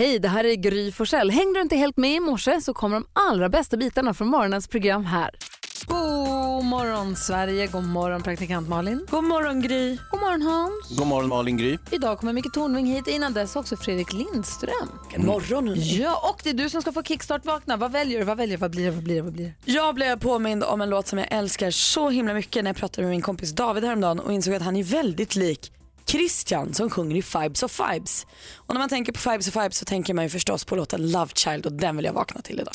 Hej, 0.00 0.18
det 0.18 0.28
här 0.28 0.44
är 0.44 0.54
Gry 0.54 0.92
Forssell. 0.92 1.30
Hängde 1.30 1.58
du 1.58 1.62
inte 1.62 1.76
helt 1.76 1.96
med 1.96 2.16
i 2.16 2.20
morse 2.20 2.60
så 2.60 2.74
kommer 2.74 2.96
de 2.96 3.06
allra 3.12 3.48
bästa 3.48 3.76
bitarna 3.76 4.14
från 4.14 4.28
morgonens 4.28 4.68
program 4.68 5.04
här. 5.04 5.30
God 5.86 6.64
morgon 6.64 7.16
Sverige, 7.16 7.66
god 7.66 7.84
morgon 7.84 8.22
praktikant 8.22 8.68
Malin. 8.68 9.06
God 9.10 9.24
morgon 9.24 9.62
Gry. 9.62 9.98
God 10.10 10.20
morgon 10.20 10.42
Hans. 10.42 10.98
God 10.98 11.06
morgon 11.06 11.28
Malin 11.28 11.56
Gry. 11.56 11.78
Idag 11.90 12.18
kommer 12.18 12.32
Micke 12.32 12.52
Tornving 12.52 12.86
hit, 12.86 13.06
innan 13.08 13.32
dess 13.32 13.56
också 13.56 13.76
Fredrik 13.76 14.12
Lindström. 14.12 14.88
God 15.16 15.24
morgon 15.24 15.68
hörni. 15.68 15.98
Ja, 16.02 16.30
och 16.34 16.40
det 16.44 16.50
är 16.50 16.54
du 16.54 16.70
som 16.70 16.82
ska 16.82 16.92
få 16.92 17.02
kickstart 17.02 17.46
vakna. 17.46 17.76
Vad 17.76 17.92
väljer 17.92 18.18
du? 18.18 18.24
Vad 18.24 18.36
väljer 18.36 18.56
du? 18.56 18.60
Vad 18.60 18.70
blir 18.70 18.84
det? 18.84 18.90
Vad 18.90 19.04
blir 19.04 19.16
det? 19.16 19.22
Vad 19.22 19.32
blir 19.32 19.44
det? 19.64 19.72
Jag 19.72 19.94
blev 19.94 20.18
påmind 20.18 20.64
om 20.64 20.80
en 20.80 20.90
låt 20.90 21.06
som 21.06 21.18
jag 21.18 21.28
älskar 21.30 21.70
så 21.70 22.10
himla 22.10 22.34
mycket 22.34 22.64
när 22.64 22.68
jag 22.68 22.76
pratade 22.76 23.02
med 23.02 23.10
min 23.10 23.22
kompis 23.22 23.52
David 23.52 23.84
häromdagen 23.84 24.20
och 24.20 24.32
insåg 24.32 24.54
att 24.54 24.62
han 24.62 24.76
är 24.76 24.84
väldigt 24.84 25.36
lik 25.36 25.72
Christian 26.06 26.74
som 26.74 26.90
sjunger 26.90 27.16
i 27.16 27.22
Fibes 27.22 27.62
of 27.62 27.72
Fibes. 27.72 28.26
Och 28.56 28.74
när 28.74 28.78
man 28.78 28.88
tänker 28.88 29.12
på 29.12 29.18
Fibes 29.18 29.48
of 29.48 29.54
Fibes 29.54 29.78
så 29.78 29.84
tänker 29.84 30.14
man 30.14 30.24
ju 30.24 30.30
förstås 30.30 30.64
på 30.64 30.76
låten 30.76 31.10
Love 31.10 31.30
Child 31.34 31.66
och 31.66 31.72
den 31.72 31.96
vill 31.96 32.04
jag 32.04 32.12
vakna 32.12 32.40
till 32.40 32.60
idag. 32.60 32.74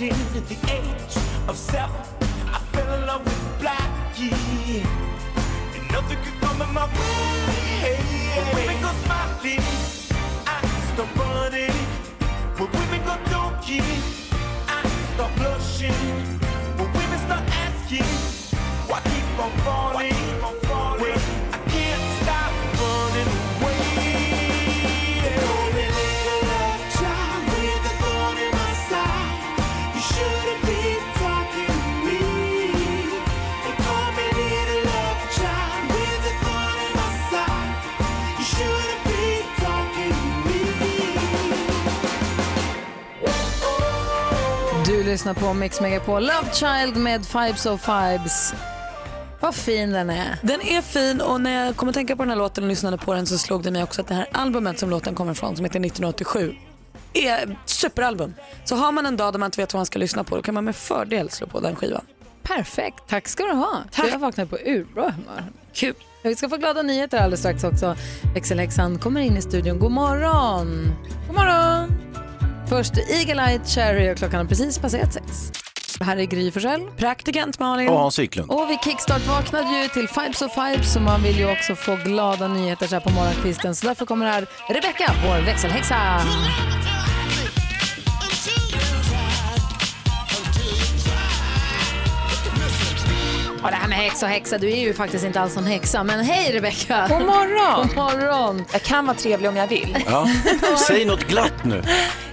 At 0.00 0.48
the 0.48 0.56
age 0.70 1.16
of 1.48 1.56
seven. 1.56 1.96
I 2.46 2.60
fell 2.72 2.94
in 2.94 3.06
love 3.06 3.24
with 3.24 3.58
Blackie, 3.58 4.84
and 5.74 5.90
nothing 5.90 6.18
could 6.22 6.40
come 6.40 6.62
in 6.62 6.72
my 6.72 6.86
way. 6.86 7.98
Women 8.54 8.80
go 8.80 8.92
smiling, 9.04 9.60
I 10.46 10.62
start 10.94 11.10
running. 11.16 11.74
When 12.56 12.70
women 12.70 13.00
go 13.04 13.16
talking, 13.32 13.82
I 14.68 14.86
start 15.14 15.34
blushing. 15.34 15.90
When 16.78 16.92
women 16.92 17.18
start 17.26 17.42
asking, 17.66 18.04
why 18.86 19.00
keep 19.00 19.38
on 19.42 19.50
falling? 19.64 20.17
Lyssnar 45.08 45.34
på 45.34 45.54
Mix 45.54 45.80
Megapol. 45.80 46.22
Love 46.22 46.52
Child 46.52 46.96
med 46.96 47.26
Fibes 47.26 47.66
of 47.66 47.80
Fibes. 47.80 48.54
Vad 49.40 49.54
fin 49.54 49.92
den 49.92 50.10
är. 50.10 50.38
Den 50.42 50.60
är 50.60 50.82
fin 50.82 51.20
och 51.20 51.40
när 51.40 51.64
jag 51.64 51.76
kom 51.76 51.88
att 51.88 51.94
tänka 51.94 52.16
på 52.16 52.22
den 52.22 52.30
här 52.30 52.36
låten 52.36 52.64
och 52.64 52.68
lyssnade 52.68 52.98
på 52.98 53.14
den 53.14 53.26
så 53.26 53.38
slog 53.38 53.62
det 53.62 53.70
mig 53.70 53.82
också 53.82 54.00
att 54.00 54.08
det 54.08 54.14
här 54.14 54.28
albumet 54.32 54.78
som 54.78 54.90
låten 54.90 55.14
kommer 55.14 55.32
ifrån 55.32 55.56
som 55.56 55.64
heter 55.64 55.80
1987 55.80 56.54
är 57.12 57.42
ett 57.42 57.48
superalbum. 57.64 58.34
Så 58.64 58.76
har 58.76 58.92
man 58.92 59.06
en 59.06 59.16
dag 59.16 59.34
där 59.34 59.38
man 59.38 59.46
inte 59.46 59.60
vet 59.60 59.74
vad 59.74 59.78
man 59.78 59.86
ska 59.86 59.98
lyssna 59.98 60.24
på 60.24 60.36
då 60.36 60.42
kan 60.42 60.54
man 60.54 60.64
med 60.64 60.76
fördel 60.76 61.30
slå 61.30 61.46
på 61.46 61.60
den 61.60 61.76
skivan. 61.76 62.04
Perfekt. 62.42 62.98
Tack 63.08 63.28
ska 63.28 63.42
du 63.44 63.52
ha. 63.52 63.82
Tack. 63.92 64.12
Jag 64.12 64.18
vaknar 64.18 64.44
på 64.44 64.56
urbra 64.56 65.10
humör. 65.10 65.44
Kul. 65.72 65.94
Vi 66.22 66.36
ska 66.36 66.48
få 66.48 66.56
glada 66.56 66.82
nyheter 66.82 67.18
alldeles 67.18 67.40
strax 67.40 67.64
också. 67.64 67.96
Växelhäxan 68.34 68.98
kommer 68.98 69.20
in 69.20 69.36
i 69.36 69.42
studion. 69.42 69.78
God 69.78 69.92
morgon! 69.92 70.92
God 71.26 71.36
morgon! 71.36 72.08
Först 72.68 72.92
Eagle 73.10 73.42
Eye 73.50 73.60
Cherry 73.64 74.12
och 74.12 74.16
klockan 74.16 74.40
har 74.40 74.46
precis 74.46 74.78
passerat 74.78 75.12
sex. 75.12 75.52
Här 76.00 76.16
är 76.16 76.24
Gry 76.24 76.50
Forssell. 76.50 76.80
Praktikant 76.96 77.58
Malin. 77.58 77.88
Och 77.88 77.98
Hans 77.98 78.18
Wiklund. 78.18 78.50
Och 78.50 78.70
vi 78.70 78.78
kickstart 78.84 79.26
vaknade 79.26 79.82
ju 79.82 79.88
till 79.88 80.08
Fibes 80.08 80.42
of 80.42 80.52
Fibes 80.54 80.92
så 80.92 81.00
man 81.00 81.22
vill 81.22 81.38
ju 81.38 81.52
också 81.52 81.74
få 81.74 81.96
glada 82.04 82.48
nyheter 82.48 82.86
så 82.86 82.94
här 82.94 83.00
på 83.00 83.10
morgonkvisten. 83.10 83.74
Så 83.74 83.86
därför 83.86 84.06
kommer 84.06 84.26
här 84.26 84.46
Rebecca, 84.68 85.12
vår 85.26 85.46
växelhäxa. 85.46 86.20
Och 93.62 93.70
det 93.70 93.76
här 93.76 93.88
med 93.88 93.98
häxa 93.98 94.26
och 94.26 94.32
häxa, 94.32 94.58
du 94.58 94.70
är 94.70 94.80
ju 94.80 94.94
faktiskt 94.94 95.24
inte 95.24 95.40
alls 95.40 95.56
en 95.56 95.66
häxa. 95.66 96.04
Men 96.04 96.24
hej 96.24 96.52
Rebecca! 96.52 97.06
God 97.08 97.26
morgon! 97.26 97.86
God 97.86 97.96
morgon! 97.96 98.64
Jag 98.72 98.82
kan 98.82 99.06
vara 99.06 99.16
trevlig 99.16 99.50
om 99.50 99.56
jag 99.56 99.66
vill. 99.66 100.04
Ja. 100.06 100.28
Säg 100.88 101.04
något 101.04 101.24
glatt 101.24 101.64
nu. 101.64 101.82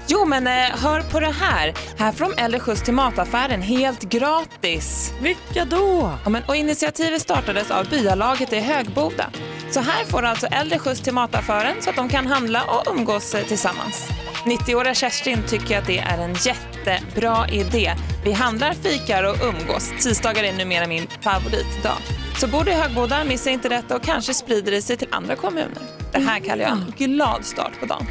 Jo, 0.08 0.26
men 0.26 0.48
eh, 0.48 0.54
hör 0.54 1.02
på 1.02 1.20
det 1.20 1.32
här. 1.32 1.74
Här 1.98 2.12
får 2.12 2.26
de 2.26 2.42
äldre 2.42 2.60
skjuts 2.60 2.82
till 2.82 2.94
mataffären 2.94 3.62
helt 3.62 4.02
gratis. 4.02 5.14
Vilka 5.22 5.66
då? 5.66 6.12
Ja, 6.24 6.30
men, 6.30 6.44
och 6.44 6.56
initiativet 6.56 7.22
startades 7.22 7.72
av 7.72 7.90
byalaget 7.90 8.54
i 8.54 8.60
Högboda. 8.60 9.30
Så 9.72 9.80
här 9.80 10.06
får 10.06 10.24
alltså 10.24 10.48
äldre 10.48 10.80
skjuts 10.80 11.02
till 11.02 11.14
mataffären 11.14 11.82
så 11.82 11.90
att 11.90 11.96
de 11.96 12.10
kan 12.10 12.28
handla 12.28 12.64
och 12.64 12.94
umgås 12.96 13.36
eh, 13.36 13.46
tillsammans. 13.46 14.08
90-åriga 14.46 14.94
Kerstin 14.94 15.44
tycker 15.48 15.80
att 15.80 15.88
det 15.88 15.98
är 15.98 16.18
en 16.18 16.34
jättebra 16.34 17.50
idé. 17.50 17.96
Vi 18.26 18.32
handlar, 18.32 18.74
fikar 18.74 19.24
och 19.24 19.36
umgås. 19.48 19.92
Tisdagar 20.00 20.44
är 20.44 20.54
numera 20.54 20.88
min 20.88 21.08
favoritdag. 21.22 21.98
Så 22.38 22.48
bor 22.48 22.64
du 22.64 22.72
i 22.72 22.74
Högboda, 22.74 23.24
missa 23.24 23.50
inte 23.50 23.70
detta 23.70 23.96
och 23.96 24.04
kanske 24.04 24.34
sprider 24.34 24.72
det 24.72 24.82
sig 24.82 24.98
till 24.98 25.08
andra 25.12 25.36
kommuner. 25.36 25.82
Det 26.12 26.20
här 26.20 26.40
kallar 26.40 26.64
jag 26.64 26.72
en 26.72 26.94
glad 26.98 27.46
start 27.46 27.80
på 27.80 27.86
dagen. 27.86 28.08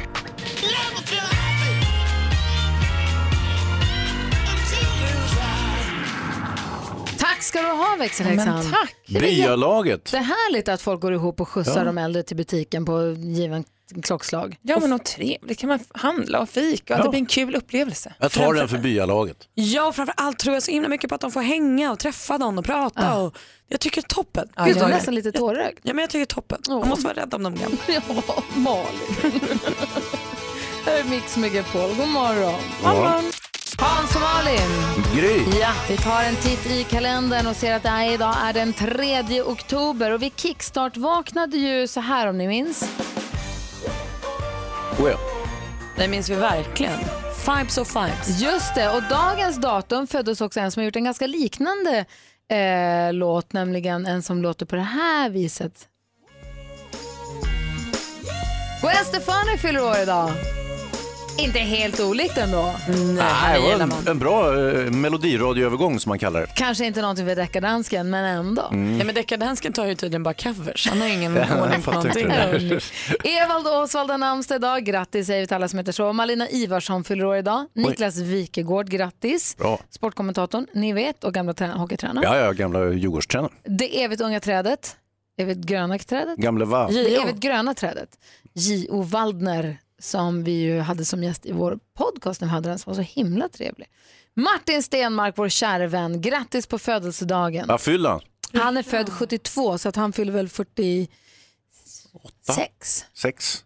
Tack 7.29 7.41
ska 7.43 7.61
du 7.61 7.67
ha 7.67 7.95
växelhäxan. 7.99 8.55
Men 8.55 8.71
tack! 8.71 8.95
Det 9.07 9.17
är 9.17 9.21
väl 9.21 9.29
jätte- 9.29 9.41
Byalaget. 9.47 10.11
Det 10.11 10.17
är 10.17 10.21
härligt 10.21 10.67
att 10.69 10.81
folk 10.81 11.01
går 11.01 11.13
ihop 11.13 11.41
och 11.41 11.49
skjutsar 11.49 11.77
Ja. 11.77 11.83
de 11.83 11.97
äldre 11.97 12.23
till 12.23 12.37
butiken 12.37 12.85
på 12.85 13.01
given 13.17 13.63
klockslag. 14.03 14.57
Ja, 14.61 14.79
men 14.79 14.93
och 14.93 15.03
trevligt 15.05 15.59
kan 15.59 15.67
man 15.69 15.79
handla 15.93 16.39
och 16.39 16.49
fika 16.49 16.93
och 16.93 16.99
att 16.99 16.99
Ja. 16.99 17.03
det 17.03 17.09
blir 17.09 17.19
en 17.19 17.25
kul 17.25 17.55
upplevelse. 17.55 18.13
Jag 18.19 18.31
tar 18.31 18.53
den 18.53 18.67
för 18.67 18.77
byalaget. 18.77 19.37
Ja, 19.53 19.87
och 19.87 19.95
framför 19.95 20.13
allt 20.17 20.39
tror 20.39 20.53
jag 20.53 20.63
så 20.63 20.71
himla 20.71 20.89
mycket 20.89 21.09
på 21.09 21.15
att 21.15 21.21
de 21.21 21.31
får 21.31 21.41
hänga 21.41 21.91
och 21.91 21.99
träffa 21.99 22.37
någon 22.37 22.57
och 22.59 22.65
prata. 22.65 23.15
Och 23.17 23.37
jag 23.67 23.79
tycker 23.79 24.01
det 24.01 24.05
är 24.05 24.15
toppen. 24.15 24.47
Ja, 24.55 24.65
Gud, 24.65 24.77
jag 24.77 24.83
är 24.83 24.87
nästan 24.93 25.15
lite 25.15 25.31
tårögd. 25.31 25.79
Ja, 25.83 25.93
men 25.93 26.01
jag 26.01 26.09
tycker 26.09 26.19
det 26.19 26.23
är 26.23 26.35
toppen. 26.35 26.61
Åh. 26.69 26.79
Man 26.79 26.89
måste 26.89 27.05
vara 27.05 27.15
rädd 27.17 27.33
om 27.33 27.43
de 27.43 27.55
gamla. 27.55 27.77
Ja, 27.87 28.43
Malin. 28.55 28.89
Här 30.85 30.99
är 30.99 31.03
Mix 31.03 31.37
Megapol. 31.37 31.89
God 31.97 32.07
morgon. 32.07 32.59
Ja. 32.83 33.21
Hans 33.77 34.15
och 34.15 34.21
Malin. 34.21 34.71
Gry. 35.15 35.59
Ja, 35.59 35.73
vi 35.89 35.97
tar 35.97 36.23
en 36.23 36.35
titt 36.35 36.71
i 36.71 36.83
kalendern 36.83 37.47
och 37.47 37.55
ser 37.55 37.75
att 37.75 37.83
det 37.83 37.89
här 37.89 38.13
idag 38.13 38.35
är 38.43 38.53
den 38.53 38.73
3 38.73 39.41
oktober 39.41 40.11
och 40.11 40.21
vi 40.21 40.31
kickstart 40.35 40.97
vaknade 40.97 41.57
ju 41.57 41.87
så 41.87 41.99
här 41.99 42.27
om 42.27 42.37
ni 42.37 42.47
minns. 42.47 42.83
Oh, 44.99 45.09
ja. 45.09 45.17
Det 45.97 46.07
minns 46.07 46.29
vi 46.29 46.35
verkligen. 46.35 46.99
Fibes 47.45 47.77
of 47.77 47.87
Fibes. 47.87 48.41
Just 48.41 48.75
det, 48.75 48.89
och 48.89 49.03
dagens 49.09 49.57
datum 49.57 50.07
föddes 50.07 50.41
också 50.41 50.59
en 50.59 50.71
som 50.71 50.79
har 50.79 50.85
gjort 50.85 50.95
en 50.95 51.03
ganska 51.03 51.27
liknande 51.27 52.05
eh, 52.51 53.13
låt, 53.13 53.53
nämligen 53.53 54.05
en 54.05 54.23
som 54.23 54.41
låter 54.41 54.65
på 54.65 54.75
det 54.75 54.81
här 54.81 55.29
viset. 55.29 55.87
Gwen 58.81 59.05
Stefani 59.05 59.57
fyller 59.57 59.83
år 59.83 59.97
idag. 60.03 60.31
Inte 61.37 61.59
helt 61.59 61.99
olikt 61.99 62.37
ändå. 62.37 62.75
Nej, 63.17 63.61
det 63.77 63.83
en, 63.83 63.93
en 64.07 64.19
bra 64.19 64.67
eh, 64.69 64.91
melodiradioövergång 64.91 65.99
som 65.99 66.09
man 66.09 66.19
kallar 66.19 66.41
det. 66.41 66.47
Kanske 66.55 66.85
inte 66.85 67.01
någonting 67.01 67.25
för 67.27 67.35
deckardansken, 67.35 68.09
men 68.09 68.25
ändå. 68.25 68.61
Mm. 68.71 68.97
Ja, 68.99 69.05
men 69.05 69.15
deckardansken 69.15 69.73
tar 69.73 69.85
ju 69.85 69.95
tydligen 69.95 70.23
bara 70.23 70.33
covers. 70.33 70.87
Han 70.89 71.01
har 71.01 71.07
ingen 71.07 71.37
ordning 71.61 71.81
på 71.81 71.91
fattar 71.91 72.07
inte 72.19 72.27
någonting. 72.27 72.69
det 72.69 72.81
där. 73.23 73.43
Evald 73.43 73.67
och 73.67 73.81
Osvald 73.83 74.09
har 74.11 74.17
namnsdag 74.17 74.55
idag. 74.55 74.83
Grattis 74.83 75.27
säger 75.27 75.41
vi 75.41 75.47
till 75.47 75.55
alla 75.55 75.67
som 75.67 75.79
heter 75.79 75.91
så. 75.91 76.13
Malina 76.13 76.49
Ivarsson 76.49 77.03
fyller 77.03 77.25
år 77.25 77.37
idag. 77.37 77.65
Niklas 77.73 78.17
Wikegård, 78.17 78.89
grattis. 78.89 79.57
Bra. 79.57 79.79
Sportkommentatorn, 79.89 80.67
ni 80.73 80.93
vet, 80.93 81.23
och 81.23 81.33
gamla 81.33 81.53
trä- 81.53 81.77
hockeytränaren. 81.77 82.31
Ja, 82.31 82.37
ja, 82.45 82.51
gamla 82.51 82.91
Djurgårdstränaren. 82.91 83.53
Det 83.63 84.03
evigt 84.03 84.21
unga 84.21 84.39
trädet. 84.39 84.95
Evigt 85.37 85.59
gröna 85.65 85.99
trädet. 85.99 86.37
Gamle 86.37 86.65
va? 86.65 86.87
Det 86.91 87.15
evigt 87.15 87.37
gröna 87.39 87.73
trädet. 87.73 88.09
J.O. 88.53 89.01
Waldner 89.01 89.77
som 90.05 90.43
vi 90.43 90.51
ju 90.51 90.79
hade 90.79 91.05
som 91.05 91.23
gäst 91.23 91.45
i 91.45 91.51
vår 91.51 91.79
podcast 91.97 92.41
när 92.41 92.47
vi 92.47 92.51
hade 92.51 92.69
den 92.69 92.79
som 92.79 92.93
var 92.93 93.03
så 93.03 93.09
himla 93.11 93.49
trevlig. 93.49 93.89
Martin 94.33 94.83
Stenmark, 94.83 95.37
vår 95.37 95.49
kära 95.49 95.87
vän, 95.87 96.21
grattis 96.21 96.67
på 96.67 96.79
födelsedagen. 96.79 97.67
Vad 97.67 97.81
fyller 97.81 98.09
han? 98.09 98.21
Han 98.53 98.77
är 98.77 98.83
född 98.83 99.09
72 99.09 99.77
så 99.77 99.89
att 99.89 99.95
han 99.95 100.13
fyller 100.13 100.33
väl 100.33 100.49
46. 100.49 103.05
Sex? 103.13 103.63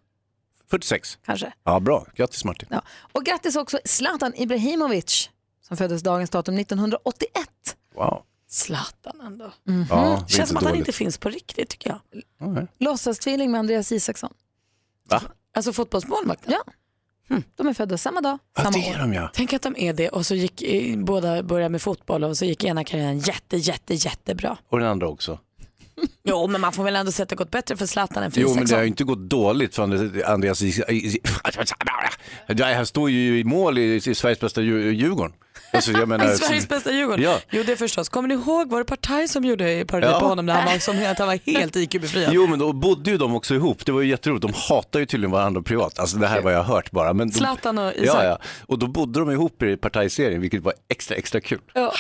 46. 0.70 1.18
kanske. 1.26 1.54
Ja, 1.64 1.80
bra. 1.80 2.06
Grattis 2.16 2.46
Martin. 2.46 2.68
Ja. 2.72 2.82
Och 3.12 3.26
grattis 3.26 3.56
också 3.56 3.80
Zlatan 3.86 4.34
Ibrahimovic 4.36 5.30
som 5.68 5.78
föddes 5.78 6.02
dagens 6.02 6.30
datum 6.30 6.58
1981. 6.58 7.32
Wow. 7.96 8.24
Zlatan 8.48 9.22
ändå. 9.22 9.52
Ja, 9.64 9.64
det 9.64 9.94
är 9.94 10.18
Känns 10.18 10.34
inte 10.34 10.48
som 10.48 10.58
att 10.58 10.64
han 10.64 10.76
inte 10.76 10.92
finns 10.92 11.18
på 11.18 11.30
riktigt 11.30 11.70
tycker 11.70 11.90
jag. 11.90 12.00
Okej. 12.52 12.68
Låtsastvilling 12.78 13.52
med 13.52 13.60
Andreas 13.60 13.92
Isaksson. 13.92 14.34
Va? 15.10 15.22
Alltså 15.56 15.74
fotbollsmålvakten. 15.74 16.54
Ja. 16.54 16.64
De 17.56 17.68
är 17.68 17.74
födda 17.74 17.98
samma 17.98 18.22
dag, 18.22 18.38
Ja, 18.56 18.62
samma 18.64 18.72
det 18.72 18.90
är 18.90 18.96
år. 18.96 19.00
de 19.00 19.14
ja. 19.14 19.30
Tänk 19.34 19.54
att 19.54 19.62
de 19.62 19.76
är 19.78 19.94
det 19.94 20.10
och 20.10 20.26
så 20.26 20.36
gick 20.36 20.62
eh, 20.62 20.98
båda 20.98 21.44
började 21.44 21.70
med 21.70 21.82
fotboll 21.82 22.24
och 22.24 22.38
så 22.38 22.46
gick 22.46 22.64
ena 22.64 22.84
karriären 22.84 23.20
jätte, 23.20 23.58
jätte, 23.58 23.94
jättebra. 23.94 24.58
Och 24.70 24.80
den 24.80 24.88
andra 24.88 25.08
också. 25.08 25.40
Jo, 26.30 26.48
men 26.48 26.62
man 26.62 26.72
får 26.74 26.84
väl 26.84 26.96
ändå 26.96 27.12
säga 27.12 27.24
att 27.24 27.30
det 27.30 27.36
gått 27.36 27.52
bättre 27.52 27.78
för 27.78 27.86
Zlatan 27.86 28.24
än 28.24 28.32
för 28.32 28.42
Jo, 28.42 28.54
men 28.56 28.66
det 28.66 28.76
har 28.76 28.82
ju 28.82 28.88
inte 28.88 29.04
gått 29.04 29.20
dåligt 29.30 29.76
för 29.76 29.84
Andreas- 29.84 30.62
Han 32.76 32.86
står 32.86 33.10
ju 33.10 33.40
i 33.40 33.44
mål 33.44 33.78
i, 33.78 33.96
i 33.96 34.16
Sveriges 34.16 34.40
bästa 34.40 34.62
Dju- 34.62 34.92
Djurgården. 34.92 35.34
Alltså, 35.74 35.92
menar, 35.92 36.26
I 36.34 36.38
Sveriges 36.38 36.70
bästa 36.70 36.92
Djurgården? 36.92 37.24
Ja. 37.24 37.40
Jo 37.50 37.64
det 37.66 37.76
förstås. 37.76 38.10
Kommer 38.10 38.28
ni 38.30 38.34
ihåg, 38.36 38.70
var 38.70 38.80
det 38.80 38.86
Partaj 38.86 39.28
som 39.28 39.44
gjorde 39.46 39.86
parodi 39.88 40.08
Ja. 40.08 40.20
på 40.20 40.26
honom 40.28 40.46
när 40.46 40.54
han 40.54 40.66
var, 40.66 40.80
som 40.80 41.12
att 41.12 41.20
han 41.20 41.28
var 41.28 41.40
helt 41.46 41.76
IQ-befriad? 41.76 42.30
Jo 42.34 42.48
men 42.48 42.60
då 42.60 42.74
bodde 42.74 43.12
ju 43.12 43.18
de 43.18 43.36
också 43.36 43.56
ihop, 43.56 43.86
det 43.86 43.92
var 43.92 44.02
ju 44.02 44.10
jätteroligt. 44.10 44.42
De 44.42 44.54
hatar 44.56 45.00
ju 45.00 45.06
tydligen 45.06 45.32
varandra 45.32 45.62
privat, 45.62 46.00
alltså 46.00 46.18
det 46.18 46.28
här 46.28 46.42
var 46.42 46.52
jag 46.52 46.64
hört 46.64 46.92
bara. 46.92 47.14
Men 47.14 47.30
de, 47.30 47.34
Zlatan 47.36 47.78
och 47.78 47.94
Isak. 47.94 48.16
Ja, 48.18 48.24
ja. 48.24 48.40
Och 48.68 48.80
då 48.80 48.88
bodde 48.88 49.20
de 49.20 49.32
ihop 49.32 49.64
i 49.64 49.78
partajserien, 49.78 50.42
vilket 50.42 50.64
var 50.64 50.74
extra, 50.90 51.16
extra 51.16 51.42
kul. 51.42 51.60
Ja. 51.74 51.92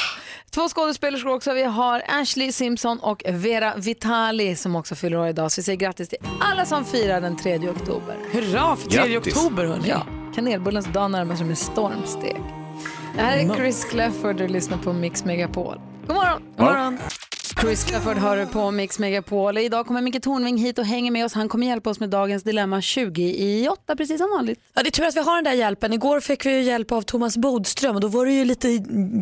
Två 0.51 0.69
skådespelerskor 0.69 1.33
också. 1.33 1.53
Vi 1.53 1.63
har 1.63 2.01
Ashley 2.07 2.51
Simpson 2.51 2.99
och 2.99 3.23
Vera 3.29 3.73
Vitali 4.19 4.55
som 4.55 4.75
också 4.75 4.95
fyller 4.95 5.17
år 5.17 5.27
idag. 5.27 5.51
Så 5.51 5.61
vi 5.61 5.63
säger 5.63 5.77
grattis 5.79 6.09
till 6.09 6.17
alla 6.39 6.65
som 6.65 6.85
firar 6.85 7.21
den 7.21 7.37
3 7.37 7.69
oktober. 7.69 8.17
Hurra 8.31 8.75
för 8.75 8.89
3 8.89 9.07
Grattis. 9.07 9.35
oktober 9.35 9.65
hörni. 9.65 9.87
Ja, 9.89 10.05
kanelbullens 10.35 10.85
dag 10.93 11.11
närmar 11.11 11.35
sig 11.35 11.45
med 11.45 11.57
stormsteg. 11.57 12.41
Det 13.15 13.21
här 13.21 13.37
är 13.37 13.55
Chris 13.55 13.85
Clefford 13.85 14.41
och 14.41 14.49
lyssnar 14.49 14.77
på 14.77 14.93
Mix 14.93 15.25
Megapol. 15.25 15.81
God 16.07 16.15
morgon! 16.15 16.41
God 16.57 16.65
morgon. 16.65 16.97
Chris 17.61 17.83
Clefford 17.83 18.17
hör 18.17 18.37
du 18.37 18.45
på 18.45 18.71
Mix 18.71 18.99
Megapol. 18.99 19.57
Idag 19.57 19.87
kommer 19.87 20.01
Micke 20.01 20.23
Tornving 20.23 20.57
hit 20.57 20.79
och 20.79 20.85
hänger 20.85 21.11
med 21.11 21.25
oss. 21.25 21.33
Han 21.33 21.49
kommer 21.49 21.67
hjälpa 21.67 21.89
oss 21.89 21.99
med 21.99 22.09
dagens 22.09 22.43
dilemma 22.43 22.81
20 22.81 23.21
i 23.23 23.67
8, 23.69 23.95
precis 23.95 24.17
som 24.17 24.29
vanligt. 24.29 24.59
Ja, 24.73 24.83
det 24.83 24.89
är 24.89 24.91
tur 24.91 25.05
att 25.05 25.15
vi 25.15 25.19
har 25.19 25.35
den 25.35 25.43
där 25.43 25.53
hjälpen. 25.53 25.93
Igår 25.93 26.19
fick 26.19 26.45
vi 26.45 26.61
hjälp 26.61 26.91
av 26.91 27.01
Thomas 27.01 27.37
Bodström 27.37 27.95
och 27.95 28.01
då 28.01 28.07
var 28.07 28.25
det 28.25 28.31
ju 28.31 28.45
lite 28.45 28.67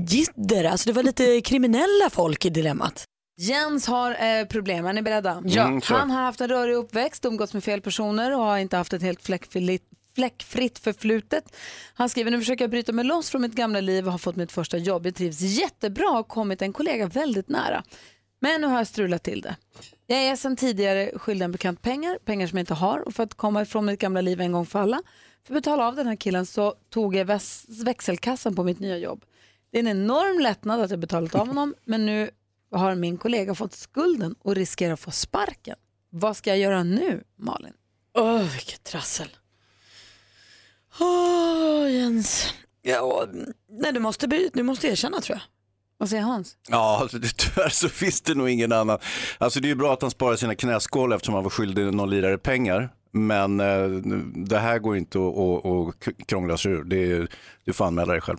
jidder, 0.08 0.64
alltså 0.64 0.90
det 0.90 0.94
var 0.94 1.04
lite 1.04 1.42
kriminella 1.42 2.10
folk 2.12 2.46
i 2.46 2.50
dilemmat. 2.50 3.06
Jens 3.40 3.88
har 3.88 4.12
eh, 4.12 4.46
problem, 4.46 4.86
är 4.86 4.94
ni 4.94 5.02
beredda? 5.02 5.32
Mm, 5.32 5.82
kör. 5.82 5.96
Han 5.96 6.12
har 6.12 6.22
haft 6.22 6.42
en 6.42 6.48
rörig 6.48 6.76
uppväxt, 6.76 7.26
umgåtts 7.26 7.54
med 7.54 7.64
fel 7.64 7.82
personer 7.82 8.36
och 8.36 8.44
har 8.44 8.58
inte 8.58 8.78
haft 8.78 8.94
ett 8.94 9.02
helt 9.02 9.22
fläckfritt, 9.22 9.84
fläckfritt 10.16 10.80
förflutet. 10.80 11.56
Han 11.94 12.10
skriver, 12.10 12.32
nu 12.32 12.40
försöker 12.40 12.64
jag 12.64 12.72
bryta 12.72 12.92
mig 12.92 13.06
loss 13.06 13.30
från 13.30 13.42
mitt 13.42 13.56
gamla 13.56 13.82
liv 13.82 14.06
och 14.06 14.12
har 14.12 14.20
fått 14.20 14.36
mitt 14.36 14.52
första 14.52 14.78
jobb. 14.78 15.06
Jag 15.06 15.16
trivs 15.16 15.42
jättebra 15.42 16.10
och 16.10 16.16
har 16.16 16.24
kommit 16.24 16.62
en 16.62 16.74
kollega 16.74 17.06
väldigt 17.06 17.50
nära. 17.50 17.84
Men 18.40 18.62
nu 18.62 18.68
har 18.68 18.78
jag 18.78 18.88
strulat 18.88 19.24
till 19.24 19.42
det. 19.42 19.56
Jag 20.08 20.20
är 20.20 20.36
sedan 20.36 20.56
tidigare 20.56 21.12
skyldig 21.16 21.46
en 21.46 21.52
bekant 21.52 21.82
pengar, 21.82 22.18
pengar 22.26 22.48
som 22.48 22.58
jag 22.58 22.62
inte 22.62 22.74
har. 22.74 23.00
Och 23.00 23.14
för 23.14 23.24
att 23.24 23.34
komma 23.34 23.62
ifrån 23.62 23.86
mitt 23.86 24.00
gamla 24.00 24.22
liv 24.22 24.42
en 24.42 24.52
gång 24.52 24.66
för 24.66 24.80
alla, 24.80 25.02
för 25.48 25.54
att 25.54 25.64
betala 25.64 25.88
av 25.88 25.96
den 25.96 26.08
här 26.08 26.16
killen 26.16 26.46
så 26.46 26.76
tog 26.90 27.16
jag 27.16 27.40
växelkassan 27.84 28.56
på 28.56 28.64
mitt 28.64 28.80
nya 28.80 28.98
jobb. 28.98 29.24
Det 29.72 29.78
är 29.78 29.80
en 29.80 29.88
enorm 29.88 30.40
lättnad 30.40 30.82
att 30.82 30.90
jag 30.90 31.00
betalat 31.00 31.36
av 31.36 31.48
honom, 31.48 31.76
men 31.86 32.06
nu 32.06 32.30
har 32.72 32.96
min 32.96 33.18
kollega 33.18 33.56
fått 33.56 33.74
skulden 33.74 34.36
och 34.40 34.56
riskerar 34.56 34.94
att 34.94 35.00
få 35.00 35.12
sparken. 35.12 35.76
Vad 36.10 36.38
ska 36.38 36.50
jag 36.50 36.60
göra 36.60 36.84
nu, 36.84 37.24
Malin? 37.40 37.74
Åh, 38.18 38.42
vilket 38.54 38.84
trassel. 38.84 39.28
Åh, 41.00 41.92
Jens. 41.92 42.54
Ja, 42.82 43.26
nej, 43.70 43.94
du, 43.94 44.00
måste, 44.00 44.28
du 44.54 44.64
måste 44.64 44.88
erkänna 44.88 45.22
tror 45.22 45.36
jag. 45.38 45.44
Vad 45.98 46.10
säger 46.10 46.24
Hans? 46.24 46.58
Ja, 46.70 46.98
alltså, 47.02 47.18
det- 47.20 47.38
tyvärr 47.38 47.70
så 47.70 47.90
finns 47.90 48.22
det 48.22 48.36
nog 48.36 48.50
ingen 48.50 48.72
annan. 48.72 49.00
Alltså 49.38 49.60
det 49.60 49.66
är 49.68 49.70
ju 49.70 49.76
bra 49.76 49.94
att 49.94 50.02
han 50.02 50.12
sparar 50.12 50.36
sina 50.36 50.56
knäskål 50.56 51.14
eftersom 51.14 51.36
han 51.36 51.44
var 51.44 51.50
skyldig 51.50 51.94
någon 51.94 52.10
lirare 52.10 52.38
pengar. 52.38 52.94
Men 53.12 53.60
eh, 53.60 53.88
det 54.36 54.60
här 54.60 54.80
går 54.80 54.98
inte 54.98 55.18
att, 55.20 55.66
att, 55.66 56.08
att 56.08 56.28
krångla 56.28 56.58
sig 56.58 56.72
ur. 56.72 56.84
Det 56.84 57.12
är, 57.12 57.28
du 57.66 57.74
får 57.74 57.86
anmäla 57.86 58.12
dig 58.14 58.22
själv. 58.22 58.38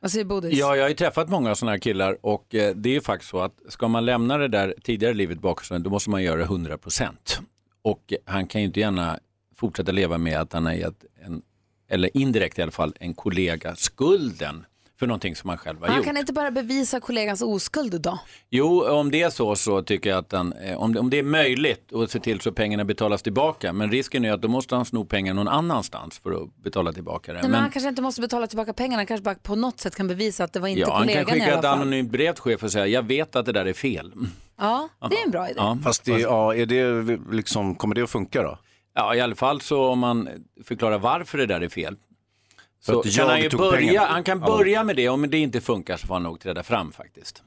Vad 0.00 0.10
säger 0.10 0.24
Bodis? 0.24 0.58
Ja, 0.58 0.76
jag 0.76 0.84
har 0.84 0.88
ju 0.88 0.94
träffat 0.94 1.28
många 1.28 1.54
sådana 1.54 1.72
här 1.72 1.78
killar 1.78 2.18
och 2.20 2.54
eh, 2.54 2.74
det 2.74 2.88
är 2.88 2.92
ju 2.92 3.00
faktiskt 3.00 3.30
så 3.30 3.40
att 3.40 3.54
ska 3.68 3.88
man 3.88 4.04
lämna 4.04 4.38
det 4.38 4.48
där 4.48 4.74
tidigare 4.82 5.14
livet 5.14 5.40
bakom 5.40 5.64
sig, 5.64 5.80
då 5.80 5.90
måste 5.90 6.10
man 6.10 6.22
göra 6.22 6.36
det 6.36 6.44
100 6.44 6.78
procent. 6.78 7.40
Och 7.82 8.12
han 8.24 8.46
kan 8.46 8.60
ju 8.60 8.66
inte 8.66 8.80
gärna 8.80 9.18
fortsätta 9.56 9.92
leva 9.92 10.18
med 10.18 10.40
att 10.40 10.52
han 10.52 10.66
har 10.66 10.72
gett 10.72 11.04
en, 11.24 11.42
eller 11.88 12.16
indirekt 12.16 12.58
i 12.58 12.62
alla 12.62 12.70
fall, 12.70 12.94
en 13.00 13.14
kollega 13.14 13.76
skulden 13.76 14.64
för 15.00 15.06
någonting 15.06 15.36
som 15.36 15.48
han 15.48 15.58
själv 15.58 15.80
har 15.80 15.86
Han 15.88 15.96
gjort. 15.96 16.06
kan 16.06 16.16
inte 16.16 16.32
bara 16.32 16.50
bevisa 16.50 17.00
kollegans 17.00 17.42
oskuld 17.42 18.00
då? 18.00 18.18
Jo, 18.50 18.84
om 18.88 19.10
det 19.10 19.22
är 19.22 19.30
så 19.30 19.56
så 19.56 19.82
tycker 19.82 20.10
jag 20.10 20.18
att 20.18 20.32
han, 20.32 20.52
eh, 20.52 20.76
om, 20.82 20.92
det, 20.94 21.00
om 21.00 21.10
det 21.10 21.18
är 21.18 21.22
möjligt 21.22 21.92
att 21.92 22.10
se 22.10 22.20
till 22.20 22.40
så 22.40 22.52
pengarna 22.52 22.84
betalas 22.84 23.22
tillbaka. 23.22 23.72
Men 23.72 23.90
risken 23.90 24.24
är 24.24 24.32
att 24.32 24.42
då 24.42 24.48
måste 24.48 24.74
han 24.76 24.84
sno 24.84 25.04
pengar 25.04 25.34
någon 25.34 25.48
annanstans 25.48 26.18
för 26.18 26.42
att 26.42 26.56
betala 26.56 26.92
tillbaka 26.92 27.32
det. 27.32 27.40
Nej, 27.40 27.50
men 27.50 27.60
han 27.60 27.70
kanske 27.70 27.88
inte 27.88 28.02
måste 28.02 28.20
betala 28.20 28.46
tillbaka 28.46 28.72
pengarna, 28.72 28.96
han 28.96 29.06
kanske 29.06 29.24
bara 29.24 29.34
på 29.34 29.54
något 29.54 29.80
sätt 29.80 29.94
kan 29.96 30.08
bevisa 30.08 30.44
att 30.44 30.52
det 30.52 30.60
var 30.60 30.68
inte 30.68 30.80
ja, 30.80 30.92
han 30.92 31.00
kollegan 31.02 31.24
kan 31.24 31.36
i 31.36 31.40
skicka 31.40 31.52
alla 31.52 31.58
ett 31.58 31.64
fall. 31.64 31.78
anonymt 31.80 32.10
brev 32.10 32.32
till 32.32 32.42
chefen 32.42 32.66
och 32.66 32.72
säga 32.72 32.86
jag 32.86 33.02
vet 33.02 33.36
att 33.36 33.46
det 33.46 33.52
där 33.52 33.66
är 33.66 33.72
fel. 33.72 34.12
Ja, 34.58 34.88
det 35.10 35.16
är 35.16 35.24
en 35.24 35.30
bra 35.30 35.44
idé. 35.48 35.54
Ja, 35.56 35.78
Fast 35.84 36.04
det, 36.04 36.18
ja, 36.20 36.54
är 36.54 36.66
det 36.66 37.18
liksom, 37.32 37.74
kommer 37.74 37.94
det 37.94 38.02
att 38.02 38.10
funka 38.10 38.42
då? 38.42 38.58
Ja, 38.94 39.14
i 39.14 39.20
alla 39.20 39.34
fall 39.34 39.60
så 39.60 39.88
om 39.88 39.98
man 39.98 40.28
förklarar 40.64 40.98
varför 40.98 41.38
det 41.38 41.46
där 41.46 41.60
är 41.60 41.68
fel. 41.68 41.96
Så 42.80 42.98
att 43.00 43.14
kan 43.14 43.28
han 43.28 43.40
ju 43.42 43.48
börja, 43.48 43.76
pengarna. 43.76 44.06
han 44.06 44.24
kan 44.24 44.40
Ja. 44.40 44.46
börja 44.46 44.84
med 44.84 44.96
det, 44.96 45.08
om 45.08 45.30
det 45.30 45.38
inte 45.38 45.60
funkar 45.60 45.96
så 45.96 46.06
får 46.06 46.14
han 46.14 46.22
nog 46.22 46.40
träda 46.40 46.62
fram 46.62 46.92
faktiskt. 46.92 47.42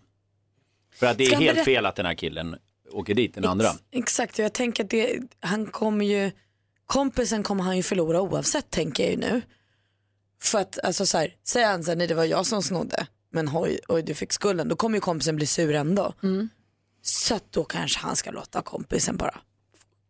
För 0.95 1.06
att 1.07 1.18
det 1.18 1.24
är 1.25 1.35
helt 1.35 1.65
fel 1.65 1.85
att 1.85 1.95
den 1.95 2.06
här 2.06 2.13
killen 2.13 2.56
åker 2.91 3.13
dit, 3.15 3.33
den 3.35 3.45
andra. 3.45 3.68
Ex- 3.69 3.80
Exakt, 3.91 4.39
och 4.39 4.45
jag 4.45 4.53
tänker 4.53 4.83
att 4.83 4.89
det, 4.89 5.19
han 5.39 5.65
kommer 5.65 6.06
ju, 6.06 6.31
kompisen 6.85 7.44
kommer 7.44 7.63
han 7.63 7.77
ju 7.77 7.83
förlora 7.83 8.21
oavsett 8.21 8.69
tänker 8.69 9.03
jag 9.03 9.12
ju 9.12 9.18
nu. 9.18 9.41
För 10.41 10.59
att 10.59 10.80
alltså 10.83 11.06
så 11.06 11.18
här, 11.18 11.36
säger 11.44 11.68
han 11.68 11.83
så 11.83 11.91
här, 11.91 11.95
nej 11.95 12.07
det 12.07 12.15
var 12.15 12.25
jag 12.25 12.45
som 12.45 12.63
snodde, 12.63 13.07
men 13.31 13.50
oj, 13.53 13.79
oj 13.88 14.01
du 14.03 14.13
fick 14.13 14.33
skulden, 14.33 14.68
då 14.69 14.75
kommer 14.75 14.97
ju 14.97 15.01
kompisen 15.01 15.36
bli 15.36 15.45
sur 15.45 15.75
ändå. 15.75 16.13
Så 17.01 17.36
att 17.36 17.51
då 17.51 17.63
kanske 17.63 18.00
han 18.00 18.15
ska 18.15 18.31
låta 18.31 18.62
kompisen 18.62 19.18
bara 19.18 19.39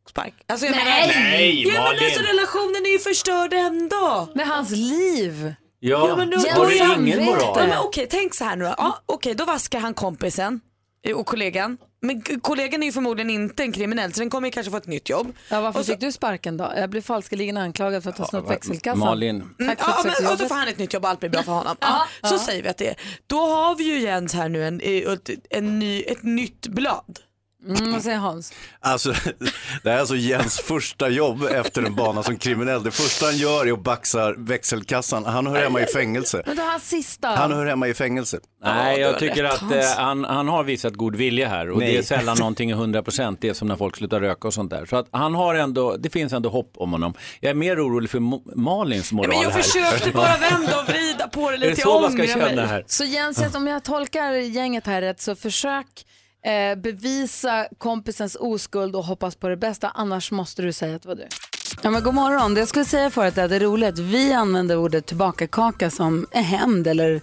spark. 0.09 0.33
Alltså, 0.47 0.65
jag 0.65 0.75
Nej! 0.75 1.07
Menar, 1.07 1.29
Nej, 1.31 1.63
ja, 1.67 1.73
men 1.93 2.03
alltså, 2.05 2.21
relationen 2.21 2.85
är 2.85 2.91
ju 2.91 2.99
förstörd 2.99 3.53
ändå. 3.53 4.27
Med 4.35 4.47
hans 4.47 4.69
liv. 4.71 5.53
Ja, 5.79 6.07
Ja, 6.09 6.15
men 6.15 6.29
då- 6.29 6.37
Jens 6.37 6.57
har 6.57 6.67
du 6.67 7.01
ingen 7.03 7.25
moral? 7.25 7.53
Ja, 7.59 7.67
men 7.67 7.77
okej, 7.79 8.07
tänk 8.09 8.33
så 8.35 8.43
här 8.43 8.55
nu 8.55 8.63
då. 8.65 8.73
Ja, 8.77 8.99
okej, 9.05 9.33
då 9.35 9.45
vaskar 9.45 9.79
han 9.79 9.93
kompisen 9.93 10.61
eh, 11.05 11.15
och 11.17 11.25
kollegan. 11.25 11.77
Men 12.01 12.21
kollegan 12.41 12.83
är 12.83 12.87
ju 12.87 12.91
förmodligen 12.93 13.29
inte 13.29 13.63
en 13.63 13.71
kriminell 13.71 14.13
så 14.13 14.19
den 14.19 14.29
kommer 14.29 14.47
ju 14.47 14.51
kanske 14.51 14.71
få 14.71 14.77
ett 14.77 14.87
nytt 14.87 15.09
jobb. 15.09 15.33
Ja, 15.49 15.61
varför 15.61 15.79
Och 15.79 15.85
så- 15.85 15.91
fick 15.91 15.99
du 15.99 16.11
sparken 16.11 16.57
då? 16.57 16.73
Jag 16.75 16.89
blev 16.89 17.01
falskeligen 17.01 17.57
anklagad 17.57 18.03
för 18.03 18.09
att 18.09 18.17
ha 18.17 18.27
snott 18.27 18.49
växelkassan. 18.49 18.99
Malin, 18.99 19.35
Mm, 19.59 19.75
Tack 19.75 19.79
för 20.03 20.09
ja, 20.09 20.15
men, 20.21 20.31
och 20.31 20.39
så 20.39 20.47
får 20.47 20.55
han 20.55 20.67
ett 20.67 20.77
nytt 20.77 20.93
jobb 20.93 21.03
och 21.03 21.09
allt 21.09 21.19
blir 21.19 21.29
bra 21.29 21.43
för 21.43 21.51
honom. 21.51 21.75
Ja, 21.79 22.05
så 22.23 22.37
säger 22.37 22.63
vi 22.63 22.69
att 22.69 22.77
det 22.77 22.87
är. 22.89 22.95
Då 23.27 23.39
har 23.39 23.75
vi 23.75 23.83
ju 23.83 23.99
Jens 23.99 24.33
här 24.33 24.49
nu 24.49 24.65
en, 24.67 24.81
ett, 24.83 25.29
en 25.49 25.79
ny, 25.79 26.01
ett 26.01 26.23
nytt 26.23 26.67
blad. 26.67 27.19
Mm, 27.67 27.91
vad 27.93 28.01
säger 28.03 28.17
Hans? 28.17 28.53
Alltså, 28.79 29.09
det 29.83 29.89
här 29.89 29.95
är 29.95 29.99
alltså 29.99 30.15
Jens 30.15 30.59
första 30.59 31.09
jobb 31.09 31.43
efter 31.43 31.83
en 31.83 31.95
bana 31.95 32.23
som 32.23 32.37
kriminell. 32.37 32.83
Det 32.83 32.91
första 32.91 33.25
han 33.25 33.37
gör 33.37 33.67
är 33.67 33.71
att 33.71 33.83
baxa 33.83 34.33
växelkassan. 34.37 35.25
Han 35.25 35.47
hör 35.47 35.63
hemma 35.63 35.81
i 35.81 35.85
fängelse. 35.85 36.43
Men 36.45 36.55
då 36.57 36.63
hans 36.63 36.89
sista. 36.89 37.27
Han 37.27 37.51
hör 37.51 37.65
hemma 37.65 37.87
i 37.87 37.93
fängelse. 37.93 38.39
Nej, 38.63 38.99
jag 38.99 39.19
tycker 39.19 39.43
att 39.43 39.61
eh, 39.61 39.67
han, 39.97 40.23
han 40.23 40.47
har 40.47 40.63
visat 40.63 40.93
god 40.93 41.15
vilja 41.15 41.47
här 41.47 41.69
och 41.71 41.79
Nej. 41.79 41.91
det 41.93 41.97
är 41.97 42.03
sällan 42.03 42.37
någonting 42.39 42.71
är 42.71 42.75
100%. 42.75 43.37
Det 43.41 43.49
är 43.49 43.53
som 43.53 43.67
när 43.67 43.75
folk 43.75 43.95
slutar 43.97 44.19
röka 44.19 44.47
och 44.47 44.53
sånt 44.53 44.69
där. 44.71 44.85
Så 44.85 44.95
att 44.95 45.07
han 45.11 45.35
har 45.35 45.55
ändå, 45.55 45.97
det 45.97 46.09
finns 46.09 46.33
ändå 46.33 46.49
hopp 46.49 46.73
om 46.77 46.91
honom. 46.91 47.13
Jag 47.39 47.49
är 47.49 47.53
mer 47.55 47.85
orolig 47.87 48.09
för 48.09 48.19
Mo- 48.19 48.55
Malins 48.55 49.11
moral 49.11 49.29
Men 49.29 49.41
jag 49.41 49.49
här. 49.49 49.61
försökte 49.61 50.11
bara 50.13 50.37
vända 50.37 50.79
och 50.81 50.89
vrida 50.89 51.27
på 51.27 51.49
det 51.49 51.55
Är 51.55 51.59
det 51.59 51.69
lite. 51.69 51.81
så 51.81 51.89
Jag 51.89 52.01
man 52.01 52.11
ska 52.11 52.39
känna 52.39 52.65
här? 52.65 52.83
Så 52.87 53.03
Jens, 53.03 53.55
om 53.55 53.67
jag 53.67 53.83
tolkar 53.83 54.31
gänget 54.33 54.85
här 54.87 55.01
rätt 55.01 55.21
så 55.21 55.35
försök 55.35 56.05
eh, 56.45 56.75
bevisa 56.75 57.67
kompisens 57.77 58.37
oskuld 58.39 58.95
och 58.95 59.03
hoppas 59.03 59.35
på 59.35 59.47
det 59.47 59.57
bästa. 59.57 59.89
Annars 59.89 60.31
måste 60.31 60.61
du 60.61 60.73
säga 60.73 60.95
att 60.95 61.01
det 61.01 61.07
var 61.07 61.15
du. 61.15 61.27
Ja, 61.81 61.89
men 61.89 62.03
god 62.03 62.13
morgon. 62.13 62.53
Det 62.53 62.59
jag 62.59 62.67
skulle 62.67 62.85
säga 62.85 63.09
förut 63.09 63.37
är 63.37 63.43
att 63.43 63.49
det 63.49 63.55
är 63.55 63.59
roligt. 63.59 63.99
Vi 63.99 64.33
använder 64.33 64.77
ordet 64.77 65.05
tillbakakaka 65.05 65.89
som 65.89 66.27
hämnd 66.31 66.87
eller 66.87 67.21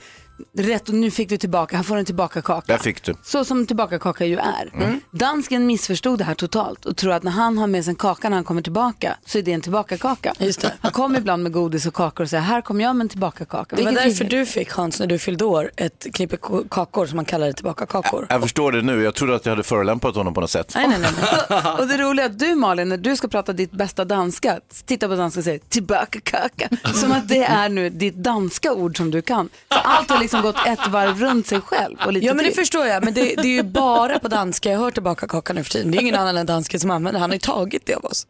rätt 0.58 0.88
och 0.88 0.94
nu 0.94 1.10
fick 1.10 1.28
du 1.28 1.36
tillbaka, 1.36 1.76
här 1.76 1.82
får 1.84 1.94
du 1.94 1.98
en 2.00 2.04
tillbaka 2.06 2.42
kaka. 2.42 2.72
Där 2.72 2.78
fick 2.78 3.02
du. 3.04 3.14
Så 3.22 3.44
som 3.44 3.66
tillbaka 3.66 3.98
kaka 3.98 4.24
ju 4.26 4.36
är. 4.38 4.70
Mm. 4.74 5.00
Dansken 5.10 5.66
missförstod 5.66 6.18
det 6.18 6.24
här 6.24 6.34
totalt 6.34 6.84
och 6.84 6.96
tror 6.96 7.12
att 7.12 7.22
när 7.22 7.30
han 7.30 7.58
har 7.58 7.66
med 7.66 7.84
sig 7.84 7.90
en 7.92 7.96
kaka 7.96 8.28
när 8.28 8.36
han 8.36 8.44
kommer 8.44 8.62
tillbaka 8.62 9.16
så 9.26 9.38
är 9.38 9.42
det 9.42 9.52
en 9.52 9.60
tillbaka 9.60 9.96
kaka. 9.98 10.32
Just 10.38 10.60
det. 10.60 10.72
Han 10.80 10.92
kommer 10.92 11.18
ibland 11.18 11.42
med 11.42 11.52
godis 11.52 11.86
och 11.86 11.94
kakor 11.94 12.24
och 12.24 12.30
säger 12.30 12.42
här 12.42 12.60
kommer 12.60 12.84
jag 12.84 12.96
med 12.96 13.04
en 13.04 13.08
tillbaka 13.08 13.44
kaka. 13.44 13.76
Det 13.76 13.82
var 13.82 13.90
Vilket 13.90 14.06
därför 14.18 14.24
är- 14.24 14.28
du 14.38 14.46
fick 14.46 14.72
Hans 14.72 15.00
när 15.00 15.06
du 15.06 15.18
fyllde 15.18 15.44
år 15.44 15.70
ett 15.76 16.06
knippe 16.14 16.36
ko- 16.36 16.64
kakor 16.70 17.06
som 17.06 17.16
man 17.16 17.24
kallade 17.24 17.52
tillbaka 17.52 17.86
kakor. 17.86 18.26
Jag 18.30 18.42
förstår 18.42 18.72
det 18.72 18.82
nu. 18.82 19.02
Jag 19.02 19.14
trodde 19.14 19.34
att 19.34 19.46
jag 19.46 19.52
hade 19.52 19.62
förolämpat 19.62 20.14
honom 20.14 20.34
på 20.34 20.40
något 20.40 20.50
sätt. 20.50 20.72
Nej, 20.74 20.88
nej, 20.88 20.98
nej. 21.00 21.62
och 21.78 21.86
det 21.86 21.98
roliga 21.98 22.24
är 22.26 22.30
att 22.30 22.38
du 22.38 22.54
Malin, 22.54 22.88
när 22.88 22.96
du 22.96 23.16
ska 23.16 23.28
prata 23.28 23.52
ditt 23.52 23.72
bästa 23.72 24.04
danska, 24.04 24.60
titta 24.84 25.08
på 25.08 25.14
danska 25.16 25.40
och 25.40 25.44
säger 25.44 25.58
tillbaka 25.58 26.20
kaka. 26.20 26.68
Som 26.94 27.12
att 27.12 27.28
det 27.28 27.42
är 27.44 27.68
nu 27.68 27.90
ditt 27.90 28.14
danska 28.14 28.72
ord 28.72 28.96
som 28.96 29.10
du 29.10 29.22
kan. 29.22 29.48
Så 29.72 29.78
allt 29.78 30.10
har 30.10 30.18
liksom 30.20 30.29
gått 30.38 30.56
ett 30.66 30.86
varv 30.88 31.18
runt 31.20 31.46
sig 31.46 31.60
själv. 31.60 31.96
Och 32.06 32.12
lite 32.12 32.26
Ja 32.26 32.34
men 32.34 32.44
det 32.44 32.50
till. 32.50 32.60
förstår 32.60 32.86
jag, 32.86 33.04
men 33.04 33.14
det, 33.14 33.20
det 33.36 33.48
är 33.48 33.56
ju 33.56 33.62
bara 33.62 34.18
på 34.18 34.28
danska 34.28 34.70
jag 34.70 34.78
hör 34.78 34.90
tillbaka 34.90 35.26
kakan 35.28 35.56
nu 35.56 35.64
för 35.64 35.70
tiden. 35.70 35.90
Det 35.90 35.98
är 35.98 36.02
ingen 36.02 36.14
annan 36.14 36.36
än 36.36 36.46
dansken 36.46 36.80
som 36.80 36.90
använder 36.90 37.20
han 37.20 37.30
har 37.30 37.34
ju 37.34 37.38
tagit 37.40 37.86
det 37.86 37.94
av 37.94 38.04
oss. 38.04 38.26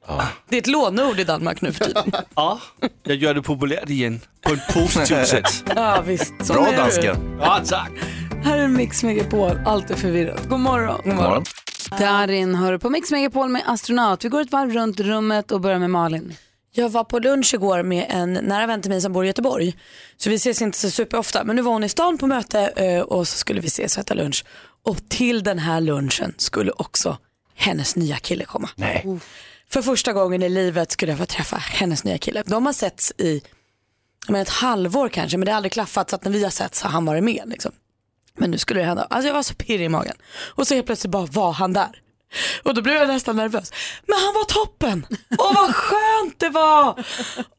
Det 0.48 0.56
är 0.56 0.60
ett 0.60 0.66
låneord 0.66 1.20
i 1.20 1.24
Danmark 1.24 1.60
nu 1.60 1.72
för 1.72 1.84
tiden. 1.84 2.12
Ja, 2.34 2.60
jag 3.02 3.16
gör 3.16 3.34
det 3.34 3.42
populärt 3.42 3.88
igen 3.90 4.20
på 4.46 4.52
ett 4.52 4.74
positivt 4.74 5.26
sätt. 5.28 5.64
Ja 5.76 6.02
visst. 6.06 6.32
Så 6.40 6.52
Bra 6.52 6.66
det. 6.70 6.76
dansken. 6.76 7.38
Ja, 7.40 7.60
tack. 7.66 7.90
Här 8.44 8.58
är 8.58 8.68
Mix 8.68 9.02
Megapol, 9.02 9.60
allt 9.66 9.90
är 9.90 9.94
förvirrat. 9.96 10.48
God 10.48 10.60
morgon. 10.60 11.00
God 11.04 11.14
morgon. 11.14 11.44
Darin 11.98 12.54
hör 12.54 12.78
på 12.78 12.90
Mix 12.90 13.10
Megapol 13.10 13.48
med 13.48 13.62
astronaut. 13.66 14.24
Vi 14.24 14.28
går 14.28 14.40
ett 14.40 14.52
varv 14.52 14.70
runt 14.72 15.00
rummet 15.00 15.52
och 15.52 15.60
börjar 15.60 15.78
med 15.78 15.90
Malin. 15.90 16.34
Jag 16.72 16.88
var 16.88 17.04
på 17.04 17.18
lunch 17.18 17.54
igår 17.54 17.82
med 17.82 18.06
en 18.08 18.32
nära 18.32 18.66
vän 18.66 18.82
till 18.82 18.90
mig 18.90 19.00
som 19.00 19.12
bor 19.12 19.24
i 19.24 19.26
Göteborg. 19.26 19.76
Så 20.16 20.30
vi 20.30 20.36
ses 20.36 20.62
inte 20.62 20.78
så 20.78 20.90
superofta. 20.90 21.44
Men 21.44 21.56
nu 21.56 21.62
var 21.62 21.72
hon 21.72 21.84
i 21.84 21.88
stan 21.88 22.18
på 22.18 22.26
möte 22.26 22.60
eh, 22.60 23.00
och 23.00 23.28
så 23.28 23.38
skulle 23.38 23.60
vi 23.60 23.66
ses 23.66 23.96
och 23.96 24.00
äta 24.00 24.14
lunch. 24.14 24.44
Och 24.82 25.08
till 25.08 25.42
den 25.42 25.58
här 25.58 25.80
lunchen 25.80 26.34
skulle 26.36 26.72
också 26.72 27.18
hennes 27.54 27.96
nya 27.96 28.16
kille 28.16 28.44
komma. 28.44 28.70
Nej. 28.74 29.18
För 29.68 29.82
första 29.82 30.12
gången 30.12 30.42
i 30.42 30.48
livet 30.48 30.92
skulle 30.92 31.12
jag 31.12 31.18
få 31.18 31.26
träffa 31.26 31.56
hennes 31.56 32.04
nya 32.04 32.18
kille. 32.18 32.42
De 32.46 32.66
har 32.66 32.72
setts 32.72 33.12
i 33.18 33.42
menar, 34.28 34.42
ett 34.42 34.48
halvår 34.48 35.08
kanske 35.08 35.38
men 35.38 35.46
det 35.46 35.52
har 35.52 35.56
aldrig 35.56 35.72
klaffat 35.72 36.10
så 36.10 36.16
att 36.16 36.24
när 36.24 36.32
vi 36.32 36.44
har 36.44 36.50
setts 36.50 36.82
har 36.82 36.90
han 36.90 37.04
varit 37.04 37.24
med. 37.24 37.42
Liksom. 37.46 37.72
Men 38.36 38.50
nu 38.50 38.58
skulle 38.58 38.80
det 38.80 38.86
hända. 38.86 39.06
Alltså 39.10 39.26
jag 39.26 39.34
var 39.34 39.42
så 39.42 39.54
pirrig 39.54 39.84
i 39.84 39.88
magen. 39.88 40.14
Och 40.54 40.66
så 40.66 40.74
helt 40.74 40.86
plötsligt 40.86 41.10
bara 41.10 41.26
var 41.26 41.52
han 41.52 41.72
där. 41.72 42.02
Och 42.62 42.74
då 42.74 42.82
blev 42.82 42.94
jag 42.94 43.08
nästan 43.08 43.36
nervös. 43.36 43.72
Men 44.06 44.18
han 44.18 44.34
var 44.34 44.44
toppen! 44.44 45.06
Åh 45.38 45.54
vad 45.54 45.74
skönt 45.74 46.38
det 46.38 46.48
var! 46.48 47.04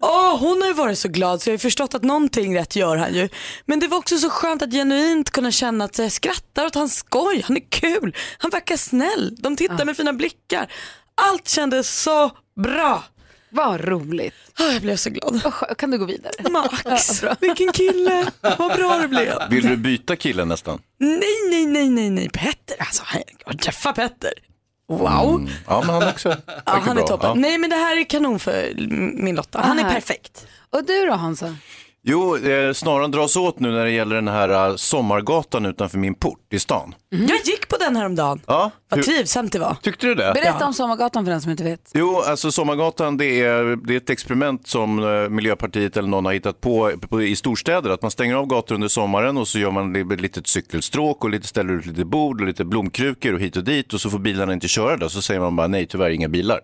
Åh, 0.02 0.38
hon 0.40 0.62
har 0.62 0.68
ju 0.68 0.74
varit 0.74 1.00
så 1.00 1.08
glad 1.08 1.42
så 1.42 1.50
jag 1.50 1.52
har 1.52 1.56
ju 1.56 1.60
förstått 1.60 1.94
att 1.94 2.04
någonting 2.04 2.58
rätt 2.58 2.76
gör 2.76 2.98
han 2.98 3.14
ju. 3.14 3.30
Men 3.66 3.80
det 3.80 3.88
var 3.88 3.98
också 3.98 4.18
så 4.18 4.30
skönt 4.30 4.62
att 4.62 4.72
genuint 4.72 5.30
kunna 5.30 5.52
känna 5.52 5.86
att 5.86 6.00
jag 6.00 6.12
skrattar 6.12 6.66
åt 6.66 6.76
hans 6.76 6.96
skoj. 6.96 7.42
Han 7.48 7.58
är 7.58 7.70
kul, 7.70 8.16
han 8.38 8.52
verkar 8.52 8.78
snäll, 8.78 9.36
de 9.40 9.56
tittar 9.56 9.86
med 9.86 9.98
fina 9.98 10.14
blickar. 10.14 10.72
Allt 11.16 11.50
kändes 11.50 12.02
så 12.02 12.32
bra. 12.64 13.04
Vad 13.54 13.82
roligt. 13.82 14.34
Ah, 14.60 14.72
jag 14.72 14.82
blev 14.82 14.96
så 14.96 15.10
glad. 15.10 15.54
Kan 15.78 15.92
du 15.92 15.98
gå 15.98 16.06
vidare? 16.06 16.50
Max, 16.50 17.24
vilken 17.40 17.72
kille, 17.72 18.32
vad 18.42 18.78
bra 18.78 18.98
det 18.98 19.08
blev. 19.08 19.38
Vill 19.50 19.68
du 19.68 19.78
byta 19.78 20.16
killen 20.16 20.48
nästan? 20.48 20.82
Nej, 21.00 21.20
nej, 21.50 21.66
nej, 21.66 21.90
nej, 21.90 22.10
nej, 22.10 22.30
Petter, 22.30 22.76
alltså 22.80 23.04
jag 23.46 23.60
träffa 23.60 23.94
Petter. 23.94 24.34
Wow. 24.98 25.50
Ja, 25.68 25.84
men 25.86 25.90
han 25.96 26.08
också. 26.10 26.30
Ja, 26.48 26.62
han 26.66 26.90
är 26.90 26.96
bra. 26.96 27.08
toppen. 27.08 27.30
Ja. 27.30 27.34
Nej 27.36 27.58
men 27.58 27.70
det 27.70 27.76
här 27.76 27.98
är 28.00 28.04
kanon 28.04 28.40
för 28.40 28.74
min 29.24 29.36
Lotta. 29.36 29.62
Han 29.64 29.80
är 29.80 29.84
Aha. 29.84 29.94
perfekt. 29.94 30.48
Och 30.70 30.86
du 30.86 31.06
då 31.06 31.14
Hansa? 31.14 31.56
Jo, 32.04 32.38
eh, 32.38 32.74
snaran 32.74 33.12
dras 33.12 33.36
åt 33.36 33.60
nu 33.60 33.72
när 33.72 33.86
det 33.86 33.92
gäller 33.92 34.16
den 34.16 34.28
här 34.28 34.70
eh, 34.70 34.76
sommargatan 34.76 35.66
utanför 35.66 35.98
min 35.98 36.16
port 36.16 36.54
i 36.54 36.60
stan. 36.60 36.96
Jag 37.10 37.38
gick 37.46 37.61
på 37.72 37.78
den 37.78 37.96
häromdagen. 37.96 38.42
Ja, 38.48 38.72
Vad 38.90 38.98
hur, 38.98 39.04
trivsamt 39.04 39.52
det 39.52 39.60
var. 39.60 39.78
tyckte 39.82 40.08
du 40.08 40.16
det? 40.16 40.32
Berätta 40.36 40.66
om 40.66 40.74
Sommargatan 40.74 41.26
för 41.26 41.32
den 41.32 41.42
som 41.42 41.52
inte 41.52 41.64
vet. 41.64 41.92
Jo, 41.94 42.22
alltså 42.28 42.52
Sommargatan 42.52 43.18
det 43.18 43.26
är, 43.42 43.76
det 43.88 43.94
är 43.94 43.98
ett 43.98 44.10
experiment 44.10 44.68
som 44.68 45.00
eh, 45.04 45.30
Miljöpartiet 45.30 45.98
eller 45.98 46.10
någon 46.10 46.26
har 46.26 46.34
hittat 46.34 46.62
på, 46.62 46.92
på 47.10 47.22
i 47.24 47.36
storstäder. 47.36 47.90
Att 47.90 48.02
man 48.02 48.12
stänger 48.12 48.36
av 48.36 48.46
gator 48.48 48.76
under 48.76 48.88
sommaren 48.88 49.38
och 49.38 49.48
så 49.48 49.60
gör 49.60 49.72
man 49.72 49.96
ett 50.12 50.22
litet 50.22 50.48
cykelstråk 50.48 51.24
och 51.24 51.30
lite, 51.30 51.48
ställer 51.48 51.74
ut 51.74 51.86
lite 51.86 52.06
bord 52.06 52.42
och 52.42 52.48
lite 52.48 52.66
blomkrukor 52.66 53.34
och 53.34 53.40
hit 53.40 53.58
och 53.58 53.64
dit 53.64 53.94
och 53.94 54.02
så 54.02 54.10
får 54.10 54.20
bilarna 54.20 54.54
inte 54.54 54.68
köra 54.68 54.98
där. 54.98 55.08
Så 55.08 55.22
säger 55.22 55.40
man 55.42 55.56
bara 55.56 55.68
nej, 55.68 55.86
tyvärr 55.88 56.10
inga 56.10 56.30
bilar. 56.30 56.60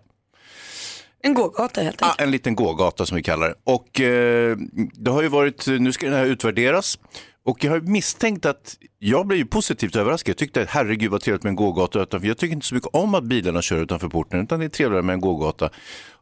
En 1.24 1.34
gågata 1.34 1.82
helt 1.82 2.02
Ah, 2.02 2.06
enkelt. 2.06 2.22
en 2.22 2.32
liten 2.32 2.56
gågata 2.56 3.06
som 3.06 3.16
vi 3.16 3.24
kallar 3.24 3.48
det. 3.48 3.56
Och 3.64 4.02
eh, 4.02 4.58
det 4.94 5.12
har 5.12 5.22
ju 5.22 5.28
varit, 5.28 5.68
nu 5.68 5.92
ska 5.92 6.06
den 6.06 6.16
här 6.16 6.26
utvärderas. 6.26 7.00
Och 7.48 7.64
jag 7.64 7.72
har 7.72 7.80
misstänkt 7.80 8.46
att 8.46 8.78
jag 9.00 9.28
blev 9.28 9.40
ju 9.40 9.46
positivt 9.46 9.96
överraskad. 9.96 10.30
Jag 10.30 10.38
tyckte 10.38 10.62
att 10.62 10.70
herregud 10.70 11.12
vad 11.12 11.22
trevligt 11.22 11.44
med 11.44 11.50
en 11.50 11.56
gågata 11.56 12.02
utanför. 12.02 12.28
Jag 12.28 12.38
tycker 12.38 12.54
inte 12.54 12.66
så 12.66 12.76
mycket 12.76 12.90
om 12.94 13.16
att 13.16 13.24
bilarna 13.24 13.62
kör 13.62 13.78
utanför 13.78 14.08
porten 14.08 14.44
utan 14.44 14.60
det 14.60 14.66
är 14.66 14.70
trevligare 14.70 15.04
med 15.04 15.14
en 15.14 15.22
gågata. 15.22 15.70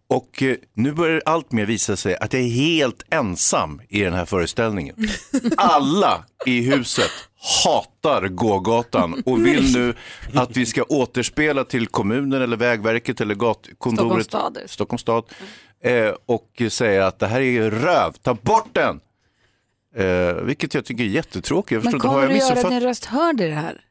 Och 0.10 0.44
eh, 0.44 0.56
nu 0.74 0.92
börjar 0.92 1.22
allt 1.26 1.52
mer 1.52 1.66
visa 1.66 1.96
sig 1.96 2.18
att 2.18 2.34
jag 2.34 2.42
är 2.42 2.48
helt 2.48 3.04
ensam 3.10 3.82
i 3.90 4.02
den 4.02 4.14
här 4.14 4.26
föreställningen. 4.26 4.96
Alla 5.58 6.26
i 6.46 6.62
huset 6.62 7.12
hatar 7.64 8.28
gågatan 8.28 9.24
och 9.26 9.46
vill 9.46 9.74
nu 9.74 9.96
att 10.34 10.58
vi 10.58 10.66
ska 10.66 10.84
återspela 10.84 11.64
till 11.64 11.88
kommunen 11.88 12.42
eller 12.42 12.58
Vägverket 12.58 13.22
eller 13.22 13.36
gatkontoret. 13.36 14.26
Stockholms 14.26 14.26
stad. 14.26 14.58
Stockholms 14.66 15.02
stad. 15.02 15.24
Eh, 15.84 16.14
och 16.26 16.62
säga 16.70 17.08
att 17.08 17.20
det 17.20 17.28
här 17.28 17.42
är 17.42 17.72
röv, 17.72 18.12
ta 18.12 18.34
bort 18.34 18.70
den! 18.72 19.00
Eh, 19.98 20.34
vilket 20.34 20.74
jag 20.74 20.86
tycker 20.86 21.04
är 21.04 21.08
jättetråkigt. 21.08 21.72
Jag 21.72 21.84
Men 21.84 21.94
har 21.94 22.00
kommer 22.00 22.20
jag 22.22 22.30
du 22.30 22.36
göra 22.36 22.44
missuppfattat? 22.50 22.72
din 22.72 22.82
röst 22.82 23.06
hörd 23.06 23.42
i 23.42 23.48
det 23.48 23.54
här? 23.56 23.82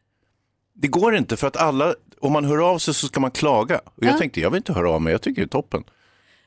Det 0.74 0.88
går 0.88 1.16
inte 1.16 1.36
för 1.36 1.46
att 1.46 1.56
alla, 1.56 1.94
om 2.20 2.32
man 2.32 2.44
hör 2.44 2.58
av 2.70 2.78
sig 2.78 2.94
så 2.94 3.06
ska 3.06 3.20
man 3.20 3.30
klaga. 3.30 3.78
Och 3.84 4.04
jag 4.04 4.14
Ja. 4.14 4.18
tänkte, 4.18 4.40
jag 4.40 4.50
vill 4.50 4.56
inte 4.56 4.72
höra 4.72 4.90
av 4.90 5.02
mig, 5.02 5.10
jag 5.12 5.22
tycker 5.22 5.42
det 5.42 5.46
är 5.46 5.48
toppen. 5.48 5.84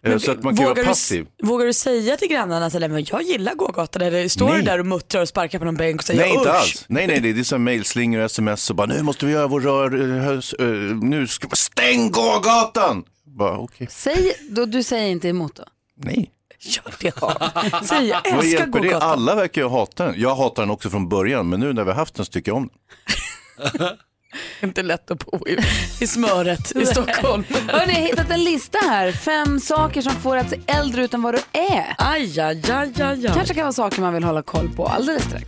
Eh, 0.03 0.17
så 0.17 0.31
att 0.31 0.43
man 0.43 0.55
kan 0.55 0.65
vågar, 0.65 0.75
vara 0.75 0.83
du, 0.83 0.87
passiv. 0.87 1.27
vågar 1.43 1.65
du 1.65 1.73
säga 1.73 2.17
till 2.17 2.27
grannarna 2.27 2.69
så 2.69 2.79
men 2.79 3.05
jag 3.09 3.21
gillar 3.21 3.55
gågatan 3.55 4.01
eller 4.01 4.27
står 4.27 4.49
Nej. 4.49 4.57
du 4.59 4.65
där 4.65 4.79
och 4.79 4.85
muttrar 4.85 5.21
och 5.21 5.27
sparkar 5.27 5.59
på 5.59 5.65
någon 5.65 5.75
bänk 5.75 6.01
och 6.01 6.03
säger 6.05 6.21
Nej, 6.21 6.33
inte 6.35 6.51
alls. 6.51 6.85
Nej, 6.87 7.07
nej, 7.07 7.19
det 7.19 7.39
är 7.39 7.43
som 7.43 7.63
mejlslingor 7.63 8.19
och 8.19 8.25
sms 8.25 8.69
och 8.69 8.75
bara 8.75 8.87
nu 8.87 9.01
måste 9.03 9.25
vi 9.25 9.31
göra 9.31 9.47
vår 9.47 9.61
rör, 9.61 10.01
eh, 10.01 10.27
eh, 10.67 10.95
nu 10.95 11.27
ska 11.27 11.47
stäng 11.53 12.11
gågatan! 12.11 13.03
Bara, 13.25 13.57
okej, 13.57 13.87
Säg, 13.91 14.33
då, 14.49 14.65
du 14.65 14.83
säger 14.83 15.09
inte 15.11 15.27
emot 15.27 15.55
då? 15.55 15.63
nej. 15.97 16.31
Gör 16.59 16.93
det 16.99 17.15
Hans. 17.19 17.87
Säg 17.87 18.07
jag 18.07 18.21
Vad 18.23 18.33
älskar 18.33 18.59
hjälper 18.59 18.79
det? 18.79 18.87
gågatan. 18.87 19.09
Alla 19.11 19.35
verkar 19.35 19.61
ju 19.61 19.69
hata 19.69 20.05
den. 20.05 20.15
Jag 20.17 20.35
hatar 20.35 20.63
den 20.63 20.69
också 20.69 20.89
från 20.89 21.09
början, 21.09 21.49
men 21.49 21.59
nu 21.59 21.73
när 21.73 21.83
vi 21.83 21.89
har 21.91 21.95
haft 21.97 22.15
den 22.15 22.25
så 22.25 22.31
tycker 22.31 22.51
jag 22.51 22.57
om 22.57 22.69
den. 22.69 23.87
Inte 24.63 24.83
lätt 24.83 25.11
att 25.11 25.25
bo 25.25 25.47
i, 25.47 25.57
i 26.01 26.07
smöret 26.07 26.75
i 26.75 26.85
Stockholm. 26.85 27.43
Hörrni, 27.67 27.93
jag 27.93 27.99
har 28.01 28.07
hittat 28.07 28.29
en 28.31 28.43
lista 28.43 28.77
här. 28.77 29.11
Fem 29.11 29.59
saker 29.59 30.01
som 30.01 30.13
får 30.13 30.37
att 30.37 30.49
se 30.49 30.59
äldre 30.67 31.03
ut 31.03 31.13
än 31.13 31.21
vad 31.21 31.33
du 31.33 31.39
är. 31.59 31.95
Aj, 31.97 32.39
aj, 32.39 32.61
aj, 32.71 32.71
aj, 32.71 33.01
aj. 33.01 33.31
Kanske 33.33 33.53
kan 33.53 33.63
vara 33.63 33.73
saker 33.73 34.01
man 34.01 34.13
vill 34.13 34.23
hålla 34.23 34.41
koll 34.41 34.69
på 34.75 34.85
alldeles 34.87 35.23
strax. 35.23 35.45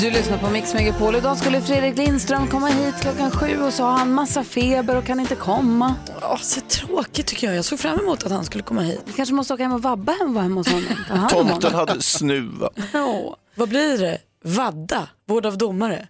Du 0.00 0.10
lyssnar 0.10 0.38
på 0.38 0.50
Mix 0.50 0.74
Megapol. 0.74 1.16
Idag 1.16 1.36
skulle 1.38 1.60
Fredrik 1.60 1.96
Lindström 1.96 2.48
komma 2.48 2.66
hit 2.66 2.94
klockan 3.00 3.30
sju 3.30 3.62
och 3.62 3.72
så 3.72 3.84
har 3.84 3.92
han 3.98 4.12
massa 4.14 4.44
feber 4.44 4.96
och 4.96 5.04
kan 5.06 5.20
inte 5.20 5.34
komma. 5.34 5.94
Åh, 6.22 6.38
så 6.40 6.60
tråkigt 6.60 7.26
tycker 7.26 7.46
jag. 7.46 7.56
Jag 7.56 7.64
såg 7.64 7.78
fram 7.80 8.00
emot 8.00 8.22
att 8.24 8.32
han 8.32 8.44
skulle 8.44 8.64
komma 8.64 8.80
hit. 8.80 9.00
Vi 9.04 9.12
kanske 9.12 9.34
måste 9.34 9.54
åka 9.54 9.62
hem 9.62 9.72
och 9.72 9.82
vabba 9.82 10.12
hem 10.12 10.36
hemma 10.36 10.60
hos 10.60 10.68
honom. 10.68 11.28
Tomten 11.30 11.74
hade 11.74 12.02
snuva. 12.02 12.70
Åh. 12.94 13.34
Vad 13.54 13.68
blir 13.68 13.98
det? 13.98 14.18
Vadda? 14.44 15.08
Vård 15.28 15.46
av 15.46 15.58
domare? 15.58 16.08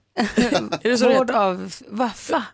är 0.83 0.91
det 0.91 0.99
så 0.99 1.05
Vård 1.09 1.31
heter? 1.31 1.35
av 1.35 1.73
vaffla. 1.89 2.45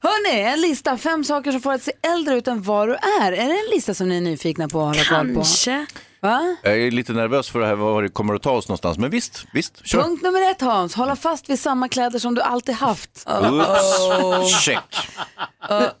Hörni, 0.00 0.40
en 0.40 0.60
lista. 0.60 0.96
Fem 0.96 1.24
saker 1.24 1.52
som 1.52 1.60
får 1.60 1.72
att 1.72 1.82
se 1.82 1.92
äldre 2.14 2.34
ut 2.36 2.48
än 2.48 2.62
vad 2.62 2.88
du 2.88 2.94
är. 2.94 3.32
Är 3.32 3.48
det 3.48 3.58
en 3.58 3.70
lista 3.74 3.94
som 3.94 4.08
ni 4.08 4.16
är 4.16 4.20
nyfikna 4.20 4.68
på 4.68 4.80
att 4.80 4.86
hålla 4.96 5.04
koll 5.18 5.28
på? 5.28 5.34
Kanske. 5.34 5.86
Va? 6.20 6.56
Jag 6.62 6.78
är 6.82 6.90
lite 6.90 7.12
nervös 7.12 7.50
för 7.50 7.60
det 7.60 7.66
här, 7.66 7.74
var 7.74 8.02
det 8.02 8.08
kommer 8.08 8.34
att 8.34 8.42
ta 8.42 8.50
oss 8.50 8.68
någonstans. 8.68 8.98
Men 8.98 9.10
visst, 9.10 9.44
visst, 9.52 9.86
kör. 9.86 10.02
Punkt 10.02 10.22
nummer 10.22 10.50
ett 10.50 10.60
Hans, 10.60 10.94
hålla 10.94 11.16
fast 11.16 11.50
vid 11.50 11.60
samma 11.60 11.88
kläder 11.88 12.18
som 12.18 12.34
du 12.34 12.42
alltid 12.42 12.74
haft. 12.74 13.26
Oops. 13.28 14.60
Check. 14.64 14.78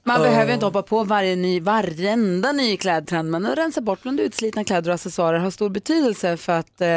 Man 0.04 0.20
behöver 0.22 0.46
ju 0.46 0.54
inte 0.54 0.66
hoppa 0.66 0.82
på 0.82 1.04
varje 1.04 1.36
ny, 1.36 1.60
varenda 1.60 2.52
ny 2.52 2.76
klädtrend 2.76 3.30
men 3.30 3.46
att 3.46 3.58
rensa 3.58 3.80
bort 3.80 4.02
bland 4.02 4.20
utslitna 4.20 4.64
kläder 4.64 4.90
och 4.90 4.94
accessoarer 4.94 5.38
har 5.38 5.50
stor 5.50 5.68
betydelse 5.70 6.36
för 6.36 6.52
att 6.52 6.80
eh, 6.80 6.88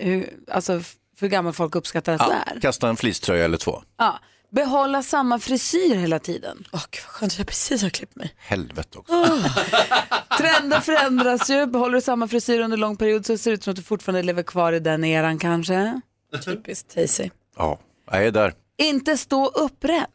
hur, 0.00 0.30
alltså, 0.52 0.80
för 0.80 1.20
hur 1.20 1.28
gamla 1.28 1.52
folk 1.52 1.74
uppskattar 1.74 2.12
att 2.14 2.20
Ja, 2.20 2.26
du 2.26 2.56
är. 2.56 2.60
kasta 2.60 2.88
en 2.88 2.96
fleecetröja 2.96 3.44
eller 3.44 3.56
två. 3.58 3.82
Ja. 3.98 4.18
Behålla 4.52 5.02
samma 5.02 5.38
frisyr 5.38 5.94
hela 5.94 6.18
tiden. 6.18 6.64
Åh, 6.72 6.84
gud 6.90 7.00
vad 7.06 7.14
skönt, 7.14 7.38
jag 7.38 7.46
precis 7.46 7.82
har 7.82 7.90
klippt 7.90 8.16
mig. 8.16 8.34
Helvete 8.36 8.98
också. 8.98 9.14
Trender 10.38 10.80
förändras 10.80 11.50
ju. 11.50 11.66
Behåller 11.66 11.94
du 11.94 12.00
samma 12.00 12.28
frisyr 12.28 12.60
under 12.60 12.76
lång 12.76 12.96
period 12.96 13.26
så 13.26 13.38
ser 13.38 13.50
det 13.50 13.54
ut 13.54 13.64
som 13.64 13.70
att 13.70 13.76
du 13.76 13.82
fortfarande 13.82 14.22
lever 14.22 14.42
kvar 14.42 14.72
i 14.72 14.80
den 14.80 15.04
eran 15.04 15.38
kanske. 15.38 16.00
Typiskt 16.44 16.94
Daisy. 16.94 17.30
Ja, 17.56 17.78
jag 18.10 18.26
är 18.26 18.30
där. 18.30 18.54
Inte 18.76 19.16
stå 19.16 19.46
upprätt. 19.46 20.08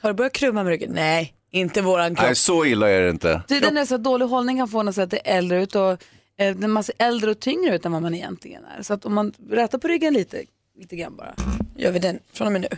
Har 0.00 0.10
du 0.10 0.14
börjat 0.14 0.32
krumma 0.32 0.62
med 0.64 0.70
ryggen? 0.70 0.92
Nej, 0.94 1.34
inte 1.50 1.82
våran 1.82 2.14
kropp. 2.14 2.26
Nej, 2.26 2.34
så 2.36 2.64
illa 2.64 2.90
är 2.90 3.00
det 3.02 3.10
inte. 3.10 3.42
Tydligen 3.48 3.76
är 3.76 3.80
det 3.80 3.86
så 3.86 3.94
att 3.94 4.04
dålig 4.04 4.26
hållning 4.26 4.58
kan 4.58 4.68
få 4.68 4.80
en 4.80 4.88
att 4.88 4.94
se 4.94 5.02
att 5.02 5.10
det 5.10 5.30
är 5.30 5.38
äldre 5.38 5.62
ut 5.62 5.74
och 5.74 6.02
eh, 6.38 6.56
man 6.56 6.84
ser 6.84 6.94
äldre 6.98 7.30
och 7.30 7.40
tyngre 7.40 7.74
ut 7.74 7.84
än 7.86 7.92
vad 7.92 8.02
man 8.02 8.14
egentligen 8.14 8.64
är. 8.64 8.82
Så 8.82 8.94
att 8.94 9.04
om 9.04 9.14
man 9.14 9.32
rätar 9.50 9.78
på 9.78 9.88
ryggen 9.88 10.14
lite, 10.14 10.42
lite 10.78 10.96
grann 10.96 11.16
bara. 11.16 11.34
Gör 11.76 11.90
vi 11.92 11.98
den 11.98 12.18
från 12.32 12.46
och 12.46 12.52
med 12.52 12.60
nu? 12.60 12.68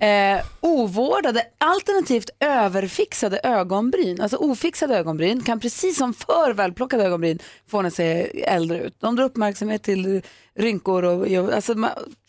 Eh, 0.00 0.44
ovårdade, 0.60 1.46
alternativt 1.58 2.30
överfixade 2.40 3.40
ögonbryn, 3.44 4.20
alltså 4.20 4.36
ofixade 4.36 4.96
ögonbryn 4.96 5.42
kan 5.42 5.60
precis 5.60 5.98
som 5.98 6.14
för 6.14 6.54
välplockade 6.54 7.04
ögonbryn 7.04 7.38
få 7.66 7.78
en 7.78 7.86
att 7.86 7.94
se 7.94 8.40
äldre 8.44 8.82
ut. 8.82 8.94
De 9.00 9.16
drar 9.16 9.24
uppmärksamhet 9.24 9.82
till 9.82 10.22
rynkor 10.54 11.02
och 11.04 11.52
alltså, 11.54 11.74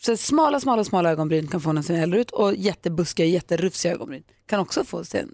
så 0.00 0.16
smala, 0.16 0.60
smala, 0.60 0.84
smala 0.84 1.10
ögonbryn 1.10 1.48
kan 1.48 1.60
få 1.60 1.70
en 1.70 1.78
att 1.78 1.86
se 1.86 1.94
äldre 1.94 2.20
ut 2.20 2.30
och 2.30 2.54
jättebuskiga, 2.54 3.26
jätterufsiga 3.26 3.92
ögonbryn 3.92 4.22
kan 4.46 4.60
också 4.60 4.84
få 4.84 5.04
se 5.04 5.24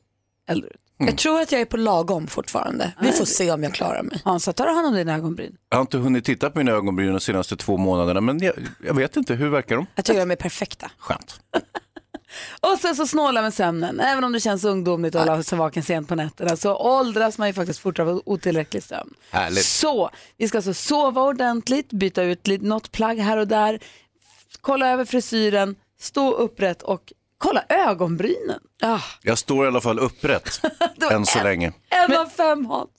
äldre 0.47 0.69
ut. 0.71 0.90
Jag 1.07 1.19
tror 1.19 1.41
att 1.41 1.53
jag 1.53 1.61
är 1.61 1.65
på 1.65 1.77
lagom 1.77 2.27
fortfarande. 2.27 2.93
Vi 3.01 3.13
får 3.13 3.25
se 3.25 3.51
om 3.51 3.63
jag 3.63 3.75
klarar 3.75 4.03
mig. 4.03 4.21
Hansa, 4.25 4.53
tar 4.53 4.67
du 4.67 4.73
hand 4.73 4.87
om 4.87 4.95
dina 4.95 5.15
ögonbryn? 5.15 5.57
Jag 5.69 5.77
har 5.77 5.81
inte 5.83 5.99
hunnit 5.99 6.25
titta 6.25 6.51
på 6.51 6.59
mina 6.59 6.73
ögonbryn 6.73 7.13
de 7.13 7.21
senaste 7.21 7.57
två 7.57 7.77
månaderna, 7.77 8.21
men 8.21 8.39
jag, 8.39 8.55
jag 8.87 8.95
vet 8.95 9.17
inte, 9.17 9.35
hur 9.35 9.49
verkar 9.49 9.77
de? 9.77 9.87
Jag 9.95 10.05
tycker 10.05 10.21
de 10.21 10.31
är 10.31 10.37
perfekta. 10.37 10.91
Skönt. 10.99 11.41
Och 12.61 12.79
sen 12.79 12.97
så 12.97 13.07
snåla 13.07 13.43
med 13.43 13.55
sömnen. 13.55 14.01
Även 14.01 14.25
om 14.25 14.33
det 14.33 14.41
känns 14.41 14.65
ungdomligt 14.65 15.15
att 15.15 15.29
hålla 15.29 15.43
sig 15.43 15.59
vaken 15.59 15.83
sent 15.83 16.09
på 16.09 16.15
nätterna 16.15 16.57
så 16.57 16.77
åldras 16.77 17.39
man 17.39 17.49
ju 17.49 17.55
faktiskt 17.55 17.79
fortare 17.81 18.11
av 18.11 18.23
otillräcklig 18.25 18.83
sömn. 18.83 19.15
Härligt. 19.31 19.65
Så, 19.65 20.11
vi 20.37 20.49
ska 20.49 20.59
alltså 20.59 20.75
sova 20.75 21.23
ordentligt, 21.23 21.93
byta 21.93 22.23
ut 22.23 22.47
lite, 22.47 22.65
något 22.65 22.93
plagg 22.93 23.19
här 23.19 23.37
och 23.37 23.49
där, 23.49 23.79
kolla 24.61 24.89
över 24.89 25.05
frisyren, 25.05 25.77
stå 26.01 26.33
upprätt 26.33 26.83
och 26.83 27.13
kolla 27.41 27.65
ögonbrynen. 27.69 28.61
Ah. 28.83 29.01
Jag 29.23 29.39
står 29.39 29.65
i 29.65 29.69
alla 29.69 29.81
fall 29.81 29.99
upprätt, 29.99 30.61
än 31.11 31.27
så 31.27 31.43
länge. 31.43 31.73
En 31.89 32.17
av 32.17 32.27
fem 32.27 32.67
Hans. 32.67 32.91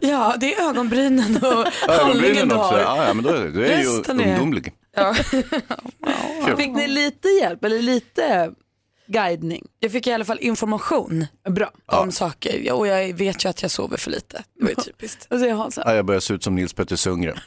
Ja, 0.00 0.34
det 0.40 0.54
är 0.54 0.68
ögonbrynen 0.68 1.36
och 1.36 1.42
hållningen 1.42 1.66
Ögonbrynen 1.88 2.48
du 2.48 2.54
också, 2.54 2.68
har. 2.74 2.78
ja, 2.78 3.04
ja, 3.06 3.14
men 3.14 3.24
då 3.24 3.30
är, 3.30 3.48
då 3.48 3.60
är 3.60 3.78
ju 3.80 3.98
Resten 3.98 4.20
är- 4.20 4.32
ungdomlig. 4.32 4.72
Fick 6.56 6.70
ni 6.72 6.88
lite 6.88 7.28
hjälp 7.28 7.64
eller 7.64 7.82
lite 7.82 8.52
guidning? 9.06 9.66
Jag 9.80 9.92
fick 9.92 10.06
i 10.06 10.12
alla 10.12 10.24
fall 10.24 10.38
information 10.40 11.26
Bra. 11.48 11.70
om 11.86 12.12
saker 12.12 12.60
Ja, 12.64 12.74
och 12.74 12.86
jag 12.86 13.14
vet 13.14 13.44
ju 13.44 13.48
att 13.48 13.62
jag 13.62 13.70
sover 13.70 13.96
för 13.96 14.10
lite. 14.10 14.44
Det 14.58 14.64
var 14.64 14.70
ju 14.70 14.74
typiskt. 14.76 15.26
Och 15.30 15.38
så 15.38 15.44
är 15.46 15.52
Hansa. 15.54 15.82
Ja, 15.86 15.94
jag 15.94 16.04
börjar 16.04 16.20
se 16.20 16.34
ut 16.34 16.42
som 16.44 16.54
Nils 16.54 16.72
Petter 16.72 16.96
Sundgren. 16.96 17.38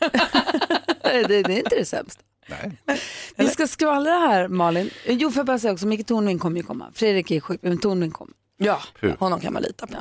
det, 1.03 1.27
det 1.27 1.36
är 1.36 1.50
inte 1.50 1.75
det 1.75 1.86
sämsta. 1.86 2.21
Nej. 2.47 2.99
Vi 3.35 3.47
ska 3.47 3.67
skvallra 3.67 4.11
här 4.11 4.47
Malin. 4.47 4.89
Jo, 5.05 5.31
får 5.31 5.39
jag 5.39 5.45
bara 5.45 5.59
säga 5.59 5.73
också, 5.73 5.87
Micke 5.87 6.07
Tornving 6.07 6.39
kommer 6.39 6.57
ju 6.57 6.63
komma. 6.63 6.91
Fredrik 6.93 7.31
är 7.31 7.39
sjuk, 7.39 7.59
men 7.63 7.77
Tornving 7.77 8.11
kommer. 8.11 8.33
Ja, 8.57 8.81
Hur? 8.99 9.15
honom 9.19 9.39
kan 9.39 9.53
man 9.53 9.61
lita 9.61 9.87
på. 9.87 9.95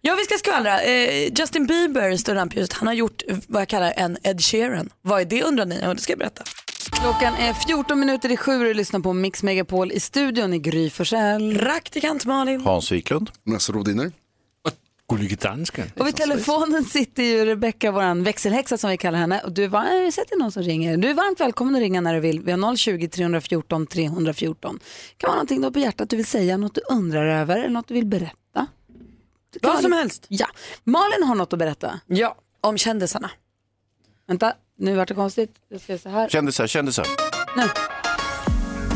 Ja, 0.00 0.14
vi 0.14 0.24
ska 0.24 0.38
skvallra. 0.38 0.80
Eh, 0.82 1.32
Justin 1.38 1.66
Bieber 1.66 2.16
står 2.16 2.34
i 2.34 2.38
rampljuset. 2.38 2.72
Han 2.72 2.86
har 2.86 2.94
gjort 2.94 3.22
vad 3.48 3.60
jag 3.60 3.68
kallar 3.68 3.92
en 3.96 4.18
Ed 4.22 4.40
Sheeran. 4.42 4.90
Vad 5.02 5.20
är 5.20 5.24
det 5.24 5.42
undrar 5.42 5.66
ni? 5.66 5.80
Ja, 5.82 5.94
det 5.94 6.00
ska 6.00 6.12
jag 6.12 6.18
berätta. 6.18 6.44
Klockan 7.02 7.34
är 7.34 7.52
14 7.52 8.00
minuter 8.00 8.32
i 8.32 8.36
sju 8.36 8.58
och 8.58 8.64
du 8.64 8.74
lyssnar 8.74 9.00
på 9.00 9.12
Mix 9.12 9.42
Megapol 9.42 9.92
i 9.92 10.00
studion 10.00 10.54
i 10.54 10.58
Gry 10.58 10.90
Forssell. 10.90 11.58
Praktikant 11.58 12.24
Malin. 12.24 12.60
Hans 12.60 12.92
Wiklund. 12.92 13.30
Massa 13.44 13.72
Rodiner. 13.72 14.12
Gullige 15.16 15.36
dansken. 15.36 15.90
Och 15.98 16.06
vid 16.06 16.16
telefonen 16.16 16.84
sitter 16.84 17.22
ju 17.22 17.44
Rebecka, 17.44 17.90
vår 17.92 18.24
växelhäxa 18.24 18.78
som 18.78 18.90
vi 18.90 18.96
kallar 18.96 19.18
henne. 19.18 19.40
Och 19.44 19.52
du 19.52 19.64
är, 19.64 19.68
var- 19.68 20.04
har 20.04 20.10
sett 20.10 20.38
någon 20.38 20.52
som 20.52 20.62
ringer. 20.62 20.96
Du 20.96 21.10
är 21.10 21.14
varmt 21.14 21.40
välkommen 21.40 21.74
att 21.74 21.80
ringa 21.80 22.00
när 22.00 22.14
du 22.14 22.20
vill. 22.20 22.40
Vi 22.40 22.52
har 22.52 22.58
020-314 22.58 23.86
314. 23.86 24.80
kan 25.16 25.28
vara 25.28 25.34
någonting 25.34 25.60
du 25.60 25.64
har 25.66 25.70
på 25.70 25.78
hjärtat 25.78 26.10
du 26.10 26.16
vill 26.16 26.26
säga, 26.26 26.56
något 26.56 26.74
du 26.74 26.80
undrar 26.90 27.26
över 27.26 27.56
eller 27.58 27.68
något 27.68 27.88
du 27.88 27.94
vill 27.94 28.06
berätta. 28.06 28.66
Vad 29.62 29.80
som 29.80 29.92
helst. 29.92 30.26
Ja. 30.28 30.46
Malin 30.84 31.22
har 31.22 31.34
något 31.34 31.52
att 31.52 31.58
berätta. 31.58 32.00
Ja, 32.06 32.36
om 32.60 32.78
kändisarna. 32.78 33.30
Vänta, 34.26 34.54
nu 34.78 34.94
vart 34.96 35.08
det 35.08 35.14
konstigt. 35.14 35.54
Jag 35.68 35.80
ska 35.80 35.98
så 35.98 36.08
här. 36.08 36.28
Kändisar, 36.28 36.66
kändisar. 36.66 37.06
Nu. 37.56 37.62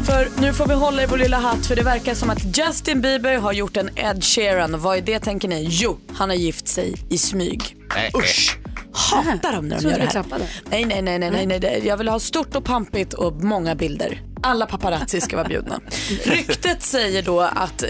För 0.07 0.41
nu 0.41 0.53
får 0.53 0.67
vi 0.67 0.75
hålla 0.75 1.03
i 1.03 1.07
vår 1.07 1.19
lilla 1.19 1.37
hatt 1.39 1.67
för 1.67 1.77
det 1.77 1.83
verkar 1.83 2.15
som 2.15 2.31
att 2.31 2.59
Justin 2.59 3.01
Bieber 3.01 3.39
har 3.39 3.53
gjort 3.53 3.77
en 3.77 3.91
Ed 3.99 4.25
Sheeran. 4.25 4.81
Vad 4.81 4.97
är 4.97 5.03
det 5.03 5.19
tänker 5.19 5.49
ni? 5.49 5.67
Jo, 5.71 5.99
han 6.13 6.29
har 6.29 6.37
gift 6.37 6.69
sig 6.69 6.95
i 7.11 7.19
smyg. 7.19 7.77
Usch! 8.17 8.59
Hatar 8.93 9.53
dem 9.53 9.69
när 9.69 9.77
de 9.81 9.89
gör 9.89 9.99
det 9.99 10.05
här. 10.15 10.25
nej, 10.71 10.85
nej, 10.85 11.03
nej, 11.03 11.19
nej, 11.19 11.47
nej, 11.47 11.61
nej. 11.61 11.83
Jag 11.87 11.97
vill 11.97 12.09
ha 12.09 12.19
stort 12.21 12.57
och 12.57 12.65
pampigt 12.65 13.13
och 13.13 13.45
många 13.45 13.75
bilder. 13.75 14.23
Alla 14.47 14.67
paparazzi 14.67 15.21
ska 15.21 15.37
vara 15.37 15.49
bjudna. 15.49 15.81
Ryktet 16.25 16.83
säger 16.83 17.23
då 17.23 17.41
att, 17.41 17.83
eh, 17.83 17.89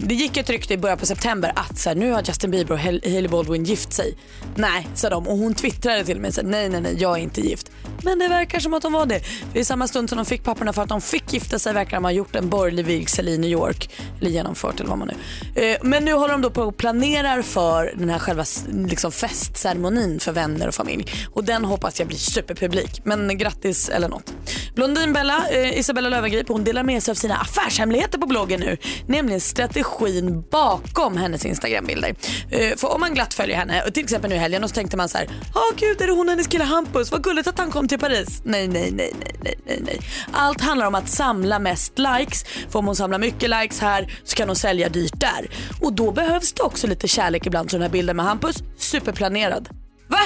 det 0.00 0.14
gick 0.14 0.36
ett 0.36 0.50
rykte 0.50 0.74
i 0.74 0.78
början 0.78 0.98
på 0.98 1.06
september 1.06 1.52
att 1.56 1.78
så 1.78 1.88
här, 1.88 1.96
nu 1.96 2.12
har 2.12 2.22
Justin 2.22 2.50
Bieber 2.50 2.74
och 2.74 2.80
Hailey 2.80 3.28
Baldwin 3.28 3.64
gift 3.64 3.92
sig. 3.92 4.16
Nej, 4.54 4.88
sa 4.94 5.10
de 5.10 5.28
och 5.28 5.38
hon 5.38 5.54
twittrade 5.54 6.04
till 6.04 6.20
mig 6.20 6.32
så 6.32 6.40
här, 6.40 6.48
nej, 6.48 6.68
nej, 6.68 6.80
nej, 6.80 6.96
jag 6.98 7.18
är 7.18 7.22
inte 7.22 7.40
gift. 7.40 7.70
Men 8.02 8.18
det 8.18 8.28
verkar 8.28 8.60
som 8.60 8.74
att 8.74 8.82
de 8.82 8.92
var 8.92 9.06
det. 9.06 9.20
För 9.52 9.58
i 9.58 9.64
samma 9.64 9.88
stund 9.88 10.08
som 10.08 10.16
de 10.16 10.26
fick 10.26 10.44
papperna 10.44 10.72
för 10.72 10.82
att 10.82 10.88
de 10.88 11.00
fick 11.00 11.32
gifta 11.32 11.58
sig 11.58 11.72
verkar 11.72 11.96
de 11.96 12.04
ha 12.04 12.10
gjort 12.10 12.36
en 12.36 12.48
borgerlig 12.48 12.84
vigsel 12.84 13.28
i 13.28 13.38
New 13.38 13.50
York. 13.50 13.90
Eller 14.20 14.30
genomfört 14.30 14.80
eller 14.80 14.88
vad 14.88 14.98
man 14.98 15.10
nu. 15.54 15.62
Eh, 15.62 15.78
men 15.82 16.04
nu 16.04 16.12
håller 16.12 16.32
de 16.32 16.42
då 16.42 16.50
på 16.50 16.62
och 16.62 16.76
planerar 16.76 17.42
för 17.42 17.94
den 17.96 18.10
här 18.10 18.18
själva 18.18 18.44
liksom 18.72 19.12
festceremonin 19.12 20.20
för 20.20 20.32
vänner 20.32 20.68
och 20.68 20.74
familj. 20.74 21.06
Och 21.32 21.44
den 21.44 21.64
hoppas 21.64 21.98
jag 21.98 22.08
blir 22.08 22.18
superpublik. 22.18 23.00
Men 23.04 23.38
grattis 23.38 23.88
eller 23.88 24.08
något. 24.08 24.34
Blondinbella, 24.74 25.48
eh, 25.48 25.78
Isabella 25.78 25.97
Löwengrip, 26.00 26.48
hon 26.48 26.64
delar 26.64 26.82
med 26.82 27.02
sig 27.02 27.12
av 27.12 27.14
sina 27.14 27.36
affärshemligheter 27.36 28.18
på 28.18 28.26
bloggen 28.26 28.60
nu. 28.60 28.76
Nämligen 29.06 29.40
strategin 29.40 30.44
bakom 30.50 31.16
hennes 31.16 31.44
Instagrambilder. 31.44 32.14
Eh, 32.50 32.76
för 32.76 32.94
om 32.94 33.00
man 33.00 33.14
glatt 33.14 33.34
följer 33.34 33.56
henne, 33.56 33.90
till 33.90 34.04
exempel 34.04 34.30
nu 34.30 34.36
i 34.36 34.38
helgen, 34.38 34.64
och 34.64 34.70
så 34.70 34.74
tänkte 34.74 34.96
man 34.96 35.08
så 35.08 35.18
här, 35.18 35.28
åh 35.54 35.76
gud 35.76 36.00
är 36.00 36.06
det 36.06 36.12
hon 36.12 36.26
och 36.26 36.30
hennes 36.30 36.46
kille 36.46 36.64
Hampus, 36.64 37.12
vad 37.12 37.24
gulligt 37.24 37.48
att 37.48 37.58
han 37.58 37.70
kom 37.70 37.88
till 37.88 37.98
Paris. 37.98 38.42
Nej, 38.44 38.68
nej, 38.68 38.90
nej, 38.90 39.12
nej, 39.20 39.34
nej, 39.42 39.58
nej, 39.66 39.80
nej. 39.84 40.00
Allt 40.32 40.60
handlar 40.60 40.86
om 40.86 40.94
att 40.94 41.08
samla 41.08 41.58
mest 41.58 41.98
likes. 41.98 42.44
För 42.70 42.78
om 42.78 42.86
hon 42.86 42.96
samlar 42.96 43.18
mycket 43.18 43.50
likes 43.50 43.80
här 43.80 44.12
så 44.24 44.36
kan 44.36 44.48
hon 44.48 44.56
sälja 44.56 44.88
dyrt 44.88 45.20
där. 45.20 45.50
Och 45.80 45.92
då 45.92 46.12
behövs 46.12 46.52
det 46.52 46.62
också 46.62 46.86
lite 46.86 47.08
kärlek 47.08 47.46
ibland. 47.46 47.70
Så 47.70 47.76
den 47.76 47.82
här 47.82 47.90
bilden 47.90 48.16
med 48.16 48.24
Hampus, 48.24 48.56
superplanerad. 48.78 49.68
Va? 50.08 50.18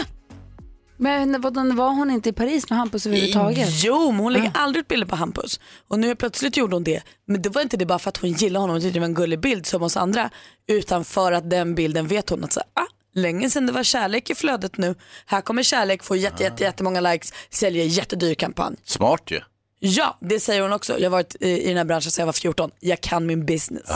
Men 1.02 1.40
vadå, 1.40 1.72
var 1.74 1.88
hon 1.90 2.10
inte 2.10 2.28
i 2.28 2.32
Paris 2.32 2.70
med 2.70 2.78
Hampus 2.78 3.06
överhuvudtaget? 3.06 3.68
Jo, 3.72 4.10
men 4.12 4.20
hon 4.20 4.32
lägger 4.32 4.50
aldrig 4.54 4.80
ut 4.80 4.88
bilder 4.88 5.06
på 5.06 5.16
Hampus. 5.16 5.60
Och 5.88 5.98
nu 5.98 6.14
plötsligt 6.14 6.56
gjorde 6.56 6.76
hon 6.76 6.84
det. 6.84 7.02
Men 7.26 7.42
det 7.42 7.48
var 7.48 7.62
inte 7.62 7.76
det 7.76 7.86
bara 7.86 7.98
för 7.98 8.08
att 8.08 8.16
hon 8.16 8.32
gillar 8.32 8.60
honom 8.60 8.76
och 8.76 8.82
tyckte 8.82 8.96
det 8.96 9.00
var 9.00 9.06
en 9.06 9.14
gullig 9.14 9.40
bild 9.40 9.66
som 9.66 9.82
oss 9.82 9.96
andra. 9.96 10.30
Utan 10.68 11.04
för 11.04 11.32
att 11.32 11.50
den 11.50 11.74
bilden 11.74 12.06
vet 12.08 12.30
hon 12.30 12.44
att 12.44 12.52
så, 12.52 12.60
ah, 12.60 12.86
länge 13.14 13.50
sedan 13.50 13.66
det 13.66 13.72
var 13.72 13.82
kärlek 13.82 14.30
i 14.30 14.34
flödet 14.34 14.78
nu. 14.78 14.94
Här 15.26 15.40
kommer 15.40 15.62
kärlek, 15.62 16.02
får 16.04 16.16
jätte, 16.16 16.42
jätte, 16.42 16.64
jättemånga 16.64 17.00
likes, 17.00 17.32
säljer 17.50 17.84
jättedyr 17.84 18.34
kampanj. 18.34 18.76
Smart 18.84 19.30
ju. 19.30 19.40
Ja, 19.80 20.18
det 20.20 20.40
säger 20.40 20.62
hon 20.62 20.72
också. 20.72 20.98
Jag 20.98 21.04
har 21.04 21.10
varit 21.10 21.36
i, 21.40 21.62
i 21.62 21.68
den 21.68 21.76
här 21.76 21.84
branschen 21.84 22.10
sedan 22.10 22.22
jag 22.22 22.26
var 22.26 22.32
14. 22.32 22.70
Jag 22.80 23.00
kan 23.00 23.26
min 23.26 23.46
business. 23.46 23.90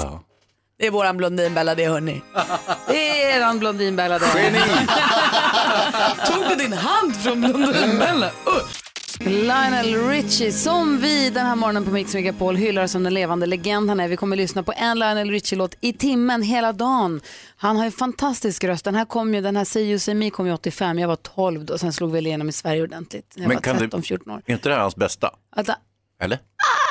Det 0.79 0.87
är 0.87 0.91
våran 0.91 1.17
Blondinbella 1.17 1.75
det 1.75 1.87
hörni. 1.87 2.23
Det 2.89 3.23
är 3.23 3.37
eran 3.39 3.59
Blondinbella 3.59 4.19
det. 4.19 4.27
Tog 6.27 6.49
du 6.49 6.55
din 6.65 6.73
hand 6.73 7.17
från 7.17 7.41
Blondinbella? 7.41 8.31
Usch. 8.47 8.83
Lionel 9.21 10.09
Richie 10.09 10.53
som 10.53 10.99
vi 10.99 11.31
den 11.31 11.47
här 11.47 11.57
morgonen 11.57 11.85
på 11.85 11.91
Mix 11.91 12.15
Megapol 12.15 12.57
hyllar 12.57 12.87
som 12.87 13.03
den 13.03 13.15
levande 13.15 13.47
legend 13.47 13.89
han 13.89 14.01
är. 14.01 14.09
Vi 14.09 14.17
kommer 14.17 14.37
att 14.37 14.41
lyssna 14.41 14.63
på 14.63 14.73
en 14.77 14.99
Lionel 14.99 15.31
Richie-låt 15.31 15.75
i 15.81 15.93
timmen 15.93 16.43
hela 16.43 16.73
dagen. 16.73 17.21
Han 17.57 17.77
har 17.77 17.85
ju 17.85 17.91
fantastisk 17.91 18.65
röst. 18.65 18.85
Den 18.85 18.95
här 18.95 19.05
kom 19.05 19.35
ju, 19.35 19.41
den 19.41 19.57
här 19.57 19.65
Say 19.65 19.83
You 19.83 19.99
Say 19.99 20.15
Me 20.15 20.31
kom 20.31 20.47
ju 20.47 20.53
85, 20.53 20.99
jag 20.99 21.09
var 21.09 21.17
12 21.17 21.65
då, 21.65 21.79
sen 21.79 21.93
slog 21.93 22.13
vi 22.13 22.19
igenom 22.19 22.49
i 22.49 22.53
Sverige 22.53 22.83
ordentligt. 22.83 23.33
Jag 23.35 23.49
Men 23.49 23.57
var 23.57 23.63
kan 23.63 23.77
det- 23.79 23.87
13-14 23.87 24.31
år. 24.35 24.43
Är 24.47 24.53
inte 24.53 24.69
det 24.69 24.75
här 24.75 24.83
hans 24.83 24.97
bästa? 24.97 25.31
Att, 25.57 25.69
Eller? 26.23 26.39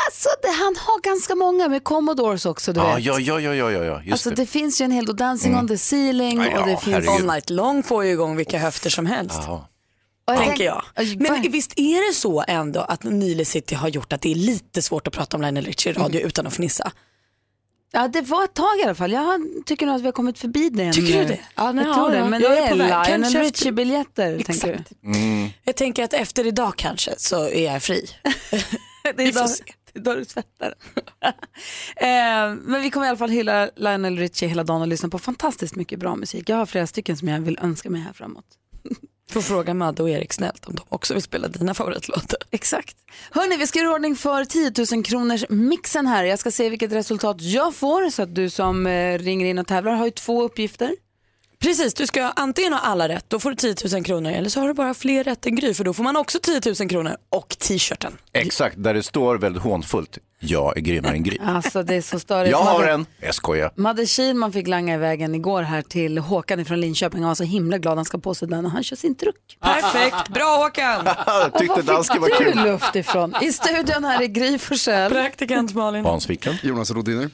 Alltså, 0.05 0.29
det, 0.41 0.47
han 0.47 0.75
har 0.79 1.01
ganska 1.01 1.35
många 1.35 1.67
med 1.67 1.83
Commodores 1.83 2.45
också, 2.45 2.73
du 2.73 2.79
Ja, 2.79 2.95
vet. 2.95 3.03
ja, 3.05 3.19
ja, 3.19 3.39
ja, 3.39 3.55
ja, 3.55 3.71
ja, 3.71 3.83
ja. 3.83 4.01
just 4.01 4.11
Alltså 4.11 4.29
det. 4.29 4.35
det 4.35 4.45
finns 4.45 4.81
ju 4.81 4.85
en 4.85 4.91
hel 4.91 5.05
del, 5.05 5.15
Dancing 5.15 5.55
on 5.57 5.67
the 5.67 5.77
ceiling 5.77 6.41
Ja, 6.41 6.59
och 6.59 6.65
det 6.65 6.71
ja, 6.71 6.77
finns... 6.79 7.07
All 7.07 7.25
night 7.25 7.49
long 7.49 7.83
får 7.83 8.05
ju 8.05 8.11
igång 8.11 8.35
vilka 8.35 8.59
höfter 8.59 8.89
som 8.89 9.05
helst. 9.05 9.39
Ja. 9.45 9.69
Jag 10.27 10.37
tänker 10.37 10.81
tänk- 10.95 11.13
jag. 11.15 11.21
Men 11.21 11.51
visst 11.51 11.73
är 11.75 12.07
det 12.09 12.13
så 12.15 12.43
ändå 12.47 12.79
att 12.79 13.03
Nile 13.03 13.45
City 13.45 13.75
har 13.75 13.87
gjort 13.87 14.13
att 14.13 14.21
det 14.21 14.31
är 14.31 14.35
lite 14.35 14.81
svårt 14.81 15.07
att 15.07 15.13
prata 15.13 15.37
om 15.37 15.41
Lionel 15.41 15.65
Richie 15.65 15.91
i 15.91 15.95
radio 15.95 16.21
utan 16.21 16.47
att 16.47 16.53
fnissa? 16.53 16.91
Ja, 17.91 18.07
det 18.07 18.21
var 18.21 18.43
ett 18.43 18.53
tag 18.53 18.79
i 18.79 18.83
alla 18.83 18.95
fall. 18.95 19.11
Jag 19.11 19.41
tycker 19.65 19.85
nog 19.85 19.95
att 19.95 20.01
vi 20.01 20.05
har 20.05 20.11
kommit 20.11 20.39
förbi 20.39 20.69
det. 20.69 20.93
Tycker 20.93 21.19
du 21.19 21.25
det? 21.25 21.39
Ja, 21.55 21.71
nej, 21.71 21.85
jag 21.85 21.95
tror 21.95 22.07
ja, 22.07 22.11
det, 22.11 22.17
ja. 22.17 22.29
men 22.29 22.41
Jag 22.41 22.51
det 22.51 22.57
är 22.57 22.69
på 22.69 22.75
väg. 22.75 22.87
Lionel 22.87 23.05
Kanske 23.05 23.27
efter- 23.27 23.43
Richie-biljetter, 23.43 24.35
tänker 24.43 24.51
Exakt. 24.73 24.91
Mm. 25.03 25.49
Jag 25.63 25.75
tänker 25.75 26.03
att 26.03 26.13
efter 26.13 26.47
idag 26.47 26.73
kanske 26.77 27.13
så 27.17 27.49
är 27.49 27.73
jag 27.73 27.83
fri. 27.83 28.09
du. 28.23 28.29
Det 29.03 29.09
är 29.09 29.25
Vi 29.25 29.33
får 29.33 29.47
se. 29.47 29.63
Det 29.95 29.99
är 29.99 30.01
idag 30.01 30.17
du 30.17 30.25
svettar. 30.25 30.73
eh, 31.95 32.55
men 32.61 32.81
vi 32.81 32.89
kommer 32.89 33.05
i 33.05 33.09
alla 33.09 33.17
fall 33.17 33.29
hylla 33.29 33.69
Lionel 33.75 34.17
Richie 34.17 34.49
hela 34.49 34.63
dagen 34.63 34.81
och 34.81 34.87
lyssna 34.87 35.09
på 35.09 35.19
fantastiskt 35.19 35.75
mycket 35.75 35.99
bra 35.99 36.15
musik. 36.15 36.49
Jag 36.49 36.57
har 36.57 36.65
flera 36.65 36.87
stycken 36.87 37.17
som 37.17 37.27
jag 37.27 37.39
vill 37.39 37.59
önska 37.61 37.89
mig 37.89 38.01
här 38.01 38.13
framåt. 38.13 38.45
Får 39.29 39.41
fråga 39.41 39.73
Madde 39.73 40.03
och 40.03 40.09
Erik 40.09 40.33
snällt 40.33 40.65
om 40.65 40.75
de 40.75 40.83
också 40.89 41.13
vill 41.13 41.23
spela 41.23 41.47
dina 41.47 41.73
favoritlåtar. 41.73 42.39
Exakt. 42.51 42.97
Hörni, 43.31 43.57
vi 43.57 43.67
ska 43.67 43.79
göra 43.79 43.93
ordning 43.93 44.15
för 44.15 44.45
10 44.45 44.71
000 44.91 45.03
kronors 45.03 45.45
mixen 45.49 46.07
här. 46.07 46.23
Jag 46.23 46.39
ska 46.39 46.51
se 46.51 46.69
vilket 46.69 46.91
resultat 46.91 47.41
jag 47.41 47.75
får 47.75 48.09
så 48.09 48.23
att 48.23 48.35
du 48.35 48.49
som 48.49 48.87
eh, 48.87 49.17
ringer 49.19 49.45
in 49.45 49.59
och 49.59 49.67
tävlar 49.67 49.91
har 49.91 50.05
ju 50.05 50.11
två 50.11 50.43
uppgifter. 50.43 50.95
Precis, 51.65 51.93
du 51.93 52.07
ska 52.07 52.23
antingen 52.23 52.73
ha 52.73 52.79
alla 52.79 53.09
rätt, 53.09 53.25
då 53.27 53.39
får 53.39 53.49
du 53.49 53.55
10 53.55 53.75
000 53.93 54.03
kronor. 54.03 54.31
Eller 54.31 54.49
så 54.49 54.59
har 54.59 54.67
du 54.67 54.73
bara 54.73 54.93
fler 54.93 55.23
rätt 55.23 55.45
än 55.45 55.55
Gry, 55.55 55.73
för 55.73 55.83
då 55.83 55.93
får 55.93 56.03
man 56.03 56.17
också 56.17 56.39
10 56.39 56.61
000 56.79 56.89
kronor 56.89 57.17
och 57.29 57.57
t-shirten. 57.59 58.17
Exakt, 58.33 58.75
där 58.83 58.93
det 58.93 59.03
står 59.03 59.37
väldigt 59.37 59.63
hånfullt. 59.63 60.17
Jag 60.45 60.77
är 60.77 60.81
grymmare 60.81 61.11
än 61.11 61.23
Gry. 61.23 61.37
Alltså 61.45 61.83
det 61.83 61.95
är 61.95 62.01
så 62.01 62.19
störigt. 62.19 62.51
Jag 62.51 62.57
har 62.57 62.83
en. 62.87 63.05
Jag 63.19 63.35
skojar. 63.35 63.71
Madde 63.75 64.05
Kihlman 64.05 64.51
fick 64.51 64.67
langa 64.67 64.93
iväg 64.93 65.21
igår 65.21 65.61
här 65.61 65.81
till 65.81 66.17
Håkan 66.17 66.65
från 66.65 66.81
Linköping. 66.81 67.19
Han 67.19 67.27
var 67.27 67.35
så 67.35 67.43
himla 67.43 67.77
glad 67.77 67.97
han 67.97 68.05
ska 68.05 68.17
på 68.17 68.35
sig 68.35 68.47
den 68.47 68.63
när 68.63 68.69
han 68.69 68.83
kör 68.83 68.95
sin 68.95 69.15
truck. 69.15 69.57
Perfekt, 69.61 70.29
bra 70.29 70.57
Håkan! 70.57 71.07
Tyckte 71.59 71.81
dansken 71.81 72.21
var 72.21 72.29
kul. 72.29 72.57
du 72.57 72.63
luft 72.63 72.95
ifrån? 72.95 73.35
I 73.41 73.51
studion 73.51 74.03
här 74.03 74.21
är 74.21 74.27
Gry 74.27 74.57
Forssell. 74.57 75.11
Praktikant 75.11 75.73
Malin. 75.73 76.05
Hans 76.05 76.29
Wiklund. 76.29 76.57
Jonas 76.63 76.91
Rodiner. 76.91 77.29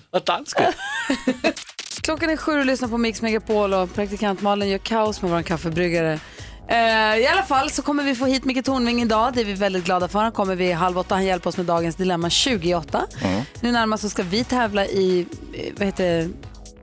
Klockan 2.01 2.29
är 2.29 2.37
sju 2.37 2.59
och 2.59 2.65
lyssnar 2.65 2.87
på 2.87 2.97
Mix 2.97 3.21
Megapol 3.21 3.73
och 3.73 3.93
praktikant 3.93 4.41
Malin 4.41 4.69
gör 4.69 4.77
kaos 4.77 5.21
med 5.21 5.31
vår 5.31 5.41
kaffebryggare. 5.41 6.19
Eh, 6.67 7.17
I 7.17 7.27
alla 7.27 7.43
fall 7.43 7.69
så 7.69 7.81
kommer 7.81 8.03
vi 8.03 8.15
få 8.15 8.25
hit 8.25 8.45
Micke 8.45 8.65
Tornving 8.65 9.01
idag. 9.01 9.33
Det 9.33 9.41
är 9.41 9.45
vi 9.45 9.53
väldigt 9.53 9.85
glada 9.85 10.07
för. 10.07 10.19
Han 10.19 10.31
kommer 10.31 10.55
vid 10.55 10.73
halv 10.75 10.97
åtta. 10.97 11.15
Han 11.15 11.25
hjälper 11.25 11.49
oss 11.49 11.57
med 11.57 11.65
dagens 11.65 11.95
dilemma 11.95 12.29
28. 12.29 13.01
Mm. 13.23 13.41
Nu 13.61 13.71
närmast 13.71 14.03
så 14.03 14.09
ska 14.09 14.23
vi 14.23 14.43
tävla 14.43 14.85
i, 14.85 15.27
eh, 15.53 15.73
vad 15.77 15.85
heter 15.85 16.03
det? 16.17 16.29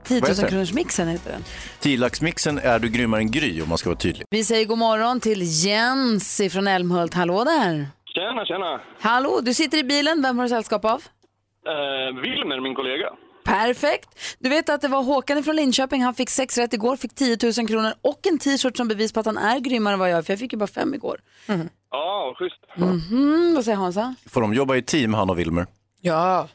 10 0.03 0.21
Vad 0.21 0.29
000 0.29 0.29
heter 0.29 0.43
det? 0.43 0.49
kronors 0.49 0.73
mixen 0.73 1.07
heter 1.07 1.31
den. 1.31 1.43
Tilaxmixen 1.79 2.57
är 2.59 2.79
du 2.79 2.89
grymmare 2.89 3.21
än 3.21 3.31
Gry 3.31 3.61
om 3.61 3.69
man 3.69 3.77
ska 3.77 3.89
vara 3.89 3.99
tydlig. 3.99 4.25
Vi 4.29 4.43
säger 4.43 4.65
god 4.65 4.77
morgon 4.77 5.19
till 5.19 5.39
Jens 5.65 6.41
från 6.51 6.67
Älmhult. 6.67 7.13
Hallå 7.13 7.43
där! 7.43 7.87
Tjena, 8.15 8.45
tjena. 8.45 8.81
Hallå, 9.01 9.39
du 9.43 9.53
sitter 9.53 9.77
i 9.77 9.83
bilen. 9.83 10.21
Vem 10.21 10.37
har 10.37 10.45
du 10.45 10.49
sällskap 10.49 10.85
av? 10.85 11.03
Eh, 11.67 12.21
Wilmer, 12.21 12.59
min 12.61 12.75
kollega. 12.75 13.07
Perfekt. 13.49 14.09
Du 14.39 14.49
vet 14.49 14.69
att 14.69 14.81
det 14.81 14.87
var 14.87 15.03
Håkan 15.03 15.43
från 15.43 15.55
Linköping. 15.55 16.03
Han 16.03 16.13
fick 16.13 16.29
sex 16.29 16.57
rätt 16.57 16.73
igår, 16.73 16.95
fick 16.95 17.15
10 17.15 17.37
000 17.57 17.67
kronor 17.67 17.93
och 18.01 18.27
en 18.27 18.37
t-shirt 18.39 18.77
som 18.77 18.87
bevis 18.87 19.13
på 19.13 19.19
att 19.19 19.25
han 19.25 19.37
är 19.37 19.59
grymmare 19.59 19.93
än 19.93 19.99
vad 19.99 20.09
jag 20.11 20.17
är. 20.17 20.21
För 20.21 20.33
jag 20.33 20.39
fick 20.39 20.53
ju 20.53 20.59
bara 20.59 20.67
fem 20.67 20.93
igår. 20.93 21.19
Ja, 21.91 22.35
schysst. 22.39 22.55
Mhm, 22.77 23.53
vad 23.55 23.65
säger 23.65 23.77
Hansa? 23.77 24.15
Får 24.29 24.41
de 24.41 24.53
jobba 24.53 24.75
i 24.75 24.81
team, 24.81 25.13
han 25.13 25.29
och 25.29 25.39
Wilmer? 25.39 25.67
Ja. 26.01 26.47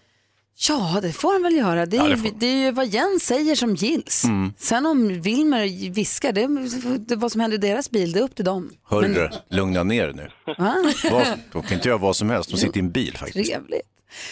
Ja, 0.68 0.98
det 1.02 1.12
får 1.12 1.32
han 1.32 1.42
väl 1.42 1.54
göra. 1.56 1.86
Det 1.86 1.96
är, 1.96 2.00
Ja, 2.02 2.08
ju, 2.08 2.14
det 2.14 2.20
får- 2.20 2.38
det 2.38 2.46
är 2.46 2.56
ju 2.64 2.70
vad 2.72 2.86
Jens 2.86 3.22
säger 3.26 3.54
som 3.54 3.74
gills. 3.74 4.24
Sen 4.58 4.86
om 4.86 5.20
Wilmer 5.22 5.90
viskar, 5.92 6.32
det, 6.32 6.98
det, 6.98 7.16
vad 7.16 7.32
som 7.32 7.40
händer 7.40 7.54
i 7.54 7.60
deras 7.60 7.90
bil, 7.90 8.12
det 8.12 8.18
är 8.18 8.22
upp 8.22 8.34
till 8.34 8.44
dem. 8.44 8.70
Hörru, 8.84 9.28
lugna 9.50 9.82
ner 9.82 10.06
dig 10.06 10.14
nu. 10.14 10.30
Va? 10.58 10.74
Vad- 11.10 11.26
De 11.52 11.62
kan 11.62 11.72
inte 11.76 11.88
göra 11.88 11.98
vad 11.98 12.16
som 12.16 12.30
helst, 12.30 12.50
de 12.50 12.56
sitter 12.56 12.76
i 12.76 12.80
en 12.80 12.90
bil 12.90 13.16
faktiskt. 13.16 13.50
Trevligt. 13.52 13.82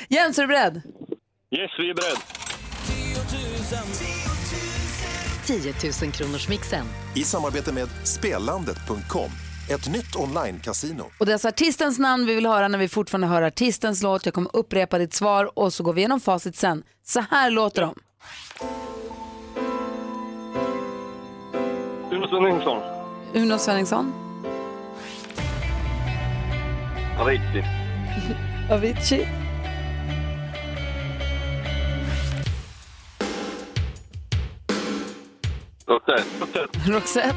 Jens, 0.09 0.39
är 0.39 0.43
du 0.43 0.49
beredd? 0.49 0.83
Yes, 1.51 1.71
vi 1.79 1.91
är 1.91 1.95
beredd. 1.95 2.19
10 5.47 5.75
000 6.03 6.13
kronors 6.13 6.49
mixen. 6.49 6.87
I 7.17 7.25
samarbete 7.25 7.73
med 7.73 7.89
Spelandet.com, 8.05 9.31
ett 9.71 9.89
nytt 9.89 10.17
online-casino. 10.17 11.05
Och 11.19 11.27
det 11.27 11.33
är 11.33 11.35
alltså 11.35 11.49
artistens 11.49 11.99
namn 11.99 12.27
vi 12.27 12.35
vill 12.35 12.47
höra 12.47 12.69
när 12.69 12.79
vi 12.79 12.89
fortfarande 12.89 13.27
hör 13.27 13.43
artistens 13.43 14.03
låt. 14.03 14.25
Jag 14.27 14.35
kommer 14.35 14.57
upprepa 14.57 14.99
ditt 14.99 15.15
svar 15.15 15.59
och 15.59 15.73
så 15.73 15.83
går 15.85 15.93
vi 15.93 16.01
igenom 16.01 16.21
facit 16.21 16.57
sen. 16.57 16.83
Så 17.05 17.25
här 17.31 17.51
låter 17.51 17.83
de. 17.83 17.95
Uno 22.11 22.29
Svenningsson. 22.29 22.83
Uno 23.35 23.59
Svenningsson, 23.59 24.13
Avicii. 27.19 27.65
Avicii, 28.71 29.29
Roxette. 35.93 36.25
Roxette. 36.41 36.79
Roxette, 36.89 37.37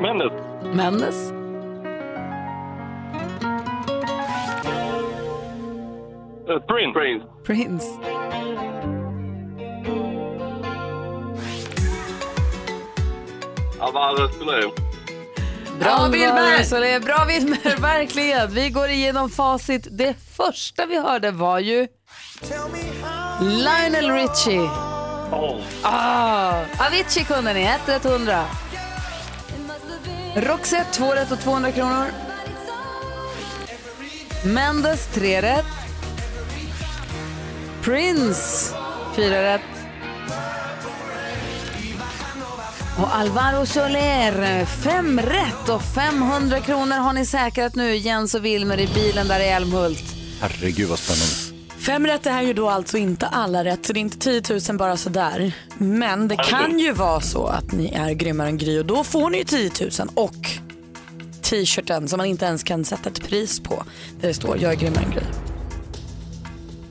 Mendes. 0.00 0.32
Mendes, 0.74 1.32
Uh, 6.48 6.58
Prince. 6.66 6.92
Prince. 6.94 7.24
Prince, 7.44 7.86
Alvaro 13.80 14.28
Soler. 14.32 14.70
Bra 15.80 16.08
Wilmer! 16.08 16.62
Så 16.62 16.80
det 16.80 16.88
är 16.88 17.00
bra 17.00 17.24
Wilmer, 17.28 17.76
verkligen. 17.80 18.50
Vi 18.54 18.70
går 18.70 18.88
igenom 18.88 19.30
facit. 19.30 19.86
Det 19.90 20.14
första 20.36 20.86
vi 20.86 20.98
hörde 20.98 21.30
var 21.30 21.58
ju 21.58 21.86
Lionel 23.40 24.10
Richie. 24.10 24.70
Oh. 25.32 25.60
Ah, 25.82 26.62
Avicii 26.78 27.24
kunde 27.24 27.52
ni, 27.52 27.62
1 27.62 27.80
rätt 27.86 28.04
100. 28.04 28.44
Roxette 30.36 30.92
2 30.92 31.14
rätt 31.14 31.32
och 31.32 31.40
200 31.40 31.72
kronor. 31.72 32.06
Mendes 34.44 35.06
3 35.06 35.42
rätt. 35.42 35.64
Prince 37.82 38.74
4 39.16 39.42
rätt. 39.42 39.60
Och 42.98 43.16
Alvaro 43.16 43.66
Soler 43.66 44.64
5 44.64 45.20
rätt 45.20 45.68
och 45.68 45.82
500 45.82 46.60
kronor 46.60 46.96
har 46.96 47.12
ni 47.12 47.26
säkrat 47.26 47.74
nu 47.74 47.96
Jens 47.96 48.34
och 48.34 48.44
Wilmer 48.44 48.80
i 48.80 48.86
bilen 48.86 49.28
där 49.28 49.40
i 49.40 49.48
Älmhult. 49.48 50.04
Herregud 50.40 50.88
vad 50.88 50.98
spännande. 50.98 51.49
Fem 51.86 52.06
rätt 52.06 52.26
är 52.26 52.42
ju 52.42 52.52
då 52.52 52.70
alltså 52.70 52.98
inte 52.98 53.26
alla 53.26 53.64
rätt, 53.64 53.86
så 53.86 53.92
det 53.92 53.98
är 53.98 54.00
inte 54.00 54.18
10 54.18 54.42
000 54.68 54.78
bara 54.78 54.96
sådär. 54.96 55.52
Men 55.78 56.28
det 56.28 56.36
kan 56.36 56.78
ju 56.78 56.92
vara 56.92 57.20
så 57.20 57.46
att 57.46 57.72
ni 57.72 57.92
är 57.94 58.12
grymmare 58.12 58.48
än 58.48 58.58
Gry 58.58 58.78
och 58.78 58.86
då 58.86 59.04
får 59.04 59.30
ni 59.30 59.38
ju 59.38 59.44
10 59.44 59.70
000 59.80 59.90
och 60.14 60.34
t-shirten 61.42 62.08
som 62.08 62.16
man 62.16 62.26
inte 62.26 62.44
ens 62.44 62.62
kan 62.62 62.84
sätta 62.84 63.10
ett 63.10 63.28
pris 63.28 63.60
på. 63.60 63.84
Där 64.20 64.28
det 64.28 64.34
står 64.34 64.58
jag 64.58 64.72
är 64.72 64.76
grymmare 64.76 65.04
än 65.04 65.10
Gry. 65.10 65.22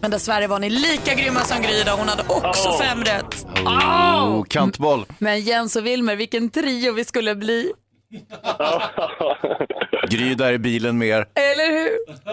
Men 0.01 0.11
dessvärre 0.11 0.47
var 0.47 0.59
ni 0.59 0.69
lika 0.69 1.13
grymma 1.13 1.39
som 1.39 1.61
Gry 1.61 1.83
då. 1.85 1.91
Hon 1.91 2.07
hade 2.07 2.23
också 2.27 2.77
fem 2.81 3.03
rätt. 3.03 3.45
Oh, 3.65 4.43
kantboll. 4.43 5.05
Men 5.19 5.41
Jens 5.41 5.75
och 5.75 5.85
Wilmer, 5.85 6.15
vilken 6.15 6.49
trio 6.49 6.93
vi 6.93 7.05
skulle 7.05 7.35
bli. 7.35 7.71
Gry 10.09 10.35
där 10.35 10.53
i 10.53 10.57
bilen 10.57 10.97
med 10.97 11.07
er. 11.07 11.27
Eller 11.35 11.71
hur? 11.71 11.89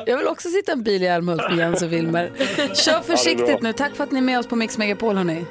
Jag 0.06 0.18
vill 0.18 0.26
också 0.26 0.48
sitta 0.48 0.72
i 0.72 0.74
en 0.74 0.82
bil 0.82 1.02
i 1.02 1.06
Älmhult 1.06 1.42
med 1.48 1.58
Jens 1.58 1.82
och 1.82 1.92
Wilmer. 1.92 2.30
Kör 2.74 3.00
försiktigt 3.00 3.62
nu. 3.62 3.72
Tack 3.72 3.94
för 3.94 4.04
att 4.04 4.10
ni 4.10 4.18
är 4.18 4.22
med 4.22 4.38
oss 4.38 4.46
på 4.46 4.56
Mix 4.56 4.78
Megapol 4.78 5.16
hörni. 5.16 5.44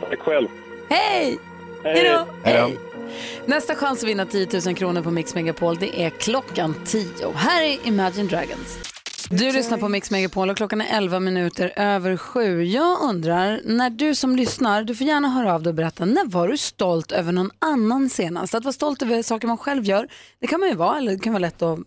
Tack 0.00 0.18
själv. 0.18 0.48
Hej! 0.88 1.38
Hej. 1.84 1.94
Hej 1.94 2.04
då! 2.04 2.26
Hej. 2.42 2.60
Hej! 2.60 2.78
Nästa 3.46 3.74
chans 3.74 4.02
att 4.02 4.08
vinna 4.08 4.26
10 4.26 4.48
000 4.66 4.74
kronor 4.74 5.02
på 5.02 5.10
Mix 5.10 5.34
Megapol 5.34 5.76
det 5.76 6.02
är 6.02 6.10
klockan 6.10 6.74
10. 6.84 7.32
Här 7.34 7.62
är 7.62 7.86
Imagine 7.86 8.28
Dragons. 8.28 8.93
Du 9.30 9.52
lyssnar 9.52 9.78
på 9.78 9.88
Mix 9.88 10.10
Megapol 10.10 10.50
och 10.50 10.56
klockan 10.56 10.80
är 10.80 10.96
11 10.96 11.20
minuter 11.20 11.72
över 11.76 12.16
sju. 12.16 12.62
Jag 12.64 13.00
undrar, 13.00 13.60
när 13.64 13.90
du 13.90 14.14
som 14.14 14.36
lyssnar, 14.36 14.84
du 14.84 14.94
får 14.94 15.06
gärna 15.06 15.28
höra 15.28 15.54
av 15.54 15.62
dig 15.62 15.70
och 15.70 15.74
berätta, 15.74 16.04
när 16.04 16.26
var 16.26 16.48
du 16.48 16.56
stolt 16.56 17.12
över 17.12 17.32
någon 17.32 17.50
annan 17.58 18.08
senast? 18.08 18.54
Att 18.54 18.64
vara 18.64 18.72
stolt 18.72 19.02
över 19.02 19.22
saker 19.22 19.48
man 19.48 19.58
själv 19.58 19.84
gör, 19.84 20.08
det 20.40 20.46
kan 20.46 20.60
man 20.60 20.68
ju 20.68 20.74
vara, 20.74 20.98
eller 20.98 21.12
det 21.12 21.18
kan 21.18 21.32
vara 21.32 21.40
lätt 21.40 21.62
att 21.62 21.78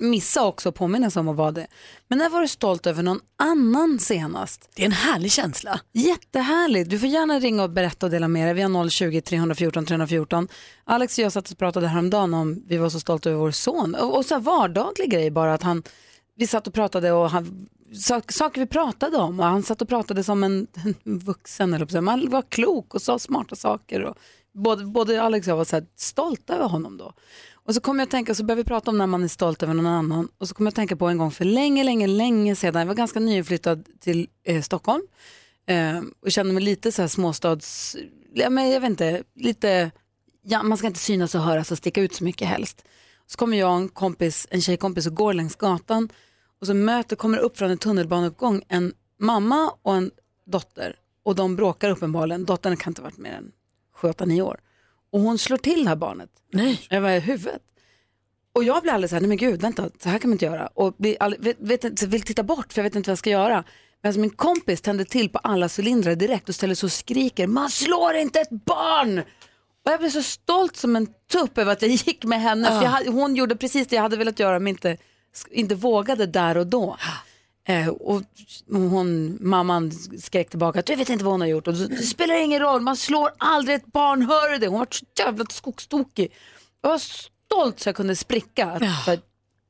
missa 0.00 0.46
också 0.46 0.68
och 0.68 0.74
påminna 0.74 1.10
sig 1.10 1.20
om 1.20 1.28
att 1.28 1.36
vara 1.36 1.50
det. 1.50 1.66
Men 2.08 2.18
när 2.18 2.28
var 2.28 2.40
du 2.40 2.48
stolt 2.48 2.86
över 2.86 3.02
någon 3.02 3.20
annan 3.38 3.98
senast? 3.98 4.70
Det 4.74 4.82
är 4.82 4.86
en 4.86 4.92
härlig 4.92 5.32
känsla. 5.32 5.80
Jättehärligt. 5.92 6.90
Du 6.90 6.98
får 6.98 7.08
gärna 7.08 7.38
ringa 7.38 7.62
och 7.62 7.70
berätta 7.70 8.06
och 8.06 8.12
dela 8.12 8.28
med 8.28 8.46
dig. 8.46 8.54
Vi 8.54 8.62
har 8.62 8.70
020-314 8.70 9.86
314. 9.86 10.48
Alex 10.84 11.18
och 11.18 11.24
jag 11.24 11.32
satt 11.32 11.50
och 11.50 11.58
pratade 11.58 11.88
häromdagen 11.88 12.34
om 12.34 12.62
vi 12.66 12.76
var 12.76 12.90
så 12.90 13.00
stolta 13.00 13.30
över 13.30 13.40
vår 13.40 13.50
son. 13.50 13.94
Och, 13.94 14.16
och 14.16 14.24
så 14.24 14.38
vardaglig 14.38 15.10
grej 15.10 15.30
bara 15.30 15.54
att 15.54 15.62
han, 15.62 15.82
vi 16.40 16.46
satt 16.46 16.66
och 16.66 16.74
pratade 16.74 17.12
och 17.12 17.30
han, 17.30 17.68
sak, 17.94 18.32
saker 18.32 18.60
vi 18.60 18.66
pratade 18.66 19.16
om 19.16 19.40
och 19.40 19.46
han 19.46 19.62
satt 19.62 19.82
och 19.82 19.88
pratade 19.88 20.24
som 20.24 20.44
en, 20.44 20.66
en 21.04 21.18
vuxen 21.18 21.74
eller. 21.74 22.00
Man 22.00 22.30
var 22.30 22.42
klok 22.42 22.94
och 22.94 23.02
sa 23.02 23.18
smarta 23.18 23.56
saker. 23.56 24.04
Och 24.04 24.16
både, 24.52 24.84
både 24.84 25.22
Alex 25.22 25.46
och 25.46 25.50
jag 25.50 25.56
var 25.56 25.64
så 25.64 25.76
här 25.76 25.86
stolta 25.96 26.54
över 26.54 26.68
honom 26.68 26.96
då. 26.96 27.12
Och 27.52 27.74
så 27.74 27.80
kom 27.80 27.98
jag 27.98 28.06
att 28.06 28.10
tänka, 28.10 28.34
så 28.34 28.44
började 28.44 28.62
vi 28.62 28.68
prata 28.68 28.90
om 28.90 28.98
när 28.98 29.06
man 29.06 29.24
är 29.24 29.28
stolt 29.28 29.62
över 29.62 29.74
någon 29.74 29.86
annan. 29.86 30.28
Och 30.38 30.48
så 30.48 30.54
kom 30.54 30.66
jag 30.66 30.70
att 30.70 30.76
tänka 30.76 30.96
på 30.96 31.08
en 31.08 31.18
gång 31.18 31.30
för 31.30 31.44
länge, 31.44 31.84
länge, 31.84 32.06
länge 32.06 32.56
sedan. 32.56 32.80
Jag 32.80 32.86
var 32.86 32.94
ganska 32.94 33.20
nyinflyttad 33.20 33.84
till 34.00 34.28
eh, 34.44 34.62
Stockholm. 34.62 35.02
Eh, 35.66 36.00
och 36.22 36.32
kände 36.32 36.52
mig 36.52 36.62
lite 36.62 36.92
så 36.92 37.02
här 37.02 37.08
småstads, 37.08 37.96
ja, 38.34 38.50
men 38.50 38.70
jag 38.70 38.80
vet 38.80 38.90
inte, 38.90 39.22
lite, 39.34 39.90
ja, 40.42 40.62
man 40.62 40.78
ska 40.78 40.86
inte 40.86 41.00
synas 41.00 41.34
och 41.34 41.40
höras 41.40 41.72
och 41.72 41.78
sticka 41.78 42.00
ut 42.00 42.14
så 42.14 42.24
mycket 42.24 42.48
helst. 42.48 42.84
Så 43.26 43.36
kommer 43.36 43.58
jag 43.58 43.70
och 43.70 43.76
en 43.76 43.88
kompis, 43.88 44.46
en 44.50 44.60
tjejkompis 44.60 45.06
och 45.06 45.14
går 45.14 45.34
längs 45.34 45.56
gatan 45.56 46.08
och 46.60 46.66
så 46.66 46.74
möter, 46.74 47.16
kommer 47.16 47.38
upp 47.38 47.58
från 47.58 47.70
en 47.70 47.78
tunnelbaneuppgång 47.78 48.62
en 48.68 48.92
mamma 49.18 49.72
och 49.82 49.94
en 49.96 50.10
dotter 50.46 50.96
och 51.22 51.34
de 51.34 51.56
bråkar 51.56 51.90
uppenbarligen. 51.90 52.44
Dottern 52.44 52.76
kan 52.76 52.90
inte 52.90 53.02
ha 53.02 53.04
varit 53.08 53.18
mer 53.18 53.32
än 53.32 53.52
7-8-9 54.00 54.42
år. 54.42 54.60
Och 55.12 55.20
hon 55.20 55.38
slår 55.38 55.56
till 55.56 55.82
det 55.84 55.88
här 55.88 55.96
barnet. 55.96 56.30
Nej. 56.52 56.80
Över 56.90 57.20
huvudet. 57.20 57.62
Och 58.52 58.64
jag 58.64 58.82
blir 58.82 58.92
alldeles 58.92 59.10
så 59.10 59.14
här, 59.16 59.20
nej 59.20 59.28
men 59.28 59.36
gud, 59.36 59.60
vänta, 59.62 59.90
så 60.02 60.08
här 60.08 60.18
kan 60.18 60.30
man 60.30 60.34
inte 60.34 60.44
göra. 60.44 60.66
Och 60.66 60.94
blir 60.98 61.16
all, 61.20 61.36
vet, 61.38 61.56
vet, 61.60 61.84
inte- 61.84 62.06
vill 62.06 62.22
titta 62.22 62.42
bort 62.42 62.72
för 62.72 62.80
jag 62.80 62.84
vet 62.84 62.96
inte 62.96 63.08
vad 63.10 63.12
jag 63.12 63.18
ska 63.18 63.30
göra. 63.30 63.64
Medan 64.02 64.20
min 64.20 64.30
kompis 64.30 64.80
tände 64.80 65.04
till 65.04 65.28
på 65.30 65.38
alla 65.38 65.68
cylindrar 65.78 66.14
direkt 66.14 66.48
och 66.48 66.54
ställer 66.54 66.74
sig 66.74 66.86
och 66.86 66.92
skriker, 66.92 67.46
man 67.46 67.70
slår 67.70 68.14
inte 68.14 68.40
ett 68.40 68.50
barn! 68.64 69.18
Och 69.84 69.90
jag 69.92 70.00
blev 70.00 70.10
så 70.10 70.22
stolt 70.22 70.76
som 70.76 70.96
en 70.96 71.06
tupp 71.32 71.58
över 71.58 71.72
att 71.72 71.82
jag 71.82 71.90
gick 71.90 72.24
med 72.24 72.40
henne. 72.40 72.68
För 72.68 72.82
jag, 72.82 72.90
hade- 72.90 73.10
hon 73.10 73.36
gjorde 73.36 73.56
precis 73.56 73.86
det 73.86 73.96
jag 73.96 74.02
hade 74.02 74.16
velat 74.16 74.38
göra 74.38 74.58
men 74.58 74.68
inte, 74.68 74.96
inte 75.50 75.74
vågade 75.74 76.26
där 76.26 76.56
och 76.56 76.66
då. 76.66 76.96
Eh, 77.64 77.88
och 77.88 78.22
hon, 78.68 79.38
mamman 79.40 79.92
skrek 80.18 80.50
tillbaka, 80.50 80.82
du 80.82 80.94
vet 80.94 81.08
inte 81.08 81.24
vad 81.24 81.34
hon 81.34 81.40
har 81.40 81.48
gjort. 81.48 81.68
Och 81.68 81.74
det 81.74 81.96
spelar 81.96 82.34
ingen 82.34 82.60
roll, 82.60 82.80
man 82.80 82.96
slår 82.96 83.30
aldrig 83.38 83.76
ett 83.76 83.86
barn, 83.86 84.22
hör 84.22 84.52
du 84.52 84.58
det? 84.58 84.66
Hon 84.66 84.78
var 84.78 84.88
så 84.90 85.04
jävla 85.18 85.44
skogstokig. 85.50 86.32
Jag 86.82 86.90
var 86.90 86.98
stolt 86.98 87.80
så 87.80 87.88
jag 87.88 87.96
kunde 87.96 88.16
spricka. 88.16 88.66
Att, 88.66 89.04
för 89.04 89.12
att 89.12 89.26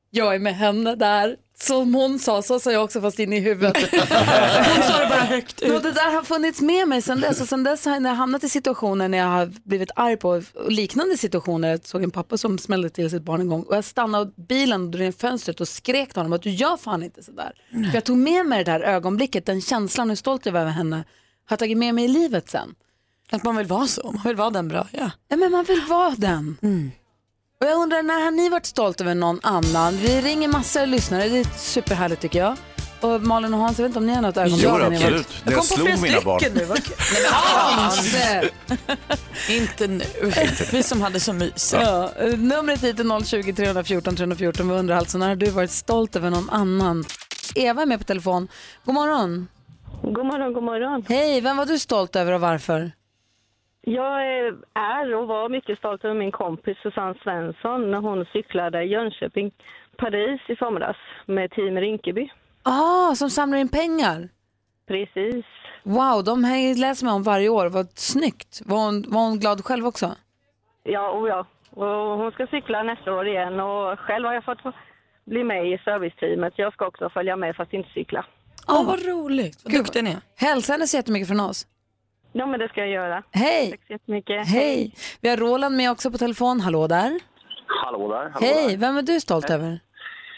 jag 0.09 0.35
är 0.35 0.39
med 0.39 0.55
henne 0.55 0.95
där. 0.95 1.37
Som 1.61 1.93
hon 1.93 2.19
sa, 2.19 2.41
så 2.41 2.59
sa 2.59 2.71
jag 2.71 2.83
också 2.83 3.01
fast 3.01 3.19
in 3.19 3.33
i 3.33 3.39
huvudet. 3.39 3.77
hon 3.91 4.83
sa 4.83 4.99
det 4.99 5.07
bara 5.09 5.19
högt 5.19 5.61
ut. 5.61 5.71
Och 5.75 5.81
det 5.81 5.91
där 5.91 6.13
har 6.15 6.23
funnits 6.23 6.61
med 6.61 6.87
mig 6.87 7.01
sen 7.01 7.21
dess. 7.21 7.41
Och 7.41 7.47
sen 7.47 7.63
dess 7.63 7.85
har 7.85 8.01
jag 8.01 8.15
hamnat 8.15 8.43
i 8.43 8.49
situationer 8.49 9.07
när 9.07 9.17
jag 9.17 9.25
har 9.25 9.51
blivit 9.63 9.91
arg 9.95 10.17
på 10.17 10.41
liknande 10.67 11.17
situationer. 11.17 11.69
Jag 11.69 11.85
såg 11.85 12.03
en 12.03 12.11
pappa 12.11 12.37
som 12.37 12.57
smällde 12.57 12.89
till 12.89 13.09
sitt 13.09 13.23
barn 13.23 13.41
en 13.41 13.47
gång 13.47 13.63
och 13.63 13.75
jag 13.75 13.85
stannade 13.85 14.31
bilen 14.47 14.81
och 14.83 14.89
drog 14.89 15.01
ner 15.01 15.11
fönstret 15.11 15.61
och 15.61 15.67
skrek 15.67 16.09
till 16.09 16.19
honom 16.19 16.33
att 16.33 16.41
du 16.41 16.49
gör 16.49 16.77
fan 16.77 17.03
inte 17.03 17.23
sådär. 17.23 17.51
För 17.71 17.93
jag 17.93 18.03
tog 18.03 18.17
med 18.17 18.45
mig 18.45 18.63
det 18.63 18.71
där 18.71 18.79
ögonblicket, 18.79 19.45
den 19.45 19.61
känslan 19.61 20.07
och 20.07 20.11
hur 20.11 20.15
stolt 20.15 20.45
jag 20.45 20.53
var 20.53 20.59
över 20.59 20.71
henne. 20.71 20.95
Har 20.95 21.03
jag 21.49 21.59
tagit 21.59 21.77
med 21.77 21.95
mig 21.95 22.05
i 22.05 22.07
livet 22.07 22.49
sen. 22.49 22.75
Att 23.31 23.43
man 23.43 23.55
vill 23.57 23.67
vara 23.67 23.87
så, 23.87 24.11
man 24.11 24.21
vill 24.25 24.35
vara 24.35 24.49
den 24.49 24.67
bra. 24.67 24.87
Ja. 24.91 25.11
Ja 25.27 25.37
men 25.37 25.51
man 25.51 25.63
vill 25.63 25.81
vara 25.89 26.15
den. 26.17 26.57
Och 27.61 27.67
jag 27.67 27.79
undrar, 27.81 28.03
när 28.03 28.23
har 28.23 28.31
ni 28.31 28.49
varit 28.49 28.65
stolt 28.65 29.01
över 29.01 29.15
någon 29.15 29.39
annan? 29.43 29.97
Vi 29.97 30.21
ringer 30.21 30.47
massor 30.47 30.81
av 30.81 30.87
lyssnare, 30.87 31.29
det 31.29 31.39
är 31.39 31.43
superhärligt 31.57 32.21
tycker 32.21 32.39
jag. 32.39 32.55
Och 33.01 33.21
Malin 33.21 33.53
och 33.53 33.59
Hans, 33.59 33.79
jag 33.79 33.83
vet 33.83 33.89
inte 33.89 33.99
om 33.99 34.05
ni 34.05 34.13
har 34.13 34.21
något 34.21 34.37
ögonblick? 34.37 34.63
Jo, 34.63 34.77
när 34.77 34.89
ni 34.89 34.95
har 35.03 35.11
varit- 35.11 35.19
absolut. 35.19 35.45
När 35.45 35.53
jag 35.53 35.65
slog 35.65 36.01
mina 36.01 36.21
barn. 36.21 36.41
nu, 36.53 36.65
vad 36.65 36.83
kul. 36.83 36.95
Nej, 37.13 37.21
men 37.23 37.31
Hans! 37.33 38.15
Inte 39.49 39.87
nu. 39.87 40.03
Vi 40.71 40.83
som 40.83 41.01
hade 41.01 41.19
så 41.19 41.33
mysigt. 41.33 41.73
Ja, 41.83 42.11
numret 42.37 42.83
hit 42.83 42.99
är 42.99 43.23
020 43.25 43.53
314 43.53 44.15
314. 44.15 44.69
Vi 44.69 44.75
undrar 44.75 44.95
alltså, 44.95 45.17
när 45.17 45.27
har 45.29 45.35
du 45.35 45.49
varit 45.49 45.71
stolt 45.71 46.15
över 46.15 46.29
någon 46.29 46.49
annan? 46.49 47.05
Eva 47.55 47.81
är 47.81 47.85
med 47.85 47.97
på 47.99 48.03
telefon. 48.05 48.47
God 48.85 48.95
morgon. 48.95 49.47
God 50.01 50.25
morgon, 50.25 50.53
god 50.53 50.63
morgon. 50.63 51.05
Hej, 51.09 51.41
vem 51.41 51.57
var 51.57 51.65
du 51.65 51.79
stolt 51.79 52.15
över 52.15 52.31
och 52.31 52.41
varför? 52.41 52.91
Jag 53.81 54.27
är 54.73 55.15
och 55.15 55.27
var 55.27 55.49
mycket 55.49 55.77
stolt 55.77 56.05
över 56.05 56.15
min 56.15 56.31
kompis 56.31 56.77
Susanne 56.83 57.15
Svensson 57.23 57.91
när 57.91 57.97
hon 57.97 58.25
cyklade 58.33 58.83
Jönköping-Paris 58.83 60.41
i 60.47 60.55
somras 60.55 60.95
med 61.25 61.51
Team 61.51 61.77
Rinkeby. 61.77 62.29
Ah, 62.63 63.15
som 63.15 63.29
samlar 63.29 63.57
in 63.57 63.69
pengar? 63.69 64.29
Precis. 64.87 65.45
Wow, 65.83 66.23
de 66.23 66.43
här 66.43 66.75
läser 66.79 67.05
man 67.05 67.15
om 67.15 67.23
varje 67.23 67.49
år. 67.49 67.69
Vad 67.69 67.89
snyggt. 67.95 68.61
Var 68.65 68.77
hon, 68.77 69.05
var 69.07 69.21
hon 69.21 69.39
glad 69.39 69.65
själv 69.65 69.87
också? 69.87 70.15
Ja, 70.83 71.09
och 71.09 71.27
ja. 71.29 71.45
Och 71.69 72.17
hon 72.17 72.31
ska 72.31 72.47
cykla 72.47 72.83
nästa 72.83 73.13
år 73.13 73.27
igen 73.27 73.59
och 73.59 73.99
själv 73.99 74.25
har 74.25 74.33
jag 74.33 74.43
fått 74.45 74.57
bli 75.25 75.43
med 75.43 75.67
i 75.73 75.77
serviceteamet. 75.77 76.53
Jag 76.55 76.73
ska 76.73 76.87
också 76.87 77.09
följa 77.09 77.35
med 77.35 77.55
fast 77.55 77.73
inte 77.73 77.89
cykla. 77.89 78.25
Åh, 78.67 78.85
vad 78.87 79.05
roligt. 79.05 79.61
Vad 79.63 79.73
duktig 79.73 80.03
ni 80.03 80.09
är. 80.11 80.21
Hälsa 80.35 80.73
henne 80.73 80.87
så 80.87 80.97
jättemycket 80.97 81.27
från 81.27 81.39
oss. 81.39 81.67
Ja, 82.31 82.45
men 82.45 82.59
det 82.59 82.69
ska 82.69 82.79
jag 82.79 82.89
göra. 82.89 83.23
Hej! 83.31 83.71
Tack 83.71 83.87
så 83.87 83.93
jättemycket. 83.93 84.47
Hej! 84.47 84.95
Vi 85.21 85.29
har 85.29 85.37
Roland 85.37 85.75
med 85.77 85.91
också 85.91 86.11
på 86.11 86.17
telefon. 86.17 86.59
Hallå 86.59 86.87
där. 86.87 87.19
Hallå 87.67 88.07
där. 88.11 88.29
Hallå 88.29 88.45
Hej, 88.45 88.69
där. 88.69 88.77
vem 88.77 88.97
är 88.97 89.01
du 89.01 89.19
stolt 89.19 89.49
över? 89.49 89.79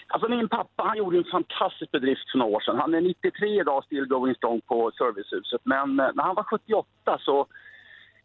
Alltså 0.07 0.29
min 0.29 0.49
pappa 0.49 0.83
han 0.83 0.97
gjorde 0.97 1.17
en 1.17 1.31
fantastisk 1.31 1.91
bedrift 1.91 2.31
för 2.31 2.37
några 2.37 2.55
år 2.55 2.59
sedan. 2.59 2.77
Han 2.79 2.93
är 2.93 3.01
93 3.01 3.59
idag, 3.61 3.83
still 3.83 4.05
going 4.05 4.35
strong 4.35 4.61
på 4.61 4.91
servicehuset. 4.97 5.61
Men 5.63 5.99
eh, 5.99 6.09
när 6.15 6.23
han 6.23 6.35
var 6.35 6.43
78 6.43 6.85
så 7.19 7.45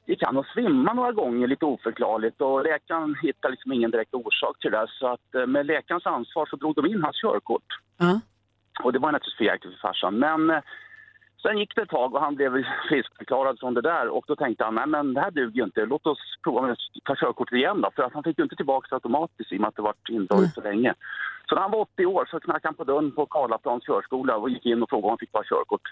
gick 0.06 0.22
han 0.22 0.36
och 0.36 0.46
svimma 0.54 0.92
några 0.92 1.12
gånger 1.12 1.46
lite 1.46 1.64
oförklarligt 1.64 2.40
och 2.40 2.64
läkaren 2.64 3.16
hittade 3.22 3.50
liksom 3.52 3.72
ingen 3.72 3.90
direkt 3.90 4.14
orsak 4.14 4.58
till 4.60 4.70
det. 4.70 4.86
Så 4.88 5.06
att 5.06 5.34
eh, 5.34 5.46
med 5.46 5.66
läkarens 5.66 6.06
ansvar 6.06 6.46
så 6.46 6.56
drog 6.56 6.74
de 6.74 6.86
in 6.86 7.02
hans 7.02 7.20
körkort. 7.20 7.68
Ja. 7.98 8.20
Och 8.82 8.92
det 8.92 8.98
var 8.98 9.12
naturligtvis 9.12 9.36
för 9.38 9.44
jäkligt 9.44 9.72
för 9.74 9.88
farsan. 9.88 10.14
Men 10.18 10.50
eh, 10.50 10.60
sen 11.42 11.58
gick 11.58 11.74
det 11.74 11.82
ett 11.82 11.88
tag 11.88 12.14
och 12.14 12.20
han 12.20 12.34
blev 12.34 12.64
friskförklarad 12.88 13.58
från 13.60 13.74
det 13.74 13.80
där 13.80 14.08
och 14.08 14.24
då 14.28 14.36
tänkte 14.36 14.64
han, 14.64 14.74
nej 14.74 14.86
men 14.86 15.14
det 15.14 15.20
här 15.20 15.30
duger 15.30 15.56
ju 15.56 15.64
inte, 15.64 15.86
låt 15.86 16.06
oss 16.06 16.18
prova 16.42 16.62
med 16.62 16.72
att 16.72 16.78
ta 17.04 17.14
körkortet 17.16 17.56
igen 17.56 17.80
då. 17.80 17.90
För 17.96 18.02
att 18.02 18.12
han 18.12 18.22
fick 18.22 18.38
ju 18.38 18.44
inte 18.44 18.56
tillbaka 18.56 18.86
det 18.90 18.96
automatiskt 18.96 19.52
i 19.52 19.56
och 19.56 19.60
med 19.60 19.68
att 19.68 19.76
det 19.76 19.82
varit 19.82 20.08
indraget 20.08 20.54
så 20.54 20.60
länge. 20.60 20.94
Så 21.48 21.54
när 21.54 21.62
han 21.62 21.70
var 21.70 21.80
80 21.80 22.06
år 22.06 22.28
så 22.30 22.40
knackade 22.40 22.68
han 22.68 22.74
på 22.74 22.84
dörren 22.84 23.12
på 23.12 23.26
Karlaplans 23.26 23.84
körskola 23.84 24.36
och 24.36 24.50
gick 24.50 24.66
in 24.66 24.82
och 24.82 24.90
frågade 24.90 25.04
om 25.04 25.10
han 25.10 25.18
fick 25.18 25.32
ta 25.32 25.42
körkort. 25.44 25.82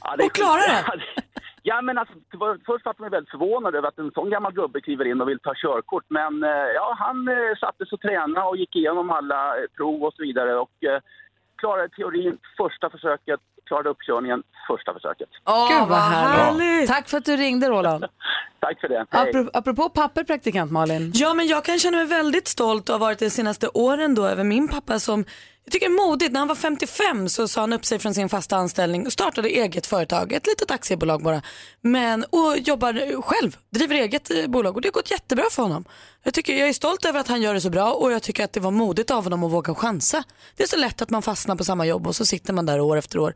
Ja, 0.00 0.26
Och 0.26 0.32
klarade 0.32 0.66
det? 0.66 1.22
Ja, 1.68 1.82
men 1.82 1.98
alltså, 1.98 2.14
det 2.30 2.36
var, 2.36 2.58
först 2.66 2.84
var 2.84 2.94
man 2.98 3.10
väldigt 3.10 3.30
förvånad 3.30 3.74
över 3.74 3.88
att 3.88 3.98
en 3.98 4.10
sån 4.10 4.30
gammal 4.30 4.52
gubbe 4.52 4.80
kliver 4.80 5.04
in 5.04 5.20
och 5.20 5.28
vill 5.28 5.38
ta 5.38 5.54
körkort. 5.54 6.04
Men 6.08 6.44
eh, 6.44 6.50
ja, 6.50 6.96
han 6.98 7.28
eh, 7.28 7.56
satte 7.60 7.86
sig 7.86 7.96
och 7.96 8.00
tränade 8.00 8.46
och 8.46 8.56
gick 8.56 8.76
igenom 8.76 9.10
alla 9.10 9.54
prov 9.76 10.04
och 10.04 10.14
så 10.14 10.22
vidare. 10.22 10.58
Och 10.58 10.84
eh, 10.84 11.00
klarade 11.56 11.88
teorin 11.88 12.38
första 12.56 12.90
försöket, 12.90 13.40
klarade 13.66 13.88
uppkörningen 13.90 14.42
första 14.68 14.94
försöket. 14.94 15.28
Gud 15.68 15.88
vad 15.88 15.98
härligt. 15.98 16.88
Tack 16.88 17.08
för 17.08 17.18
att 17.18 17.24
du 17.24 17.36
ringde 17.36 17.68
Roland. 17.68 18.04
Tack 18.60 18.80
för 18.80 18.88
det. 18.88 19.06
Hej. 19.10 19.28
Apropå, 19.28 19.50
apropå 19.52 19.88
papper 19.88 20.24
praktikant 20.24 20.72
Malin. 20.72 21.12
Ja, 21.14 21.34
men 21.34 21.46
jag 21.46 21.64
kan 21.64 21.78
känna 21.78 21.96
mig 21.96 22.06
väldigt 22.06 22.48
stolt 22.48 22.88
och 22.88 22.92
har 22.92 23.00
varit 23.00 23.18
det 23.18 23.26
de 23.26 23.30
senaste 23.30 23.68
åren 23.68 24.14
då 24.14 24.26
över 24.26 24.44
min 24.44 24.68
pappa 24.68 24.98
som 25.00 25.24
jag 25.66 25.72
tycker 25.72 25.86
är 25.86 26.08
modigt. 26.08 26.32
När 26.32 26.40
han 26.40 26.48
var 26.48 26.54
55 26.54 27.28
så 27.28 27.48
sa 27.48 27.60
han 27.60 27.72
upp 27.72 27.84
sig 27.84 27.98
från 27.98 28.14
sin 28.14 28.28
fasta 28.28 28.56
anställning 28.56 29.06
och 29.06 29.12
startade 29.12 29.48
eget 29.48 29.86
företag, 29.86 30.32
ett 30.32 30.46
litet 30.46 30.70
aktiebolag 30.70 31.22
bara. 31.22 31.42
Men, 31.80 32.24
och 32.24 32.58
jobbar 32.58 33.22
själv, 33.22 33.56
driver 33.70 33.94
eget 33.94 34.30
eh, 34.30 34.46
bolag 34.46 34.76
och 34.76 34.82
det 34.82 34.88
har 34.88 34.92
gått 34.92 35.10
jättebra 35.10 35.44
för 35.50 35.62
honom. 35.62 35.84
Jag, 36.22 36.34
tycker, 36.34 36.58
jag 36.58 36.68
är 36.68 36.72
stolt 36.72 37.04
över 37.04 37.20
att 37.20 37.28
han 37.28 37.42
gör 37.42 37.54
det 37.54 37.60
så 37.60 37.70
bra 37.70 37.92
och 37.92 38.12
jag 38.12 38.22
tycker 38.22 38.44
att 38.44 38.52
det 38.52 38.60
var 38.60 38.70
modigt 38.70 39.10
av 39.10 39.24
honom 39.24 39.44
att 39.44 39.52
våga 39.52 39.74
chansa. 39.74 40.24
Det 40.56 40.62
är 40.62 40.68
så 40.68 40.76
lätt 40.76 41.02
att 41.02 41.10
man 41.10 41.22
fastnar 41.22 41.56
på 41.56 41.64
samma 41.64 41.86
jobb 41.86 42.06
och 42.06 42.16
så 42.16 42.26
sitter 42.26 42.52
man 42.52 42.66
där 42.66 42.80
år 42.80 42.96
efter 42.96 43.18
år. 43.18 43.34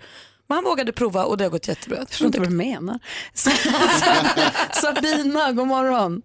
Men 0.50 0.56
han 0.56 0.64
vågade 0.64 0.92
prova 0.92 1.24
och 1.24 1.36
det 1.36 1.44
har 1.44 1.50
gått 1.50 1.68
jättebra. 1.68 1.98
Jag 1.98 2.08
förstår 2.08 2.26
inte 2.26 2.38
vad 2.38 2.48
du 2.48 2.56
menar. 2.56 2.98
Sabina, 4.82 5.52
god 5.52 5.66
morgon. 5.66 6.22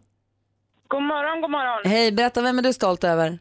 God 0.88 1.04
morgon, 1.04 1.42
god 1.42 1.52
morgon. 1.52 1.82
Hej, 1.92 2.12
berätta 2.12 2.42
vem 2.42 2.60
är 2.60 2.64
du 2.64 2.74
stolt 2.74 3.04
över? 3.04 3.40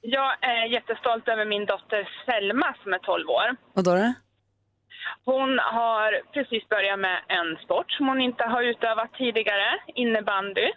Jag 0.00 0.32
är 0.40 0.64
jättestolt 0.66 1.28
över 1.28 1.44
min 1.44 1.66
dotter 1.66 2.08
Selma 2.26 2.74
som 2.82 2.92
är 2.92 2.98
12 2.98 3.28
år. 3.28 3.56
Vad 3.74 3.84
då? 3.84 3.94
det? 3.94 4.14
Hon 5.24 5.58
har 5.58 6.32
precis 6.32 6.68
börjat 6.68 6.98
med 6.98 7.18
en 7.28 7.56
sport 7.64 7.90
som 7.92 8.08
hon 8.08 8.20
inte 8.20 8.44
har 8.44 8.62
utövat 8.62 9.12
tidigare, 9.14 9.68
innebandy. 9.94 10.68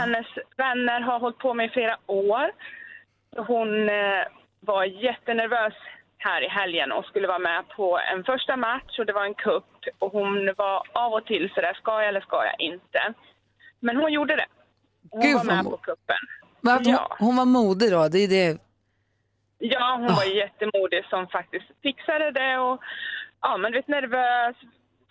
Hennes 0.00 0.26
vänner 0.56 1.00
har 1.00 1.18
hållit 1.18 1.38
på 1.38 1.54
med 1.54 1.66
i 1.66 1.70
flera 1.76 1.96
år. 2.06 2.46
Hon 3.36 3.88
eh, 3.88 4.24
var 4.60 4.84
jättenervös 4.84 5.74
här 6.28 6.40
i 6.44 6.48
helgen 6.48 6.92
och 6.92 7.04
skulle 7.04 7.28
vara 7.28 7.38
med 7.50 7.68
på 7.76 7.98
en 8.12 8.24
första 8.24 8.56
match 8.56 8.98
och 8.98 9.06
det 9.06 9.12
var 9.12 9.24
en 9.24 9.34
kupp 9.34 9.72
och 9.98 10.12
hon 10.12 10.54
var 10.56 10.82
av 10.92 11.12
och 11.12 11.26
till 11.26 11.50
sådär, 11.54 11.74
ska 11.74 11.92
jag 12.00 12.08
eller 12.08 12.20
ska 12.20 12.36
jag 12.50 12.60
inte? 12.60 13.14
Men 13.80 13.96
hon 13.96 14.12
gjorde 14.12 14.36
det. 14.36 14.46
Hon 15.10 15.20
Gud, 15.22 15.36
var 15.36 15.44
med 15.44 15.64
på 15.64 15.74
att 15.74 16.84
hon, 16.84 16.92
Ja. 16.94 17.16
hon 17.18 17.36
var 17.36 17.44
modig 17.44 17.90
då, 17.92 18.08
det 18.08 18.18
är 18.18 18.28
det. 18.28 18.58
Ja, 19.58 19.94
hon 20.00 20.14
var 20.14 20.24
jättemodig 20.24 21.04
som 21.10 21.26
faktiskt 21.26 21.64
fixade 21.82 22.30
det 22.30 22.58
och 22.58 22.80
ja, 23.40 23.56
men 23.56 23.72
du 23.72 23.78
vet 23.78 23.88
nervös, 23.88 24.56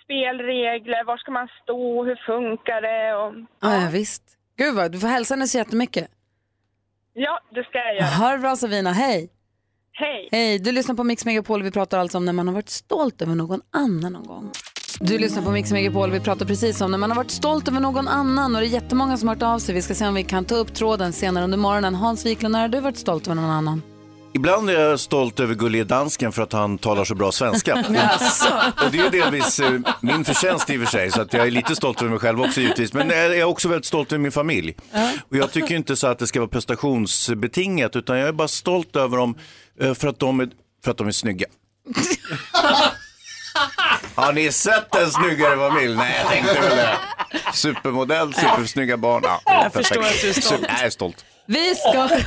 spelregler, 0.03 1.03
var 1.03 1.17
ska 1.17 1.31
man 1.31 1.47
stå, 1.63 2.03
hur 2.05 2.15
funkar 2.15 2.81
det 2.81 3.13
och 3.15 3.33
Ja, 3.61 3.81
ja 3.83 3.89
visst. 3.91 4.23
Gud 4.57 4.75
vad, 4.75 4.91
du 4.91 4.99
får 4.99 5.07
hälsa 5.07 5.33
henne 5.33 5.47
så 5.47 5.57
jättemycket. 5.57 6.07
ja, 7.13 7.39
det 7.49 7.63
ska 7.63 7.77
jag 7.77 7.95
göra. 7.95 8.05
Ha 8.05 8.31
det 8.31 8.37
bra 8.37 8.55
Savina, 8.55 8.91
hej. 8.91 9.29
Hej! 9.95 10.29
Hej, 10.31 10.59
du 10.59 10.71
lyssnar 10.71 10.95
på 10.95 11.03
Mix 11.03 11.25
Megapol. 11.25 11.63
Vi 11.63 11.71
pratar 11.71 11.99
alltså 11.99 12.17
om 12.17 12.25
när 12.25 12.33
man 12.33 12.47
har 12.47 12.53
varit 12.53 12.69
stolt 12.69 13.21
över 13.21 13.35
någon 13.35 13.61
annan 13.71 14.13
någon 14.13 14.23
gång. 14.23 14.51
Du 14.99 15.17
lyssnar 15.17 15.43
på 15.43 15.51
Mix 15.51 15.71
Megapol. 15.71 16.11
Vi 16.11 16.19
pratar 16.19 16.45
precis 16.45 16.81
om 16.81 16.91
när 16.91 16.97
man 16.97 17.11
har 17.11 17.17
varit 17.17 17.31
stolt 17.31 17.67
över 17.67 17.79
någon 17.79 18.07
annan 18.07 18.55
och 18.55 18.61
det 18.61 18.67
är 18.67 18.69
jättemånga 18.69 19.17
som 19.17 19.27
har 19.27 19.35
hört 19.35 19.43
av 19.43 19.59
sig. 19.59 19.75
Vi 19.75 19.81
ska 19.81 19.93
se 19.95 20.07
om 20.07 20.13
vi 20.13 20.23
kan 20.23 20.45
ta 20.45 20.55
upp 20.55 20.73
tråden 20.73 21.13
senare 21.13 21.43
under 21.43 21.57
morgonen. 21.57 21.95
Hans 21.95 22.25
Wiklund, 22.25 22.51
när 22.51 22.61
har 22.61 22.67
du 22.67 22.79
varit 22.79 22.97
stolt 22.97 23.27
över 23.27 23.35
någon 23.35 23.49
annan? 23.49 23.81
Ibland 24.35 24.69
är 24.69 24.79
jag 24.79 24.99
stolt 24.99 25.39
över 25.39 25.55
gullige 25.55 25.83
dansken 25.83 26.31
för 26.31 26.41
att 26.43 26.53
han 26.53 26.77
talar 26.77 27.05
så 27.05 27.15
bra 27.15 27.31
svenska. 27.31 27.73
Och 28.85 28.91
det 28.91 28.99
är 28.99 29.09
delvis 29.09 29.59
eh, 29.59 29.71
min 30.01 30.25
förtjänst 30.25 30.69
i 30.69 30.77
och 30.77 30.81
för 30.81 30.87
sig, 30.87 31.11
så 31.11 31.21
att 31.21 31.33
jag 31.33 31.47
är 31.47 31.51
lite 31.51 31.75
stolt 31.75 32.01
över 32.01 32.09
mig 32.11 32.19
själv 32.19 32.41
också 32.41 32.61
givetvis. 32.61 32.93
Men 32.93 33.09
jag 33.09 33.37
är 33.37 33.43
också 33.43 33.67
väldigt 33.67 33.85
stolt 33.85 34.11
över 34.11 34.19
min 34.21 34.31
familj. 34.31 34.75
Och 35.29 35.37
jag 35.37 35.51
tycker 35.51 35.75
inte 35.75 35.95
så 35.95 36.07
att 36.07 36.19
det 36.19 36.27
ska 36.27 36.39
vara 36.39 36.49
prestationsbetingat, 36.49 37.95
utan 37.95 38.17
jag 38.17 38.27
är 38.27 38.31
bara 38.33 38.47
stolt 38.47 38.95
över 38.95 39.17
dem 39.17 39.37
eh, 39.81 39.93
för 39.93 40.07
att 40.07 40.19
de 40.19 40.39
är, 40.39 40.49
för 40.83 40.91
att 40.91 40.97
de 40.97 41.07
är 41.07 41.11
snygga. 41.11 41.45
Har 44.15 44.33
ni 44.33 44.51
sett 44.51 44.95
en 44.95 45.11
snyggare 45.11 45.57
familj? 45.57 45.95
Nej, 45.95 46.15
jag 46.23 46.31
tänkte 46.31 46.61
väl 46.61 46.77
det. 46.77 46.97
Supermodell, 47.53 48.33
supersnygga 48.33 48.97
barn. 48.97 49.21
Ja, 49.25 49.41
Jag 49.45 49.73
förstår 49.73 49.95
perfekt. 49.95 50.15
att 50.15 50.21
du 50.21 50.29
är 50.29 50.33
stolt. 50.41 50.61
Super- 50.61 50.73
Jag 50.77 50.85
är 50.85 50.89
stolt. 50.89 51.25
Vi 51.45 51.75
ska... 51.75 52.09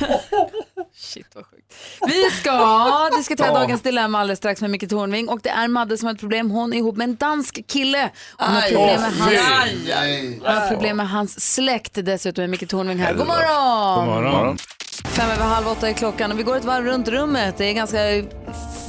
Shit 0.95 1.27
vad 1.35 1.45
sjukt. 1.45 1.73
Vi 2.07 2.29
ska 2.31 3.09
diskutera 3.17 3.53
dagens 3.53 3.81
dilemma 3.81 4.19
alldeles 4.19 4.39
strax 4.39 4.61
med 4.61 4.69
Micke 4.69 4.89
Tornving 4.89 5.29
och 5.29 5.39
det 5.43 5.49
är 5.49 5.67
Madde 5.67 5.97
som 5.97 6.05
har 6.05 6.13
ett 6.13 6.19
problem. 6.19 6.51
Hon 6.51 6.73
är 6.73 6.77
ihop 6.77 6.97
med 6.97 7.09
en 7.09 7.15
dansk 7.15 7.67
kille. 7.67 8.09
Hon 8.37 8.55
har 8.55 8.61
problem 8.61 9.01
med 9.01 9.13
hans. 9.13 10.41
Hon 10.43 10.55
har 10.55 10.69
problem 10.69 10.97
med 10.97 11.09
hans 11.09 11.53
släkt. 11.55 11.91
Dessutom 11.93 12.43
är 12.43 12.47
Micke 12.47 12.69
Tornving 12.69 12.97
här. 12.97 13.13
God 13.13 13.27
morgon! 13.27 14.05
God 14.05 14.23
morgon. 14.23 14.57
Fem 15.05 15.29
över 15.29 15.43
halv 15.43 15.67
åtta 15.67 15.89
är 15.89 15.93
klockan 15.93 16.31
och 16.31 16.39
vi 16.39 16.43
går 16.43 16.55
ett 16.55 16.65
varv 16.65 16.85
runt 16.85 17.07
rummet. 17.07 17.57
Det 17.57 17.65
är 17.65 17.73
ganska 17.73 17.97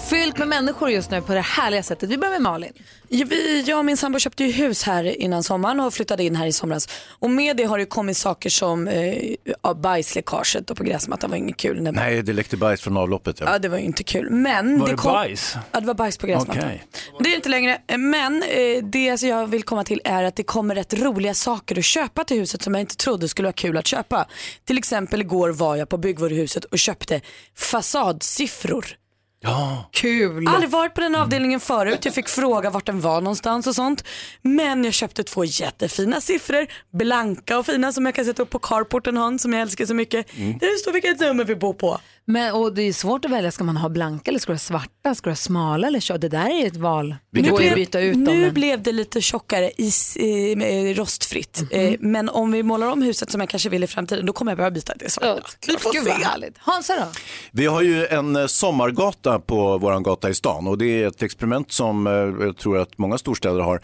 fyllt 0.09 0.39
med 0.39 0.49
människor 0.49 0.91
just 0.91 1.11
nu 1.11 1.23
på 1.23 1.35
det 1.35 1.41
härliga 1.41 1.83
sättet. 1.83 2.11
Vi 2.11 2.19
börjar 2.19 2.33
med 2.33 2.43
Malin. 2.43 2.73
Ja, 3.09 3.27
vi, 3.31 3.63
jag 3.67 3.79
och 3.79 3.85
min 3.85 3.97
sambo 3.97 4.19
köpte 4.19 4.45
ju 4.45 4.51
hus 4.53 4.83
här 4.83 5.05
innan 5.21 5.43
sommaren 5.43 5.81
och 5.81 5.95
flyttade 5.95 6.25
in 6.25 6.37
här 6.37 6.47
i 6.47 6.53
somras. 6.53 6.89
Och 7.19 7.31
med 7.31 7.57
det 7.57 7.65
har 7.65 7.79
det 7.79 7.87
kommit 7.87 8.17
saker 8.17 8.51
som 8.51 8.89
eh, 8.89 9.35
ja, 9.63 9.75
bajsläckaget 9.75 10.71
och 10.71 10.77
på 10.77 10.85
gräsmattan 10.85 11.31
var 11.31 11.37
inget 11.37 11.57
kul. 11.57 11.83
När 11.83 11.93
Nej, 11.93 12.23
det 12.23 12.33
läckte 12.33 12.57
bajs 12.57 12.81
från 12.81 12.97
avloppet. 12.97 13.41
Ja, 13.41 13.59
det 13.59 13.69
var 13.69 13.79
ju 13.79 13.85
inte 13.85 14.05
kul. 14.05 14.31
Men 14.31 14.81
Var 14.81 14.89
det 14.89 14.95
kom... 14.95 15.13
bajs? 15.13 15.57
Ja, 15.73 15.81
det 15.81 15.87
var 15.87 15.95
bajs 15.95 16.19
på 16.19 16.27
gräsmattan. 16.27 16.65
Men 16.65 16.79
Det 17.19 17.29
är 17.29 17.31
det 17.31 17.37
inte 17.37 17.49
längre. 17.49 17.79
Men 17.99 18.43
eh, 18.43 18.85
det 18.85 19.11
alltså 19.11 19.27
jag 19.27 19.47
vill 19.47 19.63
komma 19.63 19.85
till 19.85 20.01
är 20.05 20.25
att 20.25 20.37
det 20.37 20.43
kommer 20.43 20.75
rätt 20.75 20.95
roliga 20.95 21.35
saker 21.35 21.79
att 21.79 21.85
köpa 21.85 22.25
till 22.25 22.39
huset 22.39 22.63
som 22.63 22.75
jag 22.75 22.81
inte 22.81 22.97
trodde 22.97 23.29
skulle 23.29 23.47
vara 23.47 23.53
kul 23.53 23.77
att 23.77 23.87
köpa. 23.87 24.27
Till 24.65 24.79
exempel 24.79 25.21
igår 25.21 25.51
var 25.51 25.77
jag 25.77 25.89
på 25.89 25.97
byggvaruhuset 25.97 26.65
och 26.65 26.79
köpte 26.79 27.21
fasadsiffror. 27.57 28.98
Ja. 29.41 29.89
Kul. 29.93 30.49
Aldrig 30.49 30.71
varit 30.71 30.95
på 30.95 31.01
den 31.01 31.15
avdelningen 31.15 31.61
förut. 31.61 32.05
Jag 32.05 32.15
fick 32.15 32.29
fråga 32.29 32.71
vart 32.71 32.87
den 32.87 33.01
var 33.01 33.21
någonstans 33.21 33.67
och 33.67 33.75
sånt. 33.75 34.05
Men 34.43 34.85
jag 34.85 34.95
köpte 34.95 35.23
två 35.23 35.45
jättefina 35.45 36.21
siffror, 36.21 36.67
blanka 36.99 37.59
och 37.59 37.67
fina 37.67 37.93
som 37.93 38.07
jag 38.07 38.15
kan 38.15 38.25
sätta 38.25 38.43
upp 38.43 38.51
på 38.51 38.59
carporten 38.59 39.17
Hans 39.17 39.43
som 39.43 39.53
jag 39.53 39.63
älskar 39.63 39.87
så 39.87 39.95
mycket. 39.95 40.37
Mm. 40.37 40.59
Där 40.59 40.73
det 40.73 40.79
står 40.79 40.93
vilket 40.93 41.21
nummer 41.21 41.45
vi 41.45 41.57
bor 41.57 41.75
på. 41.75 42.01
Men, 42.31 42.55
och 42.55 42.75
det 42.75 42.83
är 42.83 42.93
svårt 42.93 43.25
att 43.25 43.31
välja, 43.31 43.51
ska 43.51 43.65
man 43.65 43.77
ha 43.77 43.89
blanka 43.89 44.31
eller 44.31 44.39
ska 44.39 44.53
du 44.53 44.55
ha 44.55 44.59
svarta, 44.59 45.15
ska 45.15 45.25
du 45.25 45.31
ha 45.31 45.37
smala 45.37 45.87
eller 45.87 46.01
tjocka? 46.01 46.19
Det 46.19 46.29
där 46.29 46.63
är 46.63 46.67
ett 46.67 46.77
val. 46.77 47.17
Det 47.33 47.43
Nu 47.43 47.51
går 47.51 47.59
blev- 47.59 47.75
byta 47.75 48.01
ut 48.01 48.15
dem. 48.15 48.23
Nu 48.25 48.41
men- 48.41 48.55
blev 48.55 48.83
det 48.83 48.93
lite 48.93 49.21
tjockare, 49.21 49.71
i, 49.77 49.89
s- 49.89 50.17
eh, 50.17 50.95
rostfritt. 50.95 51.61
Mhm. 51.61 51.81
Eh, 51.81 51.95
men 52.01 52.29
om 52.29 52.53
vi 52.53 52.63
målar 52.63 52.87
om 52.93 53.03
huset 53.03 53.31
som 53.31 53.41
jag 53.41 53.51
kanske 53.51 53.69
vill 53.69 53.85
i 53.85 53.87
framtiden, 53.87 54.27
då 54.27 54.33
kommer 54.33 54.53
jag 54.53 54.57
behöva 54.57 54.75
byta 54.75 54.95
till 54.99 55.11
svarta. 55.11 55.43
Vi 55.67 55.77
får 55.79 55.93
Gud 55.93 56.03
se. 56.03 56.09
vad 56.11 56.19
härligt. 56.21 56.55
Hansa 56.59 56.95
då? 56.97 57.07
Vi 57.51 57.67
har 57.67 57.83
ju 57.83 58.07
en 58.07 58.37
eh, 58.37 58.47
sommargata 58.47 59.39
på 59.39 59.79
vår 59.79 60.01
gata 60.01 60.31
i 60.31 60.35
stan 60.35 60.67
och 60.67 60.79
det 60.79 61.03
är 61.03 61.07
ett 61.09 61.23
experiment 61.23 61.73
som 61.73 62.07
eh, 62.07 62.13
jag 62.47 62.57
tror 62.57 62.79
att 62.79 62.99
många 62.99 63.19
storstäder 63.19 63.61
har. 63.61 63.81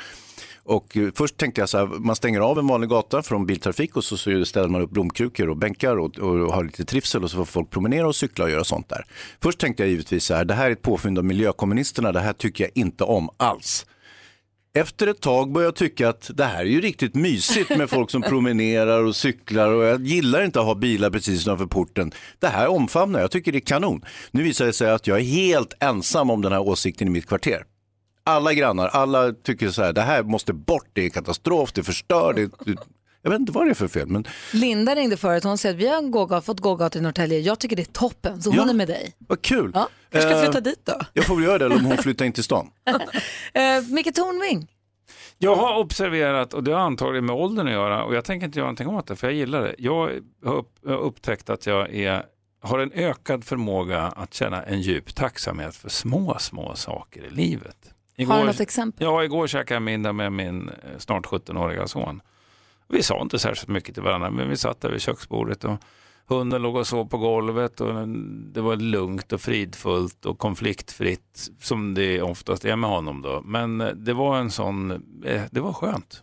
Och 0.65 0.97
eh, 0.97 1.09
först 1.15 1.37
tänkte 1.37 1.61
jag 1.61 1.69
så 1.69 1.79
här, 1.79 1.87
man 1.87 2.17
stänger 2.17 2.41
av 2.41 2.59
en 2.59 2.67
vanlig 2.67 2.91
gata 2.91 3.23
från 3.23 3.47
biltrafik 3.47 3.97
och 3.97 4.05
så, 4.05 4.17
så 4.17 4.45
ställer 4.45 4.69
man 4.69 4.83
upp 4.83 4.91
blomkrukor 4.91 5.49
och 5.49 5.57
bänkar 5.57 5.97
och, 5.97 6.19
och 6.19 6.55
har 6.55 6.65
lite 6.65 6.85
trivsel 6.85 7.25
och 7.25 7.31
så 7.31 7.37
får 7.37 7.45
folk 7.45 7.71
promenera 7.71 8.07
och 8.09 8.17
cykla 8.17 8.45
och 8.45 8.51
göra 8.51 8.65
sånt 8.65 8.89
där. 8.89 9.07
Först 9.41 9.59
tänkte 9.59 9.83
jag 9.83 9.91
givetvis 9.91 10.25
så 10.25 10.35
här, 10.35 10.45
det 10.45 10.55
här 10.55 10.67
är 10.67 10.71
ett 10.71 10.83
påfynd 10.83 11.19
av 11.19 11.25
miljökommunisterna, 11.25 12.13
det 12.13 12.21
här 12.21 12.33
tycker 12.33 12.65
jag 12.65 12.71
inte 12.75 13.05
om 13.05 13.31
alls. 13.37 13.87
Efter 14.77 15.07
ett 15.07 15.21
tag 15.21 15.53
började 15.53 15.67
jag 15.67 15.77
tycka 15.77 16.09
att 16.09 16.31
det 16.35 16.45
här 16.45 16.61
är 16.61 16.69
ju 16.69 16.81
riktigt 16.81 17.15
mysigt 17.15 17.77
med 17.77 17.91
folk 17.91 18.11
som 18.11 18.23
promenerar 18.29 19.05
och 19.05 19.17
cyklar 19.17 19.69
och 19.69 19.85
jag 19.85 20.07
gillar 20.07 20.45
inte 20.45 20.61
att 20.61 20.67
ha 20.67 20.75
bilar 20.75 21.11
precis 21.11 21.43
utanför 21.43 21.67
porten. 21.67 22.13
Det 22.39 22.49
här 22.49 22.69
omfamnar 22.69 23.19
jag, 23.19 23.25
jag 23.25 23.31
tycker 23.31 23.53
det 23.53 23.59
är 23.59 23.61
kanon. 23.61 24.05
Nu 24.31 24.43
visar 24.43 24.67
det 24.67 24.73
sig 24.73 24.91
att 24.91 25.07
jag 25.07 25.19
är 25.19 25.25
helt 25.25 25.75
ensam 25.81 26.31
om 26.31 26.43
den 26.43 26.53
här 26.53 26.61
åsikten 26.61 27.09
i 27.09 27.11
mitt 27.11 27.27
kvarter. 27.27 27.65
Alla 28.27 28.53
grannar, 28.55 28.89
alla 28.89 29.33
tycker 29.33 29.69
så 29.69 29.83
här, 29.83 29.93
det 29.93 30.03
här 30.03 30.23
måste 30.23 30.53
bort, 30.53 30.87
det 30.93 31.07
är 31.07 31.11
katastrof, 31.11 31.73
det 31.73 31.83
förstör, 31.83 32.33
det, 32.33 32.51
det, 32.67 32.77
jag 33.23 33.31
vet 33.31 33.41
inte 33.41 33.53
vad 33.53 33.67
det 33.67 33.71
är 33.71 33.75
för 33.75 33.89
fel. 33.89 34.07
Men 34.09 34.25
Linda 34.53 34.95
ringde 34.95 35.17
förut, 35.17 35.45
hon 35.45 35.59
säger 35.59 35.75
att 35.75 35.81
vi 35.81 35.89
har 35.89 36.03
gågat, 36.03 36.45
fått 36.45 36.61
gågata 36.61 36.99
i 36.99 37.03
Norrtälje. 37.03 37.39
Jag 37.39 37.59
tycker 37.59 37.77
det 37.77 37.83
är 37.83 37.93
toppen, 37.93 38.43
så 38.43 38.51
hon 38.51 38.57
Ja. 38.59 38.71
är 38.71 38.75
med 38.75 38.89
dig. 38.89 39.15
vad 39.19 39.43
kul. 39.43 39.71
Ja, 39.75 39.89
kanske 40.11 40.31
ska 40.31 40.39
Eh, 40.39 40.45
flytta 40.45 40.61
dit 40.61 40.81
då. 40.85 41.01
Jag 41.13 41.25
får 41.25 41.35
väl 41.37 41.45
göra 41.45 41.59
det 41.59 41.65
eller 41.65 41.77
om 41.77 41.85
hon 41.85 41.97
flyttar 41.97 42.25
in 42.25 42.33
till 42.33 42.45
stan. 42.45 42.71
Uh, 42.89 43.89
Micke 43.95 44.15
Tornving. 44.15 44.71
Jag 45.39 45.57
har 45.57 45.79
observerat, 45.79 46.55
och 46.55 46.65
det 46.65 46.73
har 46.73 46.81
antagligen 46.81 47.27
med 47.27 47.37
åldern 47.37 47.67
att 47.67 47.73
göra, 47.73 48.05
och 48.05 48.15
jag 48.15 48.25
tänker 48.25 48.47
inte 48.47 48.59
göra 48.59 48.67
någonting 48.67 48.89
åt 48.89 49.07
det, 49.07 49.17
för 49.17 49.27
jag 49.27 49.35
gillar 49.37 49.63
det. 49.63 49.75
Jag 49.79 50.11
har 50.45 50.55
upp, 50.55 50.73
jag 50.83 50.91
har 50.91 50.99
upptäckt 50.99 51.51
att 51.51 51.67
jag 51.67 51.95
är, 51.95 52.23
har 52.63 52.79
en 52.79 52.93
ökad 52.93 53.45
förmåga 53.45 54.03
att 54.03 54.35
känna 54.35 54.63
en 54.63 54.81
djup 54.81 55.15
tacksamhet 55.15 55.77
för 55.77 55.89
små, 55.89 56.37
små 56.39 56.75
saker 56.77 57.25
i 57.25 57.31
livet. 57.31 57.77
Har 58.19 58.41
du 58.41 58.47
något 58.47 58.61
exempel? 58.61 59.07
Ja, 59.07 59.25
igår 59.25 59.47
käkade 59.47 59.75
jag 59.75 59.83
middag 59.83 60.13
med 60.13 60.33
min 60.33 60.69
eh, 60.69 60.99
snart 60.99 61.27
17-åriga 61.27 61.87
son. 61.87 62.21
Vi 62.89 63.03
sa 63.03 63.23
inte 63.23 63.39
särskilt 63.39 63.69
mycket 63.69 63.95
till 63.95 64.03
varandra, 64.03 64.31
men 64.31 64.49
vi 64.49 64.57
satt 64.57 64.81
där 64.81 64.91
vid 64.91 65.01
köksbordet 65.01 65.65
och 65.65 65.77
hunden 66.27 66.63
låg 66.63 66.77
och 66.77 66.87
sov 66.87 67.05
på 67.05 67.19
golvet 67.19 67.81
och 67.81 68.09
det 68.53 68.61
var 68.61 68.77
lugnt 68.77 69.33
och 69.33 69.41
fridfullt 69.41 70.27
och 70.27 70.39
konfliktfritt 70.39 71.49
som 71.61 71.95
det 71.95 72.23
oftast 72.23 72.65
är 72.65 72.77
med 72.77 72.91
honom 72.91 73.23
då. 73.23 73.43
Men 73.45 73.81
eh, 73.81 73.89
det 73.89 74.13
var 74.13 74.39
en 74.39 74.51
sån, 74.51 74.91
eh, 75.25 75.43
det 75.51 75.61
var 75.61 75.73
skönt. 75.73 76.23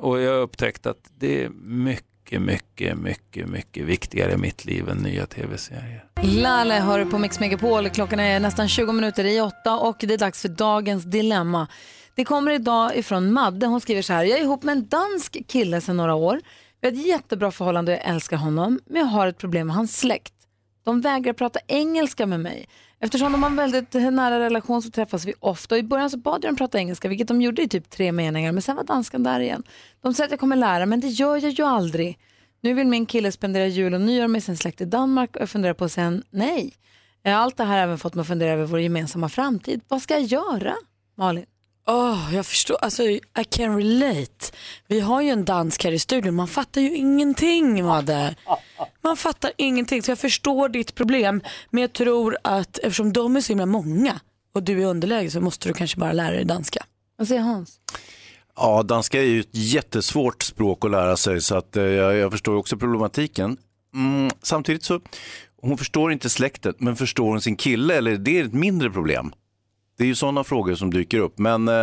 Och 0.00 0.20
jag 0.20 0.32
har 0.32 0.40
upptäckt 0.40 0.86
att 0.86 1.10
det 1.18 1.44
är 1.44 1.48
mycket, 1.64 2.42
mycket, 2.42 2.98
mycket, 2.98 3.48
mycket 3.48 3.86
viktigare 3.86 4.32
i 4.32 4.36
mitt 4.36 4.64
liv 4.64 4.88
än 4.88 4.96
nya 4.98 5.26
tv-serier. 5.26 6.04
Lale 6.22 6.74
hör 6.74 7.04
på 7.04 7.18
Mix 7.18 7.40
Megapol. 7.40 7.88
Klockan 7.88 8.20
är 8.20 8.40
nästan 8.40 8.68
20 8.68 8.92
minuter 8.92 9.24
i 9.24 9.40
åtta 9.40 9.78
och 9.78 9.96
det 9.98 10.14
är 10.14 10.18
dags 10.18 10.42
för 10.42 10.48
dagens 10.48 11.04
dilemma. 11.04 11.68
Det 12.14 12.24
kommer 12.24 12.52
idag 12.52 12.96
ifrån 12.96 13.32
Madde. 13.32 13.66
Hon 13.66 13.80
skriver 13.80 14.02
så 14.02 14.12
här. 14.12 14.24
Jag 14.24 14.38
är 14.38 14.42
ihop 14.42 14.62
med 14.62 14.72
en 14.72 14.88
dansk 14.88 15.48
kille 15.48 15.80
sedan 15.80 15.96
några 15.96 16.14
år. 16.14 16.40
Vi 16.80 16.88
har 16.88 16.92
ett 16.92 17.06
jättebra 17.06 17.50
förhållande 17.50 17.92
och 17.92 17.98
jag 17.98 18.14
älskar 18.14 18.36
honom. 18.36 18.80
Men 18.86 19.00
jag 19.00 19.06
har 19.06 19.26
ett 19.26 19.38
problem 19.38 19.66
med 19.66 19.76
hans 19.76 19.98
släkt. 19.98 20.34
De 20.84 21.00
vägrar 21.00 21.32
prata 21.32 21.60
engelska 21.66 22.26
med 22.26 22.40
mig. 22.40 22.68
Eftersom 23.00 23.32
de 23.32 23.42
har 23.42 23.50
en 23.50 23.56
väldigt 23.56 23.92
nära 23.92 24.40
relation 24.40 24.82
så 24.82 24.90
träffas 24.90 25.24
vi 25.24 25.34
ofta. 25.40 25.78
I 25.78 25.82
början 25.82 26.10
så 26.10 26.18
bad 26.18 26.44
jag 26.44 26.50
dem 26.50 26.56
prata 26.56 26.78
engelska, 26.78 27.08
vilket 27.08 27.28
de 27.28 27.42
gjorde 27.42 27.62
i 27.62 27.68
typ 27.68 27.90
tre 27.90 28.12
meningar. 28.12 28.52
Men 28.52 28.62
sen 28.62 28.76
var 28.76 28.84
danskan 28.84 29.22
där 29.22 29.40
igen. 29.40 29.62
De 30.00 30.14
säger 30.14 30.26
att 30.26 30.30
jag 30.30 30.40
kommer 30.40 30.56
lära, 30.56 30.86
men 30.86 31.00
det 31.00 31.08
gör 31.08 31.36
jag 31.36 31.50
ju 31.52 31.64
aldrig. 31.64 32.18
Nu 32.62 32.74
vill 32.74 32.86
min 32.86 33.06
kille 33.06 33.32
spendera 33.32 33.66
jul 33.66 33.94
och 33.94 34.00
nyår 34.00 34.28
med 34.28 34.42
sin 34.44 34.56
släkt 34.56 34.80
i 34.80 34.84
Danmark 34.84 35.36
och 35.36 35.42
jag 35.42 35.50
funderar 35.50 35.74
på 35.74 35.84
att 35.84 35.92
säga 35.92 36.22
nej. 36.30 36.74
Allt 37.24 37.56
det 37.56 37.64
här 37.64 37.76
har 37.76 37.82
även 37.82 37.98
fått 37.98 38.14
mig 38.14 38.20
att 38.20 38.28
fundera 38.28 38.52
över 38.52 38.64
vår 38.64 38.80
gemensamma 38.80 39.28
framtid. 39.28 39.80
Vad 39.88 40.02
ska 40.02 40.14
jag 40.14 40.22
göra, 40.22 40.74
Malin? 41.16 41.46
Åh, 41.86 42.34
jag 42.34 42.46
förstår, 42.46 42.76
alltså 42.82 43.02
I 43.02 43.22
can 43.48 43.76
relate. 43.76 44.46
Vi 44.86 45.00
har 45.00 45.20
ju 45.22 45.30
en 45.30 45.44
dansk 45.44 45.84
här 45.84 45.92
i 45.92 45.98
studion, 45.98 46.34
man 46.34 46.48
fattar 46.48 46.80
ju 46.80 46.96
ingenting 46.96 47.84
Madde. 47.84 48.34
Man 49.02 49.16
fattar 49.16 49.52
ingenting, 49.56 50.02
så 50.02 50.10
jag 50.10 50.18
förstår 50.18 50.68
ditt 50.68 50.94
problem. 50.94 51.42
Men 51.70 51.80
jag 51.80 51.92
tror 51.92 52.36
att 52.44 52.78
eftersom 52.78 53.12
de 53.12 53.36
är 53.36 53.40
så 53.40 53.48
himla 53.48 53.66
många 53.66 54.20
och 54.54 54.62
du 54.62 54.82
är 54.82 54.86
underläge 54.86 55.30
så 55.30 55.40
måste 55.40 55.68
du 55.68 55.74
kanske 55.74 55.96
bara 56.00 56.12
lära 56.12 56.30
dig 56.30 56.44
danska. 56.44 56.84
Vad 57.16 57.28
säger 57.28 57.40
Hans? 57.40 57.80
Ja, 58.60 58.82
danska 58.82 59.20
är 59.20 59.26
ju 59.26 59.40
ett 59.40 59.48
jättesvårt 59.50 60.42
språk 60.42 60.84
att 60.84 60.90
lära 60.90 61.16
sig 61.16 61.40
så 61.40 61.56
att, 61.56 61.76
eh, 61.76 61.82
jag, 61.82 62.16
jag 62.16 62.30
förstår 62.32 62.54
också 62.56 62.76
problematiken. 62.76 63.56
Mm, 63.94 64.30
samtidigt 64.42 64.82
så, 64.82 65.00
hon 65.62 65.78
förstår 65.78 66.12
inte 66.12 66.30
släktet, 66.30 66.80
men 66.80 66.96
förstår 66.96 67.26
hon 67.26 67.40
sin 67.40 67.56
kille 67.56 67.94
eller 67.94 68.16
det 68.16 68.38
är 68.40 68.44
ett 68.44 68.52
mindre 68.52 68.90
problem? 68.90 69.32
Det 69.98 70.04
är 70.04 70.08
ju 70.08 70.14
sådana 70.14 70.44
frågor 70.44 70.74
som 70.74 70.90
dyker 70.90 71.18
upp, 71.18 71.38
men 71.38 71.68
eh, 71.68 71.74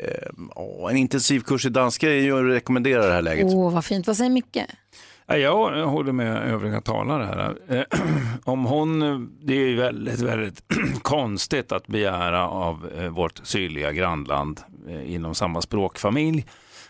eh, 0.00 0.90
en 0.90 0.96
intensiv 0.96 1.40
kurs 1.40 1.66
i 1.66 1.68
danska 1.68 2.08
är 2.08 2.20
ju 2.22 2.38
att 2.38 2.54
rekommendera 2.54 3.06
det 3.06 3.12
här 3.12 3.22
läget. 3.22 3.46
Åh, 3.48 3.72
vad 3.72 3.84
fint. 3.84 4.06
Vad 4.06 4.16
säger 4.16 4.30
Micke? 4.30 4.58
Jag 5.36 5.86
håller 5.86 6.12
med 6.12 6.36
övriga 6.52 6.80
talare 6.80 7.24
här. 7.24 7.56
Eh, 7.68 8.00
om 8.44 8.64
hon, 8.64 9.00
det 9.40 9.54
är 9.54 9.66
ju 9.66 9.76
väldigt, 9.76 10.20
väldigt 10.20 10.62
konstigt 11.02 11.72
att 11.72 11.86
begära 11.86 12.48
av 12.48 12.90
eh, 12.98 13.08
vårt 13.08 13.40
sydliga 13.42 13.92
grannland 13.92 14.60
eh, 14.88 15.14
inom 15.14 15.34
samma 15.34 15.62
språkfamilj 15.62 16.46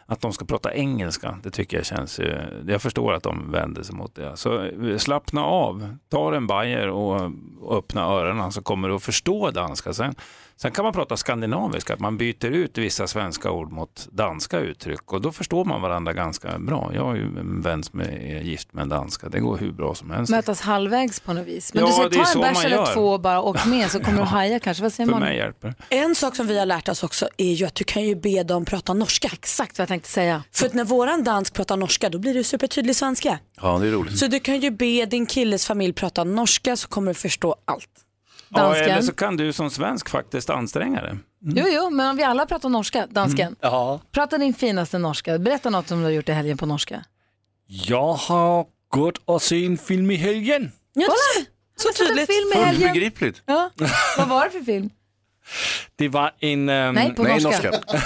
att 0.07 0.21
de 0.21 0.33
ska 0.33 0.45
prata 0.45 0.75
engelska. 0.75 1.39
Det 1.43 1.51
tycker 1.51 1.77
jag 1.77 1.87
känns, 1.87 2.21
jag 2.67 2.83
förstår 2.83 3.13
att 3.13 3.23
de 3.23 3.53
vänder 3.53 3.83
sig 3.83 3.95
mot 3.95 4.15
det. 4.15 4.37
Så 4.37 4.71
slappna 4.99 5.45
av, 5.45 5.97
ta 6.09 6.35
en 6.35 6.47
bajer 6.47 6.89
och, 6.89 7.33
och 7.61 7.79
öppna 7.79 8.03
öronen 8.03 8.53
så 8.53 8.63
kommer 8.63 8.89
du 8.89 8.95
att 8.95 9.03
förstå 9.03 9.51
danska. 9.51 9.93
Sen, 9.93 10.15
sen 10.61 10.71
kan 10.73 10.85
man 10.85 10.93
prata 10.93 11.17
skandinaviska, 11.17 11.95
att 11.95 12.01
man 12.01 12.17
byter 12.17 12.47
ut 12.47 12.79
vissa 12.79 13.07
svenska 13.07 13.51
ord 13.51 13.73
mot 13.73 14.09
danska 14.13 14.59
uttryck 14.59 15.13
och 15.13 15.21
då 15.21 15.33
förstår 15.33 15.65
man 15.65 15.83
varandra 15.83 16.13
ganska 16.13 16.59
bra. 16.59 16.91
Jag 16.95 17.05
har 17.05 17.15
ju 17.15 17.23
en 17.23 17.61
vän 17.63 17.85
som 17.85 18.01
är 18.01 18.41
gift 18.41 18.73
med 18.73 18.83
en 18.83 18.89
danska, 18.89 19.29
det 19.29 19.41
går 19.41 19.57
hur 19.59 19.73
bra 19.73 19.95
som 19.95 20.11
helst. 20.11 20.31
Mötas 20.31 20.61
halvvägs 20.61 21.21
på 21.21 21.33
något 21.33 21.47
vis. 21.47 21.75
Men 21.75 21.83
Ja, 21.83 21.87
du 21.89 21.93
säger 21.93 22.25
ta 22.25 22.33
en 22.33 22.41
bärs 22.41 22.65
man 22.65 22.73
eller 22.73 22.95
två 22.95 23.09
och 23.09 23.21
bara 23.21 23.43
åk 23.43 23.67
med 23.67 23.91
så 23.91 24.01
kommer 24.01 24.17
du 24.17 24.23
att 24.23 24.31
haja 24.31 24.59
kanske. 24.61 24.83
Vad 24.83 24.93
säger 24.93 25.07
För 25.07 25.15
Malin? 25.15 25.29
mig 25.29 25.39
hjälper 25.39 25.75
En 25.89 26.15
sak 26.15 26.37
som 26.37 26.47
vi 26.47 26.59
har 26.59 26.67
lärt 26.67 26.89
oss 26.89 27.03
också 27.03 27.29
är 27.37 27.53
ju 27.53 27.67
att 27.67 27.75
du 27.75 27.85
kan 27.85 28.05
ju 28.05 28.15
be 28.15 28.43
dem 28.43 28.65
prata 28.65 28.95
norska. 28.95 29.29
Exakt 29.33 29.79
vad 29.79 29.83
jag 29.83 29.89
tänkte 29.89 30.09
säga. 30.11 30.43
För 30.53 30.67
att 30.67 30.75
när 30.75 30.85
våran 30.85 31.25
dansk 31.25 31.55
pratar 31.55 31.77
norska 31.77 32.09
då 32.09 32.19
blir 32.19 32.35
det 32.35 32.45
supertydlig 32.45 32.97
svenska. 32.97 33.39
Ja, 33.61 33.79
det 33.79 33.87
är 33.89 33.91
roligt. 33.93 34.19
Så 34.19 34.27
du 34.27 34.41
kan 34.41 34.61
ju 34.61 34.71
be 34.71 35.07
din 35.07 35.27
killes 35.27 35.67
familj 35.67 35.93
prata 35.93 36.25
norska 36.25 36.77
så 36.77 36.89
kommer 36.89 37.11
du 37.11 37.15
förstå 37.15 37.57
allt. 37.65 37.98
Ja, 38.51 38.63
dansken. 38.63 38.91
eller 38.91 39.03
så 39.03 39.15
kan 39.15 39.37
du 39.37 39.53
som 39.53 39.71
svensk 39.71 40.09
faktiskt 40.09 40.51
anstränga 40.51 41.01
dig. 41.03 41.17
Jo, 41.41 41.65
jo, 41.69 41.91
men 41.91 42.11
om 42.11 42.17
vi 42.17 42.23
alla 42.23 42.47
pratar 42.47 42.69
norska, 42.69 43.07
dansken. 43.11 43.57
Ja. 43.61 44.01
Prata 44.13 44.39
din 44.39 44.55
finaste 44.55 44.99
norska. 44.99 45.39
Berätta 45.39 45.71
något 45.71 45.89
som 45.89 45.99
du 45.99 46.05
har 46.05 46.11
gjort 46.11 46.29
i 46.29 46.33
helgen 46.33 46.59
på 46.59 46.67
norska. 46.67 47.05
Jag 47.67 48.13
har 48.15 48.67
gått 48.89 49.19
och 49.25 49.43
sett 49.43 49.59
en 49.59 49.79
film 49.79 50.11
i 50.11 50.17
helgen. 50.17 50.73
Ja, 50.95 51.07
så, 51.07 51.45
så 51.89 52.05
tydligt. 52.05 52.27
Film 52.27 52.53
i 52.55 52.65
helgen. 52.67 52.93
Begripligt. 52.93 53.43
Ja. 53.47 53.71
Vad 54.19 54.29
var 54.29 54.45
det 54.45 54.51
för 54.51 54.61
film? 54.61 54.91
Det 55.97 56.09
var 56.09 56.33
en... 56.41 56.69
ehm, 56.69 56.95
Nej, 56.95 57.15
på 57.15 57.23
Nej, 57.23 57.43
norska. 57.43 57.71
norska. 57.71 58.03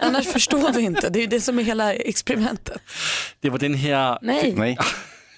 Annars 0.00 0.26
förstår 0.26 0.72
vi 0.72 0.80
inte. 0.82 1.08
Det 1.08 1.18
är 1.18 1.20
ju 1.20 1.26
det 1.26 1.40
som 1.40 1.58
är 1.58 1.62
hela 1.62 1.94
experimentet. 1.94 2.80
Det 3.40 3.50
var 3.50 3.58
den 3.58 3.74
här... 3.74 4.18
Nej. 4.22 4.54
Nej. 4.56 4.78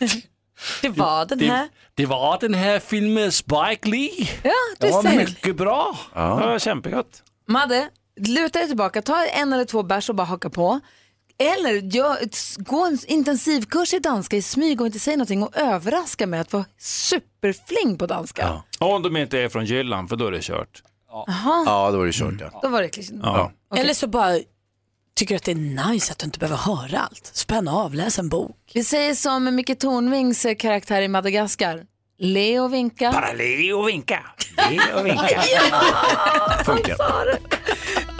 Det 0.83 0.89
var 0.89 1.27
den 1.27 1.41
här. 1.41 1.63
Det, 1.63 1.69
det 1.95 2.07
var 2.07 2.39
den 2.41 2.55
här 2.55 2.79
filmen 2.79 3.33
Spike 3.33 3.89
Lee. 3.89 4.29
Ja, 4.43 4.51
du 4.79 4.87
Det 4.87 4.93
var 4.93 5.03
ser. 5.03 5.17
mycket 5.17 5.57
bra. 5.57 5.99
Ja, 6.15 6.53
ja 6.53 6.59
kämpegott. 6.59 7.23
Madde, 7.49 7.89
luta 8.21 8.59
dig 8.59 8.69
tillbaka, 8.69 9.03
ta 9.03 9.25
en 9.27 9.53
eller 9.53 9.65
två 9.65 9.83
bärs 9.83 10.09
och 10.09 10.15
bara 10.15 10.25
haka 10.27 10.51
på. 10.51 10.81
Eller 11.39 11.73
gör, 11.73 12.17
gå 12.65 12.85
en 12.87 12.99
intensivkurs 13.07 13.95
i 13.95 13.99
danska 13.99 14.37
i 14.37 14.43
smyg 14.43 14.81
och 14.81 14.87
inte 14.87 14.99
säga 14.99 15.17
någonting 15.17 15.43
och 15.43 15.57
överraska 15.57 16.27
med 16.27 16.41
att 16.41 16.53
vara 16.53 16.65
superfling 16.79 17.99
på 17.99 18.07
danska. 18.07 18.63
Om 18.79 19.03
de 19.03 19.17
inte 19.17 19.39
är 19.39 19.49
från 19.49 19.65
Jylland, 19.65 20.09
för 20.09 20.17
då 20.17 20.27
är 20.27 20.31
det 20.33 20.43
kört. 20.43 20.83
Jaha, 21.27 21.63
Ja, 21.67 21.91
då 21.91 21.99
var 21.99 22.07
det 22.07 22.13
kört 22.13 22.35
ja. 22.41 22.61
då 22.63 22.69
var 22.69 22.83
det 22.83 22.89
klart. 22.89 23.09
Ja. 23.23 23.53
Eller 23.77 23.95
så 23.95 24.07
bara 24.07 24.39
tycker 25.15 25.37
att 25.37 25.43
det 25.43 25.51
är 25.51 25.91
nice 25.93 26.13
att 26.13 26.19
du 26.19 26.25
inte 26.27 26.39
behöver 26.39 26.57
höra 26.59 27.01
allt. 27.01 27.31
Spänna 27.33 27.73
av, 27.73 27.95
läs 27.95 28.19
en 28.19 28.29
bok. 28.29 28.57
Vi 28.75 28.85
säger 28.85 29.15
som 29.15 29.55
Micke 29.55 29.79
Tornvings 29.79 30.45
eh, 30.45 30.55
karaktär 30.55 31.03
i 31.03 31.09
Madagaskar. 31.09 31.85
Le 32.19 32.61
och 32.61 32.75
vinka. 32.75 33.13
Bara 33.13 33.33
le 33.33 33.73
och 33.73 33.89
vinka. 33.89 34.23
Le 34.71 34.93
och 34.95 35.07
vinka. 35.07 35.41
Funkar. 36.65 37.39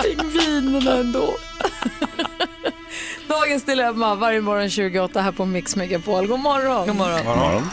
Pingvinerna 0.03 0.97
ändå. 0.97 1.35
Dagens 3.29 3.65
dilemma 3.65 4.15
varje 4.15 4.41
morgon 4.41 4.71
28 4.71 5.21
här 5.21 5.33
på 5.33 5.45
Mix 5.45 5.77
Megapol. 5.77 6.27
God 6.27 6.41
morgon. 6.41 6.87
God 6.87 6.97
morgon. 6.97 7.27
God 7.27 7.37
morgon. 7.37 7.71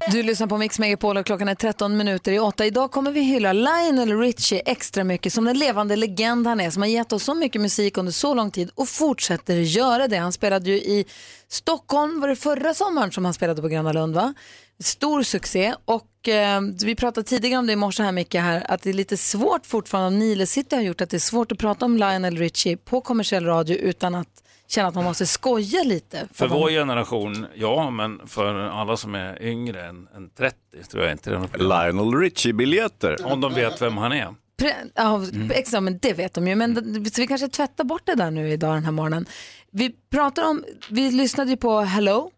Du 0.00 0.22
lyssnar 0.22 0.46
på 0.46 0.58
Mix 0.58 0.78
Megapol 0.78 1.16
och 1.16 1.26
klockan 1.26 1.48
är 1.48 1.54
13 1.54 1.96
minuter 1.96 2.32
i 2.32 2.38
8. 2.38 2.66
Idag 2.66 2.90
kommer 2.90 3.10
vi 3.10 3.20
hylla 3.20 3.52
Lionel 3.52 4.18
Richie 4.18 4.62
extra 4.66 5.04
mycket 5.04 5.32
som 5.32 5.44
den 5.44 5.58
levande 5.58 5.96
legend 5.96 6.46
han 6.46 6.60
är 6.60 6.70
som 6.70 6.82
har 6.82 6.88
gett 6.88 7.12
oss 7.12 7.24
så 7.24 7.34
mycket 7.34 7.60
musik 7.60 7.98
under 7.98 8.12
så 8.12 8.34
lång 8.34 8.50
tid 8.50 8.70
och 8.74 8.88
fortsätter 8.88 9.54
göra 9.54 10.08
det. 10.08 10.16
Han 10.16 10.32
spelade 10.32 10.70
ju 10.70 10.76
i 10.76 11.04
Stockholm, 11.48 12.20
var 12.20 12.28
det 12.28 12.36
förra 12.36 12.74
sommaren 12.74 13.12
som 13.12 13.24
han 13.24 13.34
spelade 13.34 13.62
på 13.62 13.68
Gröna 13.68 13.92
Lund 13.92 14.14
va? 14.14 14.34
Stor 14.78 15.22
succé 15.22 15.74
och 15.84 16.28
eh, 16.28 16.60
vi 16.84 16.94
pratade 16.94 17.26
tidigare 17.26 17.58
om 17.58 17.66
det 17.66 17.72
i 17.72 17.76
morse 17.76 18.02
här 18.02 18.12
Micke 18.12 18.34
här 18.34 18.70
att 18.70 18.82
det 18.82 18.90
är 18.90 18.94
lite 18.94 19.16
svårt 19.16 19.66
fortfarande, 19.66 20.08
om 20.08 20.18
Nile 20.18 20.46
City 20.46 20.76
har 20.76 20.82
gjort 20.82 21.00
att 21.00 21.10
det 21.10 21.16
är 21.16 21.18
svårt 21.18 21.52
att 21.52 21.58
prata 21.58 21.84
om 21.84 21.96
Lionel 21.96 22.36
Richie 22.36 22.76
på 22.76 23.00
kommersiell 23.00 23.44
radio 23.44 23.76
utan 23.76 24.14
att 24.14 24.42
känna 24.68 24.88
att 24.88 24.94
man 24.94 25.04
måste 25.04 25.26
skoja 25.26 25.82
lite. 25.82 26.28
För 26.32 26.48
vår 26.48 26.70
generation, 26.70 27.46
ja, 27.54 27.90
men 27.90 28.20
för 28.28 28.54
alla 28.54 28.96
som 28.96 29.14
är 29.14 29.42
yngre 29.42 29.86
än, 29.86 30.08
än 30.16 30.30
30 30.38 30.56
tror 30.90 31.02
jag 31.02 31.12
inte 31.12 31.30
det 31.30 31.36
är 31.36 31.40
något. 31.40 31.58
Lionel 31.60 32.20
Richie-biljetter. 32.20 33.26
Om 33.32 33.40
de 33.40 33.54
vet 33.54 33.82
vem 33.82 33.96
han 33.96 34.12
är. 34.12 34.34
Pre- 34.60 34.90
ja, 34.94 35.16
Mm. 35.16 35.50
exakt, 35.50 35.82
men 35.82 35.98
det 35.98 36.12
vet 36.12 36.34
de 36.34 36.48
ju. 36.48 36.54
Men 36.54 36.74
så 37.10 37.20
vi 37.20 37.26
kanske 37.26 37.48
tvättar 37.48 37.84
bort 37.84 38.02
det 38.04 38.14
där 38.14 38.30
nu 38.30 38.50
idag 38.50 38.74
den 38.74 38.84
här 38.84 38.92
morgonen. 38.92 39.26
Vi 39.70 39.94
pratar 40.10 40.44
om, 40.44 40.64
vi 40.90 41.10
lyssnade 41.10 41.50
ju 41.50 41.56
på 41.56 41.80
Hello. 41.80 42.30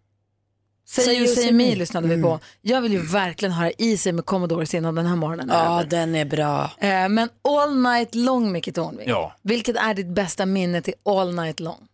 Säg 0.89 1.05
Say 1.05 1.15
you, 1.17 1.27
say 1.27 1.53
me 1.53 1.53
me. 1.71 1.75
lyssnade 1.77 2.09
vi 2.17 2.23
på. 2.23 2.41
Jag 2.63 2.81
vill 2.81 2.93
ju 2.93 2.99
verkligen 2.99 3.53
höra 3.53 3.71
Easy 3.79 4.13
med 4.13 4.25
Commodores 4.27 4.75
innan 4.75 4.95
den 4.95 5.07
här 5.07 5.17
morgonen 5.17 5.49
Ja, 5.53 5.81
över. 5.81 5.91
den 5.91 6.15
är 6.15 6.25
bra. 6.25 6.71
Eh, 6.79 7.09
Men 7.09 7.29
All 7.49 7.77
Night 7.83 8.15
Long, 8.15 8.53
Micke 8.53 8.75
Tornving. 8.75 9.09
Ja. 9.09 9.35
Vilket 9.43 9.77
är 9.77 9.95
ditt 9.95 10.07
bästa 10.07 10.47
minne 10.47 10.83
till 10.83 10.95
All 11.05 11.35
Night 11.35 11.61
Long? 11.61 11.87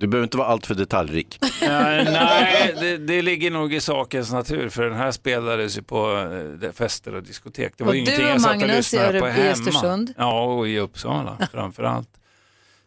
Du 0.00 0.06
behöver 0.06 0.24
inte 0.26 0.36
vara 0.36 0.48
alltför 0.48 0.74
detaljrik. 0.74 1.38
Eh, 1.62 1.68
nej, 2.12 2.74
det, 2.80 2.96
det 2.96 3.22
ligger 3.22 3.50
nog 3.50 3.74
i 3.74 3.80
sakens 3.80 4.32
natur 4.32 4.68
för 4.68 4.82
den 4.82 4.94
här 4.98 5.10
spelades 5.12 5.78
ju 5.78 5.82
på 5.82 6.16
eh, 6.62 6.72
fester 6.72 7.14
och 7.14 7.22
diskotek. 7.22 7.72
Det 7.76 7.84
var 7.84 7.90
Och 7.90 7.96
ingenting 7.96 8.24
och 8.24 8.30
jag 8.30 8.40
satt 8.40 8.62
och 8.62 8.68
lyssnade 8.68 9.20
på 9.20 9.26
Örebro- 9.26 9.28
i 9.28 9.32
hemma. 9.32 9.50
Östersund. 9.50 10.14
Ja, 10.16 10.42
och 10.42 10.68
i 10.68 10.78
Uppsala 10.78 11.36
framför 11.52 11.82
allt. 11.82 12.08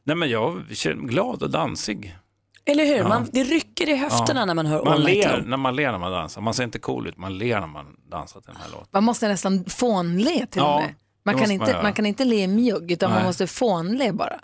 Nej, 0.03 0.16
men 0.16 0.30
jag 0.30 0.64
känner 0.72 0.95
mig 0.95 1.05
glad 1.05 1.43
och 1.43 1.49
dansig. 1.49 2.18
Eller 2.66 2.86
hur? 2.86 2.95
Ja. 2.97 3.07
Man, 3.07 3.30
det 3.32 3.43
rycker 3.43 3.89
i 3.89 3.95
höfterna 3.95 4.39
Ja. 4.39 4.45
när 4.45 4.53
man 4.53 4.66
hör 4.66 4.84
Man 4.86 4.93
All 4.93 5.03
ler 5.03 5.43
när 5.45 5.57
man 5.57 5.76
ler 5.76 5.91
när 5.91 5.99
man 5.99 6.11
dansar. 6.11 6.41
Man 6.41 6.53
ser 6.53 6.64
inte 6.64 6.80
cool 6.80 7.07
ut, 7.07 7.18
man 7.18 7.38
ler 7.38 7.59
när 7.59 7.68
man 7.68 7.86
dansar 8.11 8.41
till 8.41 8.51
den 8.53 8.61
här 8.61 8.70
låten. 8.72 8.88
Man 8.91 9.03
måste 9.03 9.28
nästan 9.28 9.66
fånle 9.66 10.30
till 10.45 10.47
Ja, 10.61 10.76
och 10.76 10.82
med. 10.82 10.93
Man 11.26 11.36
det 11.36 11.39
kan, 11.41 11.49
man 11.49 11.51
inte, 11.51 11.72
göra. 11.72 11.84
man 11.84 11.93
kan 11.93 12.05
inte 12.05 12.26
le 12.26 12.47
mjugg 12.47 12.91
utan 12.91 13.09
man 13.09 13.20
Nej. 13.20 13.28
måste 13.28 13.47
fånle 13.47 14.14
bara. 14.14 14.39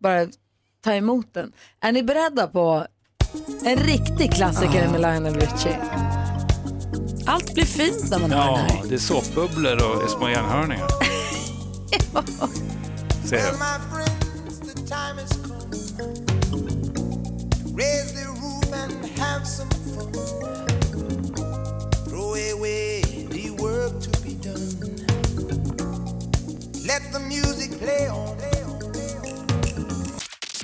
Bara 0.00 0.26
ta 0.88 0.94
emot 0.94 1.34
den. 1.34 1.52
Är 1.80 1.92
ni 1.92 2.02
beredda 2.02 2.46
på 2.46 2.86
en 3.64 3.76
riktig 3.78 4.32
klassiker 4.32 4.88
med 4.88 5.00
Lionel 5.00 5.34
Richie? 5.34 5.78
Allt 7.26 7.54
blir 7.54 7.64
fint 7.64 8.10
när 8.10 8.18
man 8.18 8.30
hör 8.30 8.38
Ja, 8.46 8.56
den 8.56 8.66
här. 8.76 8.82
det 8.88 8.94
är 8.94 8.98
såpbubblor 8.98 10.02
och 10.04 10.10
små 10.10 10.28
enhörningar. 10.28 10.88
Ser 13.28 13.36
jag. 13.36 13.54
Raise 17.76 18.12
the 18.14 18.24
roof 18.26 18.72
and 18.72 19.06
have 19.18 19.46
some 19.46 19.70
fun. 19.70 20.12
Throw 22.08 22.34
away 22.56 23.02
the 23.30 23.50
work 23.62 24.00
to 24.02 24.10
be 24.22 24.34
done. 24.34 24.96
Let 26.86 27.12
the 27.12 27.18
music 27.20 27.78
play 27.80 28.08
on. 28.08 28.36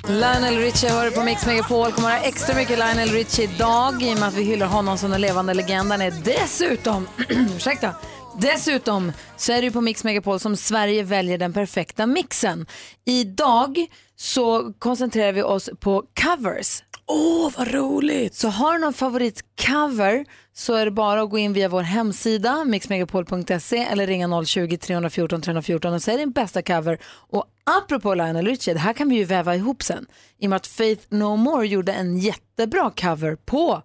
Lionel 0.07 0.57
Richie 0.57 0.89
hör 0.89 1.11
på 1.11 1.23
Mix 1.23 1.45
Megapol. 1.45 1.91
kommer 1.91 2.09
ha 2.09 2.17
extra 2.17 2.55
mycket 2.55 2.79
Lionel 2.79 3.09
Richie 3.09 3.49
idag 3.55 4.03
i 4.03 4.13
och 4.13 4.19
med 4.19 4.27
att 4.27 4.33
vi 4.33 4.43
hyllar 4.43 4.67
honom 4.67 4.97
som 4.97 5.11
den 5.11 5.21
levande 5.21 5.53
legenden 5.53 6.01
är. 6.01 6.13
Dessutom, 6.23 7.07
ursäkta, 7.29 7.95
dessutom 8.39 9.11
så 9.37 9.51
är 9.51 9.55
det 9.55 9.65
ju 9.65 9.71
på 9.71 9.81
Mix 9.81 10.03
Megapol 10.03 10.39
som 10.39 10.57
Sverige 10.57 11.03
väljer 11.03 11.37
den 11.37 11.53
perfekta 11.53 12.05
mixen. 12.05 12.65
Idag 13.05 13.85
så 14.15 14.73
koncentrerar 14.79 15.31
vi 15.31 15.43
oss 15.43 15.69
på 15.79 16.03
covers. 16.23 16.83
Åh, 17.07 17.51
vad 17.57 17.67
roligt! 17.73 18.35
Så 18.35 18.47
har 18.47 18.73
du 18.73 18.79
någon 18.79 18.93
favoritcover 18.93 20.25
så 20.53 20.73
är 20.73 20.85
det 20.85 20.91
bara 20.91 21.21
att 21.21 21.29
gå 21.29 21.37
in 21.37 21.53
via 21.53 21.69
vår 21.69 21.81
hemsida 21.81 22.63
mixmegapol.se 22.65 23.77
eller 23.77 24.07
ringa 24.07 24.27
020-314 24.27 25.41
314 25.41 25.93
och 25.93 26.01
säg 26.01 26.17
din 26.17 26.31
bästa 26.31 26.61
cover. 26.61 26.99
Och 27.05 27.45
apropå 27.63 28.13
Lionel 28.13 28.45
Richie, 28.45 28.73
det 28.73 28.79
här 28.79 28.93
kan 28.93 29.09
vi 29.09 29.15
ju 29.15 29.23
väva 29.23 29.55
ihop 29.55 29.83
sen. 29.83 30.05
I 30.37 30.45
och 30.45 30.49
med 30.49 30.57
att 30.57 30.67
Faith 30.67 31.05
No 31.09 31.35
More 31.35 31.67
gjorde 31.67 31.93
en 31.93 32.17
jättebra 32.17 32.91
cover 32.91 33.35
på 33.35 33.81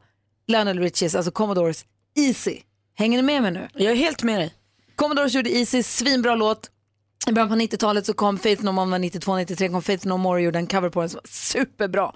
Lionel 0.47 0.79
Richies, 0.79 1.15
alltså 1.15 1.31
Commodores 1.31 1.85
Easy. 2.19 2.61
Hänger 2.95 3.19
ni 3.19 3.23
med 3.23 3.43
mig 3.43 3.51
nu? 3.51 3.69
Jag 3.75 3.93
är 3.93 3.97
helt 3.97 4.23
med 4.23 4.41
dig. 4.41 4.55
Commodores 4.97 5.35
gjorde 5.35 5.51
Easy, 5.51 5.83
svinbra 5.83 6.35
låt. 6.35 6.71
I 7.29 7.33
början 7.33 7.49
på 7.49 7.55
90-talet 7.55 8.07
så 8.07 8.13
kom 8.13 8.39
Faith 8.39 8.65
No 8.65 8.73
More, 8.73 8.99
92-93 8.99 9.73
kom 9.73 9.83
Faith 9.83 10.07
No 10.07 10.17
More 10.17 10.35
och 10.35 10.41
gjorde 10.45 10.59
en 10.59 10.67
cover 10.67 10.89
på 10.89 11.01
den 11.01 11.09
som 11.09 11.21
var 11.25 11.29
superbra. 11.29 12.13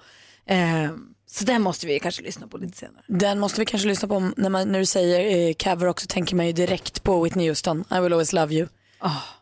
Eh, 0.47 0.91
så 1.27 1.43
den 1.45 1.61
måste 1.61 1.87
vi 1.87 1.99
kanske 1.99 2.21
lyssna 2.21 2.47
på 2.47 2.57
lite 2.57 2.77
senare. 2.77 3.03
Den 3.07 3.39
måste 3.39 3.61
vi 3.61 3.65
kanske 3.65 3.87
lyssna 3.87 4.07
på 4.07 4.31
när, 4.37 4.49
man, 4.49 4.67
när 4.71 4.79
du 4.79 4.85
säger 4.85 5.47
eh, 5.49 5.53
cover 5.53 5.87
också 5.87 6.07
tänker 6.09 6.35
man 6.35 6.47
ju 6.47 6.51
direkt 6.53 7.03
på 7.03 7.23
Whitney 7.23 7.47
Houston, 7.47 7.83
I 7.91 7.99
will 7.99 8.13
always 8.13 8.33
love 8.33 8.53
you. 8.53 8.67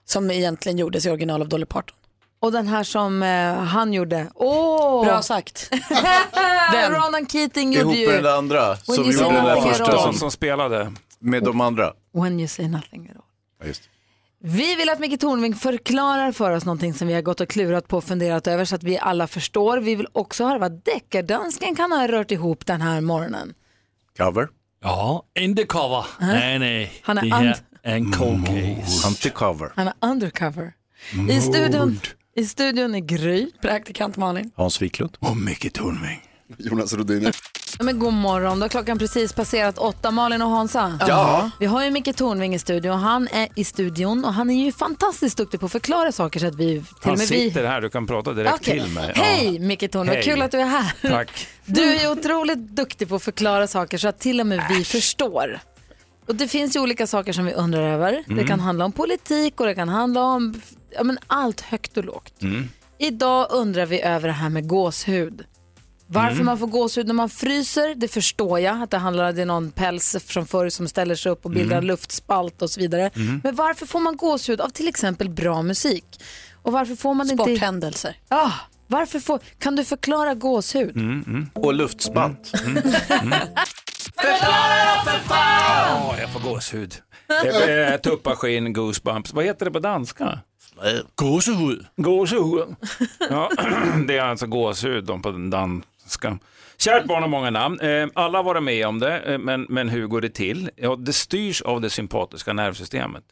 Som 0.06 0.32
egentligen 0.32 0.78
gjordes 0.78 1.06
i 1.06 1.10
original 1.10 1.42
av 1.42 1.50
Dolly 1.50 1.66
Parton. 1.66 1.96
Och 2.40 2.52
den 2.52 2.68
här 2.68 2.84
som 2.84 3.24
eh, 3.24 3.54
han 3.56 3.94
gjorde. 3.94 4.28
Åh! 4.36 5.06
Bra 5.06 5.22
sagt. 5.22 5.70
Den. 6.72 6.92
Ronan 6.92 7.28
Keating 7.28 7.74
gjorde 7.74 7.86
Ihop 7.86 7.96
ju 7.96 8.08
med 8.08 8.24
den 8.24 8.34
andra 8.34 8.68
When 8.68 8.78
som 8.78 8.96
you 8.96 9.06
gjorde 9.06 9.18
say 9.18 9.34
den 9.34 9.46
där 9.46 9.56
nothing 9.56 9.72
at 9.72 9.78
första 9.78 9.94
all. 9.94 10.04
som, 10.04 10.14
som 10.14 10.32
spelade. 10.32 10.94
med 11.20 11.44
de 11.44 11.62
andra. 11.62 11.94
When 12.14 12.40
you 12.40 12.48
say 12.48 12.68
nothing 12.68 13.10
at 13.10 13.16
all. 13.16 13.24
Ja, 13.62 13.68
just. 13.68 13.82
Vi 14.46 14.76
vill 14.76 14.90
att 14.90 15.00
Micke 15.00 15.20
Tornving 15.20 15.56
förklarar 15.56 16.32
för 16.32 16.52
oss 16.52 16.66
någonting 16.66 16.94
som 16.94 17.08
vi 17.08 17.14
har 17.14 17.22
gått 17.22 17.42
och 17.42 17.50
klurat 17.50 17.88
på 17.88 17.98
och 17.98 18.04
funderat 18.04 18.48
över 18.48 18.66
så 18.66 18.76
att 18.76 18.84
vi 18.84 18.98
alla 18.98 19.28
förstår. 19.28 19.78
Vi 19.78 19.96
vill 19.96 20.08
också 20.12 20.46
höra 20.46 20.58
vad 20.58 20.84
deckardansken 20.84 21.76
kan 21.76 21.92
ha 21.92 22.08
rört 22.08 22.32
ihop 22.32 22.66
den 22.66 22.82
här 22.82 23.02
morgonen. 23.02 23.54
Cover. 24.18 24.48
Ja, 24.82 25.26
inte 25.40 25.64
cover. 25.64 26.06
Nej, 26.20 26.60
nej. 26.60 26.94
Han 27.02 27.18
är 27.18 27.56
en 27.84 28.12
cold 28.12 28.48
case. 28.48 29.08
Anticover. 29.08 29.72
Han 29.76 29.88
är 29.88 29.94
undercover. 30.02 30.74
I 31.30 31.42
studion, 31.42 32.00
I 32.36 32.46
studion 32.46 32.96
är 32.96 33.00
Gry. 33.00 33.52
Praktikant 33.62 34.18
Malin. 34.18 34.52
Hans 34.56 34.82
Wiklund. 34.82 35.18
Och 35.20 35.38
Micke 35.38 35.74
Tornving. 35.74 36.22
Jonas 36.70 36.94
Rodiner. 36.94 37.36
Ja, 37.80 37.84
men 37.86 38.00
god 38.00 38.14
morgon, 38.14 38.60
då 38.60 38.64
har 38.64 38.70
klockan 38.70 39.00
precis 39.00 39.34
passerat 39.34 39.78
åtta. 39.78 40.12
Malin 40.12 40.42
och 40.42 40.50
Hansa. 40.50 41.00
Ja. 41.08 41.50
Vi 41.60 41.66
har 41.66 41.84
ju 41.84 41.92
Micke 41.92 42.16
Tornving 42.16 42.56
i 42.56 42.60
studion. 42.60 43.00
Han 43.00 43.28
är 43.28 43.48
i 43.56 43.64
studion 43.64 44.26
och 44.26 44.34
han 44.34 44.50
är 44.50 44.66
ju 44.66 44.72
fantastiskt 44.72 45.38
duktig 45.38 45.60
på 45.60 45.66
att 45.66 45.72
förklara 45.72 46.12
saker 46.12 46.40
så 46.40 46.48
att 46.48 46.56
vi 46.56 46.66
till 46.80 46.80
och 46.80 47.06
Han 47.06 47.12
med 47.18 47.20
vi... 47.20 47.26
sitter 47.50 47.66
här, 47.66 47.82
du 47.82 47.90
kan 47.90 48.08
prata 48.08 48.34
direkt 48.34 48.54
Okej. 48.56 48.80
till 48.82 48.92
mig. 48.92 49.12
Ja. 49.16 49.22
Hej 49.24 49.60
Micke 49.60 49.92
Tornving, 49.92 50.16
Hej. 50.16 50.24
kul 50.24 50.42
att 50.42 50.52
du 50.52 50.58
är 50.60 50.66
här. 50.66 50.94
Tack. 51.02 51.48
Du 51.66 51.82
är 51.96 52.12
otroligt 52.12 52.58
duktig 52.60 53.10
på 53.10 53.16
att 53.16 53.24
förklara 53.24 53.68
saker 53.68 53.98
så 53.98 54.08
att 54.08 54.20
till 54.20 54.40
och 54.40 54.48
med 54.48 54.64
vi 54.70 54.84
förstår. 54.84 55.60
Och 56.28 56.36
det 56.36 56.48
finns 56.48 56.76
ju 56.76 56.80
olika 56.80 57.08
saker 57.08 57.34
som 57.34 57.46
vi 57.46 57.54
undrar 57.54 57.82
över. 57.94 58.12
Det 58.28 58.34
Mm. 58.34 58.48
kan 58.48 58.60
handla 58.60 58.86
om 58.86 58.92
politik 58.92 59.60
och 59.60 59.66
det 59.66 59.76
kan 59.76 59.90
handla 59.90 60.22
om 60.24 60.62
ja, 60.96 61.04
men 61.04 61.18
allt 61.28 61.62
högt 61.62 61.98
och 61.98 62.06
lågt. 62.06 62.42
Mm. 62.42 62.70
Idag 63.00 63.48
undrar 63.52 63.86
vi 63.86 64.02
över 64.02 64.28
det 64.28 64.34
här 64.34 64.50
med 64.50 64.68
gåshud. 64.68 65.46
Varför 66.14 66.32
Mm. 66.34 66.46
man 66.46 66.58
får 66.58 66.68
gåshud 66.68 67.08
när 67.08 67.14
man 67.14 67.30
fryser, 67.30 67.96
det 67.96 68.08
förstår 68.08 68.60
jag. 68.60 68.82
Att 68.82 68.92
det 68.92 68.98
handlar 68.98 69.42
om 69.42 69.48
någon 69.48 69.72
päls 69.72 70.16
från 70.26 70.46
förr 70.48 70.70
som 70.70 70.88
ställer 70.88 71.16
sig 71.16 71.32
upp 71.32 71.46
och 71.46 71.52
bildar 71.52 71.78
Mm. 71.78 71.88
luftspalt 71.88 72.62
och 72.62 72.70
så 72.70 72.80
vidare. 72.80 73.10
Mm. 73.16 73.42
Men 73.44 73.56
varför 73.56 73.86
får 73.86 74.00
man 74.00 74.18
gåshud 74.18 74.62
av 74.62 74.70
till 74.70 74.88
exempel 74.88 75.30
bra 75.30 75.62
musik? 75.62 76.06
Och 76.62 76.72
varför 76.74 76.96
får 76.96 77.14
man 77.14 77.32
inte... 77.32 77.44
Sporthändelser. 77.44 78.16
Ja, 78.30 78.52
varför 78.88 79.20
får... 79.20 79.40
Kan 79.60 79.76
du 79.76 79.84
förklara 79.84 80.34
gåshud? 80.34 80.96
Mm, 80.96 81.50
Och 81.54 81.74
luftspalt. 81.74 82.52
Förklara 84.16 85.04
för 85.06 85.20
fan! 85.28 85.98
Ja, 86.08 86.16
jag 86.20 86.30
får 86.34 86.40
gåshud. 86.40 86.96
Eh, 87.30 87.98
Tupparskinn, 88.02 88.74
goosebumps. 88.74 89.34
Vad 89.34 89.46
heter 89.46 89.66
det 89.66 89.72
på 89.72 89.80
danska? 89.80 90.40
Gåsehud. 91.16 91.86
Gåshud. 91.98 92.76
Ja, 93.30 93.50
det 94.08 94.18
är 94.18 94.22
alltså 94.22 94.48
gåshud 94.48 95.04
då 95.06 95.20
på 95.20 95.32
den 95.32 95.50
danska. 96.22 96.40
Kärt 96.78 97.06
barn 97.06 97.22
har 97.22 97.30
många 97.30 97.50
namn. 97.50 97.80
Eh, 97.80 98.08
Alla 98.14 98.38
har 98.38 98.44
varit 98.44 98.64
med 98.64 98.88
om 98.88 99.00
det, 99.00 99.20
eh, 99.20 99.38
men, 99.38 99.66
men 99.70 99.90
hur 99.90 100.08
går 100.08 100.22
det 100.22 100.30
till? 100.30 100.70
Ja, 100.76 100.96
det 100.96 101.14
styrs 101.14 101.62
av 101.62 101.82
det 101.82 101.90
sympatiska 101.90 102.54
nervsystemet. 102.54 103.24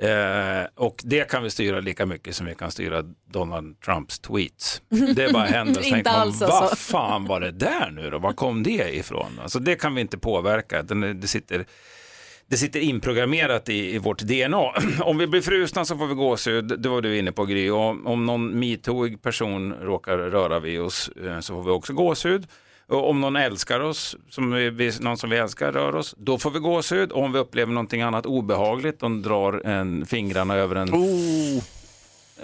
Eh, 0.00 0.66
och 0.76 1.00
det 1.04 1.30
kan 1.30 1.42
vi 1.42 1.50
styra 1.50 1.80
lika 1.80 2.06
mycket 2.06 2.36
som 2.36 2.46
vi 2.46 2.54
kan 2.54 2.70
styra 2.70 3.02
Donald 3.32 3.80
Trumps 3.80 4.18
tweets. 4.18 4.82
Det 5.16 5.32
bara 5.32 5.44
händer. 5.46 5.82
Så 5.82 5.90
man, 5.96 6.02
alls 6.06 6.42
alltså. 6.42 6.60
vad 6.60 6.78
fan 6.78 7.24
var 7.24 7.40
det 7.40 7.50
där 7.50 7.90
nu 7.90 8.10
då? 8.10 8.18
Var 8.18 8.32
kom 8.32 8.62
det 8.62 8.96
ifrån? 8.96 9.40
Alltså, 9.42 9.58
det 9.58 9.76
kan 9.76 9.94
vi 9.94 10.00
inte 10.00 10.18
påverka. 10.18 10.82
Den, 10.82 11.20
det 11.20 11.28
sitter 11.28 11.66
det 12.50 12.56
sitter 12.56 12.80
inprogrammerat 12.80 13.68
i, 13.68 13.94
i 13.94 13.98
vårt 13.98 14.18
DNA. 14.18 14.72
Om 15.00 15.18
vi 15.18 15.26
blir 15.26 15.40
frusna 15.40 15.84
så 15.84 15.96
får 15.96 16.06
vi 16.06 16.14
gåshud, 16.14 16.80
det 16.80 16.88
var 16.88 17.00
du 17.00 17.18
inne 17.18 17.32
på 17.32 17.44
Gry. 17.44 17.70
Och 17.70 18.06
om 18.06 18.26
någon 18.26 18.58
metooig 18.58 19.22
person 19.22 19.72
råkar 19.72 20.18
röra 20.18 20.60
vid 20.60 20.80
oss 20.80 21.10
eh, 21.26 21.40
så 21.40 21.54
får 21.54 21.62
vi 21.62 21.70
också 21.70 21.92
gåshud. 21.92 22.46
Och 22.88 23.10
om 23.10 23.20
någon 23.20 23.36
älskar 23.36 23.80
oss, 23.80 24.16
som 24.28 24.52
vi, 24.52 24.92
någon 25.00 25.16
som 25.16 25.30
vi 25.30 25.36
älskar 25.36 25.72
rör 25.72 25.96
oss, 25.96 26.14
då 26.18 26.38
får 26.38 26.50
vi 26.50 26.58
gåshud. 26.58 27.12
Och 27.12 27.22
om 27.22 27.32
vi 27.32 27.38
upplever 27.38 27.72
någonting 27.72 28.02
annat 28.02 28.26
obehagligt, 28.26 29.00
de 29.00 29.22
drar 29.22 29.66
en, 29.66 30.06
fingrarna 30.06 30.54
över 30.54 30.76
en 30.76 30.90
oh 30.90 31.62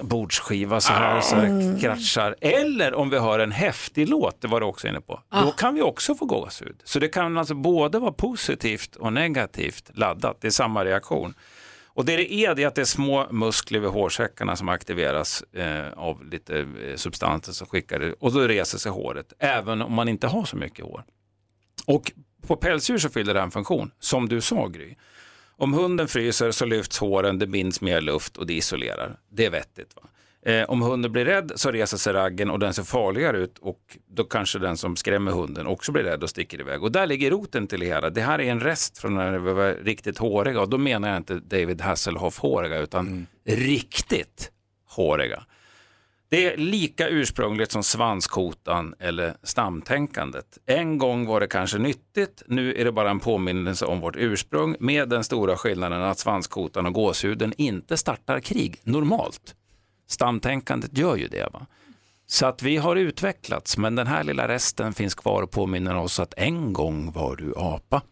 bordsskiva 0.03 0.81
så 0.81 0.93
här, 0.93 1.21
så 1.21 1.37
här 1.37 1.81
kratschar. 1.81 2.37
Eller 2.41 2.95
om 2.95 3.11
vi 3.11 3.19
hör 3.19 3.39
en 3.39 3.53
häftig 3.53 4.09
låt, 4.09 4.41
det 4.41 4.49
var 4.49 4.61
du 4.61 4.67
också 4.67 4.89
inne 4.89 5.01
på, 5.01 5.21
då 5.31 5.51
kan 5.51 5.75
vi 5.75 5.83
också 5.83 6.15
få 6.15 6.25
gåshud. 6.25 6.81
Så 6.85 6.99
det 6.99 7.09
kan 7.09 7.39
alltså 7.39 7.55
både 7.55 7.99
vara 7.99 8.13
positivt 8.13 8.97
och 8.97 9.13
negativt 9.13 9.91
laddat, 9.95 10.41
det 10.41 10.47
är 10.47 10.51
samma 10.51 10.85
reaktion. 10.85 11.35
Och 11.97 12.05
det 12.05 12.17
det 12.17 12.35
är, 12.35 12.55
det 12.55 12.63
är 12.63 12.67
att 12.67 12.75
det 12.75 12.81
är 12.81 12.85
små 12.85 13.27
muskler 13.31 13.81
vid 13.81 13.91
hårsäckarna 13.91 14.57
som 14.57 14.69
aktiveras 14.69 15.43
eh, 15.43 15.93
av 15.97 16.25
lite 16.25 16.59
eh, 16.59 16.97
substanser 16.97 17.53
som 17.53 17.67
skickar 17.67 17.99
det 17.99 18.13
och 18.13 18.33
då 18.33 18.41
reser 18.41 18.79
sig 18.79 18.93
håret, 18.93 19.33
även 19.39 19.83
om 19.83 19.93
man 19.93 20.09
inte 20.09 20.27
har 20.27 20.45
så 20.45 20.57
mycket 20.57 20.85
hår. 20.85 21.05
Och 21.87 22.13
på 22.47 22.57
pälsdjur 22.57 22.99
så 22.99 23.09
fyller 23.09 23.35
det 23.35 23.41
en 23.41 23.51
funktion, 23.51 23.91
som 23.99 24.29
du 24.29 24.41
sa 24.41 24.67
Gry. 24.67 24.95
Om 25.59 25.73
hunden 25.73 26.09
fryser 26.09 26.51
så 26.51 26.65
lyfts 26.65 26.99
håren, 26.99 27.39
det 27.39 27.47
binds 27.47 27.81
mer 27.81 28.01
luft 28.01 28.37
och 28.37 28.47
det 28.47 28.55
isolerar. 28.55 29.19
Det 29.31 29.47
är 29.47 29.51
vettigt. 29.51 29.97
Va? 29.97 30.03
Eh, 30.53 30.65
om 30.65 30.83
hunden 30.83 31.13
blir 31.13 31.25
rädd 31.25 31.53
så 31.55 31.71
reser 31.71 31.97
sig 31.97 32.13
raggen 32.13 32.51
och 32.51 32.59
den 32.59 32.75
ser 32.75 32.83
farligare 32.83 33.39
ut 33.39 33.59
och 33.59 33.99
då 34.09 34.25
kanske 34.25 34.59
den 34.59 34.77
som 34.77 34.97
skrämmer 34.97 35.33
hunden 35.33 35.67
också 35.67 35.93
blir 35.93 36.03
rädd 36.03 36.23
och 36.23 36.31
sticker 36.31 36.61
iväg. 36.61 36.83
Och 36.83 36.93
där 36.93 37.07
ligger 37.07 37.31
roten 37.31 37.67
till 37.67 37.81
det 37.81 37.87
hela. 37.87 38.11
Det 38.11 38.21
här 38.21 38.41
är 38.41 38.51
en 38.51 38.61
rest 38.61 38.99
från 38.99 39.15
när 39.15 39.39
vi 39.39 39.53
var 39.53 39.85
riktigt 39.85 40.19
håriga 40.19 40.61
och 40.61 40.69
då 40.69 40.79
menar 40.79 41.09
jag 41.09 41.17
inte 41.17 41.35
David 41.35 41.81
Hasselhoff-håriga 41.81 42.79
utan 42.79 43.27
riktigt 43.45 44.51
håriga. 44.89 45.43
Det 46.37 46.53
är 46.53 46.57
lika 46.57 47.09
ursprungligt 47.09 47.73
som 47.73 47.83
svanskotan 47.83 48.95
eller 48.99 49.37
stamtänkandet. 49.43 50.59
En 50.67 50.99
gång 50.99 51.27
var 51.27 51.41
det 51.41 51.47
kanske 51.47 51.79
nyttigt, 51.79 52.43
nu 52.47 52.75
är 52.75 52.85
det 52.85 52.93
bara 52.93 53.11
en 53.11 53.21
påminnelse 53.21 53.87
om 53.87 54.01
vårt 54.01 54.17
ursprung 54.17 54.77
med 54.81 55.09
den 55.09 55.25
stora 55.25 55.57
skillnaden 55.57 56.03
att 56.03 56.19
svanskotan 56.19 56.87
och 56.87 56.93
gåshuden 56.93 57.53
inte 57.57 57.97
startar 57.97 58.41
krig 58.41 58.81
normalt. 58.83 59.55
Stamtänkandet 60.09 60.99
gör 60.99 61.17
ju 61.17 61.29
det. 61.29 61.49
Va? 61.53 61.67
Så 62.27 62.47
att 62.47 62.63
vi 62.63 62.77
har 62.77 62.97
utvecklats, 62.97 63.77
men 63.77 63.95
den 63.95 64.07
här 64.07 64.25
lilla 64.25 64.49
resten 64.49 64.93
finns 64.93 65.15
kvar 65.15 65.43
och 65.43 65.51
påminner 65.51 65.97
oss 65.97 66.21
att 66.21 66.35
en 66.37 66.73
gång 66.73 67.13
var 67.13 67.37
du 67.37 67.53
apa. 67.57 68.03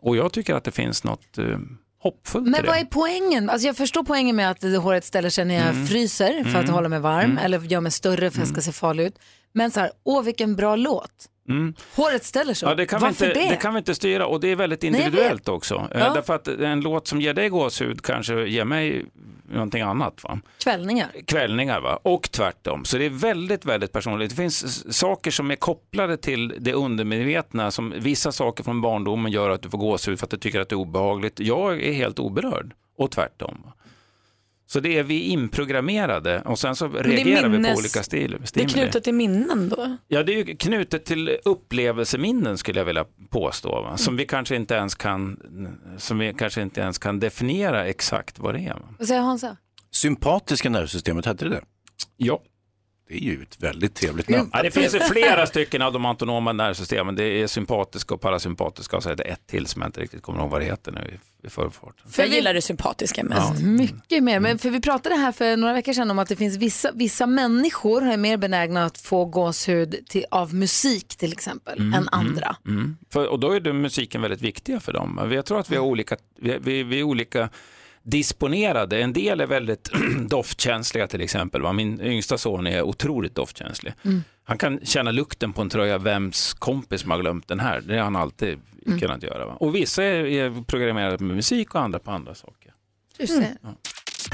Och 0.00 0.16
jag 0.16 0.32
tycker 0.32 0.54
att 0.54 0.64
det 0.64 0.70
finns 0.70 1.04
något 1.04 1.38
eh, 1.38 1.58
hoppfullt 2.02 2.48
Men 2.48 2.66
vad 2.66 2.76
är 2.76 2.84
poängen? 2.84 3.50
Alltså 3.50 3.66
jag 3.66 3.76
förstår 3.76 4.02
poängen 4.04 4.36
med 4.36 4.50
att 4.50 4.62
håret 4.62 5.04
ställer 5.04 5.30
sig 5.30 5.44
när 5.44 5.54
jag 5.54 5.68
Mm. 5.68 5.86
fryser 5.86 6.44
för 6.44 6.58
att 6.58 6.64
Mm. 6.64 6.74
hålla 6.74 6.88
mig 6.88 7.00
varm 7.00 7.24
Mm. 7.30 7.38
eller 7.38 7.60
gör 7.60 7.80
mig 7.80 7.92
större 7.92 8.16
för 8.30 8.38
att 8.42 8.48
jag 8.48 8.48
ska 8.48 8.60
se 8.60 8.72
farlig 8.72 9.04
ut. 9.06 9.18
Men 9.52 9.70
så 9.70 9.80
här, 9.80 9.90
åh 10.04 10.22
vilken 10.22 10.56
bra 10.56 10.76
låt. 10.76 11.10
Mm. 11.48 11.74
Håret 11.96 12.24
ställer 12.24 12.54
sig. 12.54 12.68
Ja, 12.68 12.74
det, 12.74 12.86
kan 12.86 13.00
vi 13.00 13.04
Varför 13.06 13.26
inte, 13.26 13.40
det? 13.40 13.48
det 13.48 13.56
kan 13.56 13.74
vi 13.74 13.78
inte 13.78 13.94
styra 13.94 14.26
och 14.26 14.40
det 14.40 14.48
är 14.48 14.56
väldigt 14.56 14.82
Nej, 14.82 14.88
individuellt 14.88 15.48
också. 15.48 15.74
Eh, 15.74 16.00
Ja. 16.00 16.14
Därför 16.14 16.34
att 16.34 16.48
en 16.48 16.80
låt 16.80 17.08
som 17.08 17.20
ger 17.20 17.34
dig 17.34 17.48
gåshud 17.48 18.02
kanske 18.02 18.34
ger 18.46 18.64
mig 18.64 19.04
någonting 19.52 19.82
annat. 19.82 20.24
Va? 20.24 20.38
Kvällningar. 20.64 21.08
Kvällningar 21.26 21.80
va? 21.80 21.98
och 22.02 22.30
tvärtom. 22.30 22.84
Så 22.84 22.98
det 22.98 23.04
är 23.04 23.10
väldigt, 23.10 23.64
väldigt 23.64 23.92
personligt. 23.92 24.30
Det 24.30 24.36
finns 24.36 24.96
saker 24.96 25.30
som 25.30 25.50
är 25.50 25.56
kopplade 25.56 26.16
till 26.16 26.54
det 26.58 26.72
undermedvetna. 26.72 27.70
Som 27.70 27.94
vissa 27.96 28.32
saker 28.32 28.64
från 28.64 28.80
barndomen 28.80 29.32
gör 29.32 29.50
att 29.50 29.62
du 29.62 29.70
får 29.70 29.78
gåshud 29.78 30.18
för 30.18 30.26
att 30.26 30.30
du 30.30 30.36
tycker 30.36 30.60
att 30.60 30.68
det 30.68 30.74
är 30.74 30.78
obehagligt. 30.78 31.40
Jag 31.40 31.82
är 31.82 31.92
helt 31.92 32.18
oberörd 32.18 32.72
och 32.98 33.10
tvärtom. 33.10 33.66
Så 34.72 34.80
det 34.80 34.98
är 34.98 35.02
vi 35.02 35.20
inprogrammerade 35.20 36.40
och 36.42 36.58
sen 36.58 36.76
så 36.76 36.88
reagerar 36.88 37.48
vi 37.48 37.56
på 37.56 37.62
minnes- 37.62 37.78
olika 37.78 38.02
stil, 38.02 38.30
Det 38.30 38.42
är 38.42 38.46
stimuli. 38.46 38.72
knutet 38.72 39.04
till 39.04 39.14
minnen 39.14 39.68
då? 39.68 39.96
Ja, 40.08 40.22
det 40.22 40.32
är 40.32 40.36
ju 40.44 40.56
knutet 40.56 41.04
till 41.04 41.38
upplevelseminnen 41.44 42.58
skulle 42.58 42.80
jag 42.80 42.84
vilja 42.84 43.04
påstå. 43.30 43.82
Va? 43.82 43.96
Som 43.96 44.16
vi 44.16 44.26
kanske 44.26 44.56
inte 44.56 44.74
ens 44.74 44.94
kan, 44.94 45.36
som 45.98 46.18
vi 46.18 46.34
kanske 46.38 46.62
inte 46.62 46.80
ens 46.80 46.98
kan 46.98 47.20
definiera 47.20 47.86
exakt 47.86 48.38
vad 48.38 48.54
det 48.54 48.60
är. 48.60 48.74
Va? 48.74 48.88
Vad 48.98 49.08
säger 49.08 49.20
Hansa? 49.20 49.56
Sympatiska 49.90 50.70
nervsystemet, 50.70 51.26
hette 51.26 51.44
det 51.44 51.50
det? 51.50 51.62
Ja. 52.16 52.42
Det 53.12 53.18
är 53.18 53.20
ju 53.20 53.42
ett 53.42 53.62
väldigt 53.62 53.94
trevligt 53.94 54.28
namn. 54.28 54.50
Ja, 54.52 54.62
det 54.62 54.70
finns 54.70 54.94
ju 54.94 55.00
flera 55.00 55.46
stycken 55.46 55.82
av 55.82 55.92
de 55.92 56.06
autonoma 56.06 56.52
nervsystemen. 56.52 57.14
Det 57.14 57.24
är 57.24 57.46
sympatiska 57.46 58.14
och 58.14 58.20
parasympatiska 58.20 58.96
och 58.96 59.02
så 59.02 59.10
är 59.10 59.16
det 59.16 59.22
ett 59.22 59.46
till 59.46 59.66
som 59.66 59.82
jag 59.82 59.88
inte 59.88 60.00
riktigt 60.00 60.22
kommer 60.22 60.40
ihåg 60.40 60.50
vad 60.50 60.60
det 60.60 60.64
heter 60.64 60.92
nu 60.92 61.00
i, 61.00 61.46
i 61.46 61.50
förfarten. 61.50 62.10
jag 62.16 62.28
gillar 62.28 62.54
det 62.54 62.62
sympatiska 62.62 63.24
mest. 63.24 63.62
Mycket 63.62 64.22
mer. 64.22 64.40
Men 64.40 64.58
för 64.58 64.70
vi 64.70 64.80
pratade 64.80 65.14
här 65.14 65.32
för 65.32 65.56
några 65.56 65.74
veckor 65.74 65.92
sedan 65.92 66.10
om 66.10 66.18
att 66.18 66.28
det 66.28 66.36
finns 66.36 66.56
vissa, 66.56 66.92
vissa 66.94 67.26
människor 67.26 68.02
är 68.02 68.16
mer 68.16 68.36
benägna 68.36 68.84
att 68.84 68.98
få 68.98 69.24
gåshud 69.24 69.96
till, 70.08 70.24
av 70.30 70.54
musik 70.54 71.16
till 71.16 71.32
exempel 71.32 71.80
än 71.80 72.08
andra. 72.12 72.56
Mm, 72.66 72.78
mm. 72.78 72.96
För, 73.12 73.26
och 73.26 73.40
då 73.40 73.52
är 73.52 73.60
det 73.60 73.72
musiken 73.72 74.22
väldigt 74.22 74.42
viktiga 74.42 74.80
för 74.80 74.92
dem. 74.92 75.14
Men 75.14 75.30
Jag 75.32 75.46
tror 75.46 75.60
att 75.60 75.70
vi, 75.70 75.76
har 75.76 75.84
olika, 75.84 76.16
vi, 76.40 76.58
vi, 76.60 76.82
vi 76.82 76.98
är 76.98 77.02
olika 77.02 77.48
disponerade. 78.02 79.00
En 79.02 79.12
del 79.12 79.40
är 79.40 79.46
väldigt 79.46 79.90
doftkänsliga 80.28 81.06
till 81.06 81.20
exempel. 81.20 81.62
Va? 81.62 81.72
Min 81.72 82.00
yngsta 82.00 82.38
son 82.38 82.66
är 82.66 82.82
otroligt 82.82 83.34
doftkänslig. 83.34 83.94
Mm. 84.04 84.24
Han 84.44 84.58
kan 84.58 84.80
känna 84.84 85.10
lukten 85.10 85.52
på 85.52 85.62
en 85.62 85.68
tröja, 85.68 85.98
vems 85.98 86.54
kompis 86.54 87.00
som 87.00 87.10
har 87.10 87.18
glömt 87.18 87.48
den 87.48 87.60
här. 87.60 87.80
Det 87.80 87.96
har 87.96 88.04
han 88.04 88.16
alltid 88.16 88.58
Mm. 88.86 89.00
kunnat 89.00 89.22
göra. 89.22 89.46
Va? 89.46 89.56
Och 89.60 89.74
vissa 89.74 90.04
är, 90.04 90.64
programmerade 90.64 91.24
med 91.24 91.36
musik 91.36 91.74
och 91.74 91.80
andra 91.80 91.98
på 91.98 92.10
andra 92.10 92.34
saker. 92.34 92.72
Du, 93.18 93.26
ser. 93.26 93.56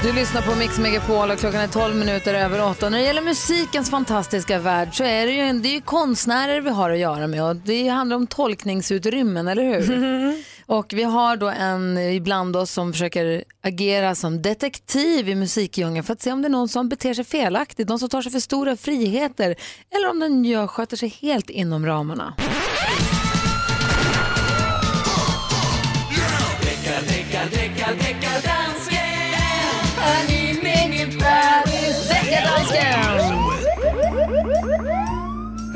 du 0.03 0.13
lyssnar 0.13 0.41
på 0.41 0.55
Mix 0.55 0.79
Megapol 0.79 1.31
och 1.31 1.37
klockan 1.39 1.61
är 1.61 1.67
12 1.67 1.95
minuter 1.95 2.33
över 2.33 2.69
8. 2.69 2.89
När 2.89 2.97
det 2.97 3.03
gäller 3.03 3.21
musikens 3.21 3.89
fantastiska 3.89 4.59
värld 4.59 4.89
så 4.97 5.03
är 5.03 5.25
det 5.27 5.31
ju, 5.33 5.59
det 5.59 5.69
är 5.69 5.73
ju 5.73 5.81
konstnärer 5.81 6.61
vi 6.61 6.69
har 6.69 6.89
att 6.89 6.99
göra 6.99 7.27
med 7.27 7.43
och 7.43 7.55
det 7.55 7.87
handlar 7.87 8.15
om 8.17 8.27
tolkningsutrymmen, 8.27 9.47
eller 9.47 9.63
hur? 9.63 10.33
Och 10.69 10.93
vi 10.93 11.03
har 11.03 11.37
då 11.37 11.49
en 11.49 11.97
ibland 11.97 12.55
oss 12.55 12.71
som 12.71 12.93
försöker 12.93 13.43
agera 13.61 14.15
som 14.15 14.41
detektiv 14.41 15.29
i 15.29 15.35
musikdjungeln 15.35 16.03
för 16.03 16.13
att 16.13 16.21
se 16.21 16.31
om 16.31 16.41
det 16.41 16.47
är 16.47 16.49
någon 16.49 16.69
som 16.69 16.89
beter 16.89 17.13
sig 17.13 17.23
felaktigt, 17.23 17.89
någon 17.89 17.99
som 17.99 18.09
tar 18.09 18.21
sig 18.21 18.31
för 18.31 18.39
stora 18.39 18.75
friheter 18.75 19.55
eller 19.95 20.09
om 20.09 20.19
den 20.19 20.45
gör, 20.45 20.67
sköter 20.67 20.97
sig 20.97 21.09
helt 21.21 21.49
inom 21.49 21.85
ramarna. 21.85 22.33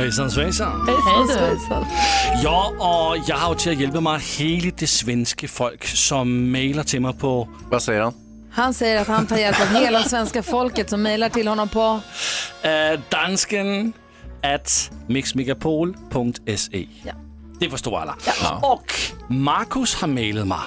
Hejsan 0.03 0.31
svejsan. 0.31 0.87
Hejsan 0.87 1.27
svejsan. 1.27 1.85
Ja, 2.43 2.73
och 2.77 3.23
jag 3.27 3.37
har 3.37 3.53
ju 3.53 3.59
till 3.59 3.71
att 3.71 3.79
hjälpa 3.79 4.01
mig 4.01 4.19
hela 4.37 4.71
det 4.77 4.87
svenska 4.87 5.47
folk 5.47 5.85
som 5.85 6.51
mejlar 6.51 6.83
till 6.83 7.01
mig 7.01 7.13
på... 7.13 7.47
Vad 7.69 7.83
säger 7.83 8.01
han? 8.01 8.13
Han 8.51 8.73
säger 8.73 9.01
att 9.01 9.07
han 9.07 9.27
tar 9.27 9.37
hjälp 9.37 9.61
av 9.61 9.67
hela 9.67 10.03
svenska 10.03 10.43
folket 10.43 10.89
som 10.89 11.01
mejlar 11.01 11.29
till 11.29 11.47
honom 11.47 11.69
på 11.69 11.99
Uh, 12.65 12.99
dansken 13.09 13.93
at 14.41 14.91
mixmegapol.se. 15.07 16.87
Ja. 17.03 17.13
Det 17.59 17.69
förstår 17.69 17.99
alla. 17.99 18.15
Och 18.61 18.93
Marcus 19.27 19.95
har 19.95 20.07
mejlat 20.07 20.47
mig 20.47 20.57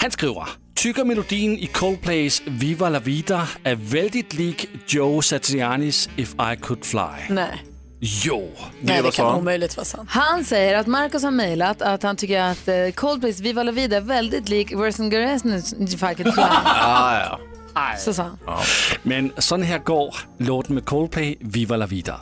Han 0.00 0.10
skriver, 0.10 0.48
tycker 0.74 1.04
melodin 1.04 1.58
i 1.58 1.66
Coldplays 1.66 2.42
Viva 2.46 2.88
La 2.88 2.98
Vida 2.98 3.48
är 3.64 3.74
väldigt 3.74 4.34
lik 4.34 4.68
Joe 4.86 5.22
Satrianis 5.22 6.08
If 6.16 6.34
I 6.34 6.56
Could 6.60 6.84
Fly. 6.84 7.34
Nej. 7.34 7.73
Jo. 8.06 8.52
Nej, 8.80 9.02
det 9.02 9.10
kan 9.10 9.34
omöjligt 9.34 9.76
vara 9.76 9.84
sant. 9.84 10.08
Han 10.10 10.44
säger 10.44 10.74
att 10.78 10.86
Marcus 10.86 11.22
har 11.22 11.30
mejlat 11.30 11.82
att 11.82 12.02
han 12.02 12.16
tycker 12.16 12.40
att 12.40 12.68
eh, 12.68 12.90
Coldplays 12.94 13.40
Viva 13.40 13.62
La 13.62 13.72
Vida 13.72 13.96
är 13.96 14.00
väldigt 14.00 14.48
lik 14.48 14.72
Could 16.14 16.34
Fly. 16.34 16.42
Ah, 16.42 17.18
ja. 17.20 17.38
Så 17.98 18.14
sa 18.14 18.22
han. 18.22 18.38
Men 19.02 19.32
sådan 19.38 19.62
her 19.62 19.78
går 19.78 20.16
låten 20.38 20.74
med 20.74 20.84
Coldplay 20.84 21.36
Viva 21.40 21.76
La 21.76 21.86
Vida. 21.86 22.20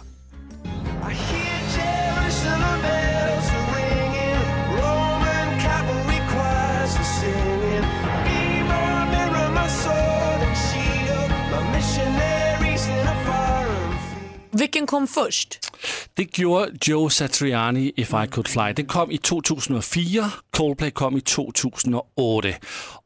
Vilken 14.55 14.87
kom 14.87 15.07
först? 15.07 15.72
Det 16.17 16.39
gjorde 16.39 16.71
Joe 16.89 17.11
Satriani 17.11 17.93
If 17.97 18.11
I 18.11 18.27
Could 18.31 18.49
Fly. 18.49 18.73
Den 18.77 18.87
kom 18.87 19.11
i 19.11 19.19
2004, 19.19 20.31
Coldplay 20.57 20.91
kom 20.91 21.17
i 21.17 21.21
2008. 21.21 22.49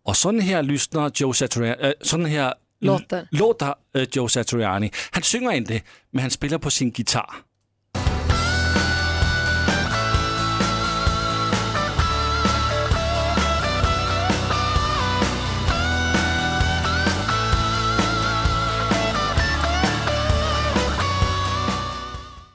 Och 0.04 0.16
sådan 0.16 0.40
här 0.40 0.62
lyssnar 0.62 1.10
Joe 1.14 1.34
Satriani, 1.34 1.86
äh, 1.88 1.92
sådan 2.02 2.26
här 2.26 2.54
Låter. 2.80 3.28
låter 3.30 3.74
äh, 3.94 4.02
Joe 4.12 4.28
Satriani. 4.28 4.90
Han 5.10 5.22
synger 5.22 5.52
inte, 5.52 5.80
men 6.12 6.22
han 6.22 6.30
spelar 6.30 6.58
på 6.58 6.70
sin 6.70 6.90
gitarr. 6.90 7.34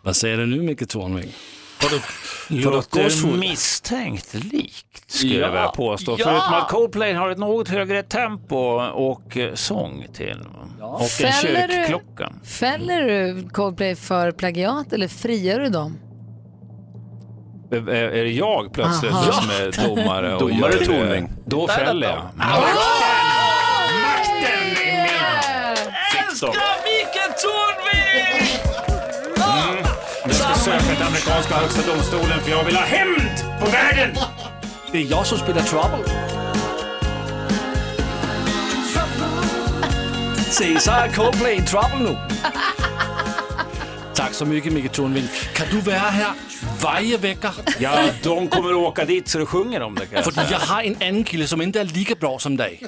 Vad 0.01 0.15
säger 0.15 0.37
du 0.37 0.45
nu 0.45 0.61
Micke 0.61 0.89
Tornving? 0.89 1.31
Du, 1.81 2.01
du 2.55 2.61
Låter 2.63 3.37
misstänkt 3.37 4.33
likt 4.33 5.11
skulle 5.11 5.33
Ja, 5.33 5.39
jag 5.39 5.47
vilja 5.51 5.67
påstå. 5.67 6.15
ja. 6.19 6.25
Förutom 6.25 6.53
att 6.53 6.69
Coldplay 6.69 7.13
har 7.13 7.29
ett 7.29 7.37
något 7.37 7.67
högre 7.69 8.03
tempo 8.03 8.55
och 8.93 9.37
eh, 9.37 9.53
sång 9.53 10.05
till. 10.13 10.39
Och 10.81 11.01
en 11.01 11.07
Fäller 11.07 11.67
du- 11.67 11.73
kyrkklocka. 11.73 12.33
Fäller 12.45 13.01
du 13.01 13.49
Coldplay 13.49 13.95
för 13.95 14.31
plagiat 14.31 14.93
eller 14.93 15.07
friar 15.07 15.59
du 15.59 15.69
dem? 15.69 15.97
Är 17.71 17.89
är 17.89 18.23
det 18.23 18.31
jag 18.31 18.73
plötsligt 18.73 19.11
Aha. 19.11 19.31
som 19.31 19.49
är 19.49 19.87
domare? 19.87 20.35
och 20.35 20.49
Domare? 20.49 20.85
Tornving. 20.85 21.29
Då 21.45 21.67
fäller 21.67 22.07
jag. 22.07 22.21
Älskar 26.29 26.47
Micke 26.47 26.80
söka 30.71 30.95
till 30.95 31.05
amerikanska 31.05 31.55
högsta 31.55 31.93
domstolen 31.93 32.39
för 32.41 32.51
jag 32.51 32.63
vill 32.63 32.75
ha 32.75 32.83
hämnd 32.83 33.59
på 33.59 33.65
världen. 33.65 34.15
Det 34.91 34.97
är 34.97 35.11
jag 35.11 35.27
som 35.27 35.37
spelar 35.37 35.61
Trouble. 35.61 36.09
Se, 40.37 40.79
så 40.79 40.91
är 40.91 41.07
Coldplay 41.07 41.61
Trouble 41.61 41.99
nu. 41.99 42.17
Tack 44.15 44.33
så 44.33 44.45
mycket 44.45 44.73
Micke 44.73 44.91
Tornving. 44.91 45.27
Kan 45.53 45.67
du 45.71 45.79
vara 45.79 45.97
här 45.97 46.33
varje 46.81 47.17
vecka? 47.17 47.51
Ja, 47.79 48.09
de 48.23 48.47
kommer 48.47 48.73
åka 48.73 49.05
dit 49.05 49.27
så 49.27 49.37
du 49.37 49.45
sjunger 49.45 49.81
om 49.81 49.95
det 49.95 50.05
kan 50.05 50.15
jag 50.15 50.33
För 50.33 50.51
jag 50.51 50.59
har 50.59 50.83
en 50.83 50.95
annan 51.01 51.23
kille 51.23 51.47
som 51.47 51.61
inte 51.61 51.79
är 51.79 51.85
lika 51.85 52.15
bra 52.15 52.39
som 52.39 52.57
dig. 52.57 52.83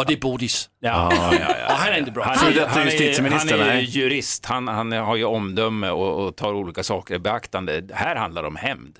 Och 0.00 0.06
det 0.06 0.12
är 0.12 0.20
Bodis. 0.20 0.68
Ja, 0.80 1.12
ja, 1.12 1.34
ja. 1.40 1.46
Och 1.66 1.78
han 1.78 1.92
är 1.92 1.98
inte 1.98 2.10
bra. 2.10 2.24
Han 2.24 2.36
Före 2.36 2.50
är, 2.62 2.66
han 2.66 2.88
är, 2.88 3.58
han 3.58 3.68
är 3.68 3.80
jurist, 3.80 4.46
han, 4.46 4.68
han 4.68 4.92
har 4.92 5.16
ju 5.16 5.24
omdöme 5.24 5.90
och, 5.90 6.26
och 6.26 6.36
tar 6.36 6.52
olika 6.52 6.82
saker 6.82 7.14
i 7.14 7.18
beaktande. 7.18 7.82
Här 7.92 8.16
handlar 8.16 8.42
det 8.42 8.48
om 8.48 8.56
hämnd. 8.56 8.98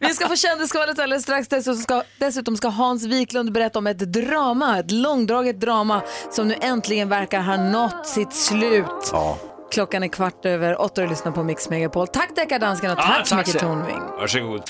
Vi 0.00 0.14
ska 0.14 0.28
få 0.28 0.36
kändisskvallret 0.36 0.98
alldeles 0.98 1.22
strax. 1.22 1.48
Dessutom 1.48 1.76
ska, 1.76 2.02
dessutom 2.18 2.56
ska 2.56 2.68
Hans 2.68 3.04
Wiklund 3.04 3.52
berätta 3.52 3.78
om 3.78 3.86
ett 3.86 3.98
drama, 3.98 4.78
ett 4.78 4.90
långdraget 4.90 5.60
drama 5.60 6.02
som 6.30 6.48
nu 6.48 6.54
äntligen 6.60 7.08
verkar 7.08 7.40
ha 7.40 7.56
nått 7.56 8.06
sitt 8.06 8.32
slut. 8.32 9.10
Ja. 9.12 9.38
Klockan 9.72 10.02
är 10.02 10.08
kvart 10.08 10.44
över 10.44 10.80
åtta 10.80 11.02
och 11.02 11.08
lyssnar 11.08 11.32
på 11.32 11.42
Mix 11.42 11.70
Megapol. 11.70 12.08
Tack 12.08 12.36
deckardansken 12.36 12.90
och 12.90 12.98
Ja, 12.98 13.02
tack, 13.02 13.28
tack 13.28 13.46
Micke 13.46 13.58
Tornving. 13.58 14.00
Varsågod. 14.18 14.62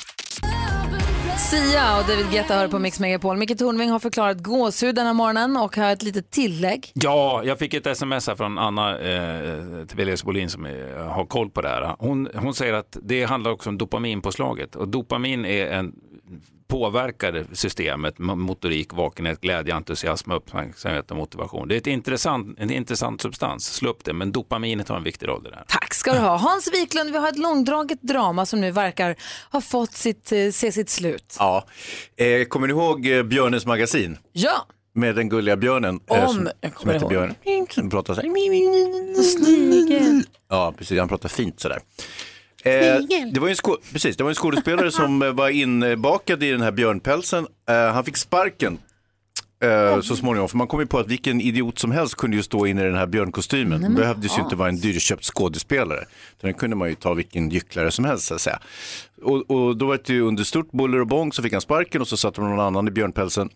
Sia 1.43 1.99
och 1.99 2.07
David 2.09 2.31
Guetta 2.31 2.55
hör 2.55 2.69
på 2.69 2.79
Mix 2.79 3.01
Megapol. 3.01 3.37
Micke 3.37 3.59
Tornving 3.59 3.91
har 3.91 3.99
förklarat 3.99 4.43
gåshud 4.43 4.95
den 4.95 5.07
här 5.07 5.13
morgonen 5.13 5.57
och 5.57 5.77
har 5.77 5.93
ett 5.93 6.03
litet 6.03 6.31
tillägg. 6.31 6.91
Ja, 6.95 7.43
jag 7.45 7.59
fick 7.59 7.75
ett 7.75 7.87
sms 7.87 8.29
här 8.29 8.35
från 8.35 8.59
Anna 8.59 8.99
eh, 8.99 9.87
Tibelius 9.89 10.25
Bolin 10.25 10.51
som 10.51 10.67
eh, 10.67 10.73
har 10.97 11.27
koll 11.27 11.51
på 11.51 11.63
det 11.63 11.69
här. 11.69 11.97
Hon, 11.99 12.29
hon 12.35 12.55
säger 12.55 12.73
att 12.73 12.97
det 13.03 13.25
handlar 13.25 13.51
också 13.51 13.71
om 13.71 13.79
dopaminpåslaget 13.79 14.77
och 14.77 14.89
dopamin 14.89 15.45
är 15.45 15.67
en 15.67 15.93
påverkar 16.69 17.47
systemet, 17.53 18.17
mo- 18.19 18.37
motorik, 18.37 18.93
vakenhet, 18.93 19.41
glädje, 19.41 19.75
entusiasm, 19.75 20.31
uppmärksamhet 20.33 21.11
och 21.11 21.17
motivation. 21.17 21.69
Det 21.69 21.75
är 21.75 21.79
ett 21.79 21.87
intressant, 21.87 22.59
en 22.59 22.71
intressant 22.71 23.21
substans, 23.21 23.65
slå 23.75 23.91
upp 23.91 24.05
det, 24.05 24.13
men 24.13 24.33
dopaminet 24.33 24.89
har 24.89 24.97
en 24.97 25.03
viktig 25.03 25.29
roll 25.29 25.47
i 25.47 25.51
det 25.51 25.57
här. 25.57 25.65
Tack 25.69 25.95
ska 25.95 26.13
du 26.13 26.19
ha. 26.19 26.37
Hans 26.37 26.71
Wiklund, 26.73 27.11
vi 27.13 27.19
har 27.19 27.29
ett 27.29 27.39
långdraget 27.39 28.03
drama 28.03 28.47
som 28.47 28.61
nu 28.61 28.71
verkar 28.71 29.17
ha 29.51 29.61
fått 29.61 29.93
sitt, 29.93 30.33
eh, 30.33 30.51
se 30.51 30.73
sitt 30.73 30.91
slut. 30.91 31.37
Ja. 31.39 31.65
Eh, 32.17 32.45
kommer 32.45 32.67
ni 32.67 32.73
ihåg 32.73 33.07
eh, 33.07 33.23
Björnes 33.23 33.67
magasin? 33.67 34.19
Ja. 34.33 34.67
Med 34.95 35.15
den 35.17 35.29
gulliga 35.29 35.57
björnen. 35.57 36.01
Om, 36.09 36.17
eh, 36.19 36.29
som, 36.29 36.49
jag 36.61 36.81
som 36.81 36.91
heter 36.91 37.01
ihåg. 37.01 37.11
Björn. 37.45 37.67
Som 37.71 37.91
pratar 37.91 38.15
så 38.15 38.21
här. 38.21 39.23
Snigel. 39.23 40.23
Ja, 40.51 40.75
precis. 40.79 40.99
Han 40.99 41.09
pratar 41.09 41.29
fint 41.29 41.61
sådär. 41.61 41.79
Eh, 42.65 42.73
det, 43.33 43.41
var 43.41 43.49
en 43.49 43.57
sko- 43.57 43.77
precis, 43.93 44.17
det 44.17 44.23
var 44.25 44.31
en 44.31 44.35
skådespelare 44.35 44.91
som 44.91 45.23
eh, 45.23 45.33
var 45.33 45.49
inbakad 45.49 46.43
i 46.43 46.51
den 46.51 46.61
här 46.63 46.73
björnpälsen. 46.73 47.47
Eh, 47.69 47.75
han 47.93 48.05
fick 48.05 48.17
sparken 48.17 48.79
eh, 49.63 50.01
så 50.01 50.17
småningom, 50.17 50.49
för 50.49 50.57
man 50.57 50.67
kom 50.67 50.81
ju 50.81 50.87
på 50.87 50.99
att 50.99 51.07
vilken 51.09 51.41
idiot 51.41 51.79
som 51.79 51.91
helst 51.91 52.15
kunde 52.17 52.37
ju 52.37 52.43
stå 52.43 52.67
inne 52.67 52.83
i 52.83 52.85
den 52.85 52.95
här 52.97 53.07
björnkostymen. 53.07 53.81
Det 53.81 53.89
behövdes 54.01 54.39
ju 54.39 54.43
inte 54.43 54.57
vara 54.57 54.69
en 54.69 54.77
dyrköpt 54.77 55.25
skådespelare. 55.25 56.05
Den 56.41 56.55
kunde 56.55 56.77
man 56.77 56.89
ju 56.89 56.95
ta 56.95 57.15
vilken 57.15 57.51
gycklare 57.51 57.91
som 57.91 58.05
helst 58.05 58.25
så 58.27 58.35
att 58.35 58.41
säga. 58.41 58.59
Och, 59.23 59.51
och 59.51 59.77
då 59.77 59.87
var 59.87 59.99
det 60.05 60.13
ju 60.13 60.21
under 60.21 60.45
stort 60.45 60.71
buller 60.73 61.01
och 61.01 61.07
bång 61.07 61.33
så 61.33 61.43
fick 61.43 61.53
han 61.53 61.61
sparken 61.63 62.01
och 62.01 62.09
så 62.09 62.17
satte 62.17 62.41
man 62.41 62.51
någon 62.51 62.61
annan 62.61 62.89
i 62.89 62.91
björnpälsen. 62.91 63.49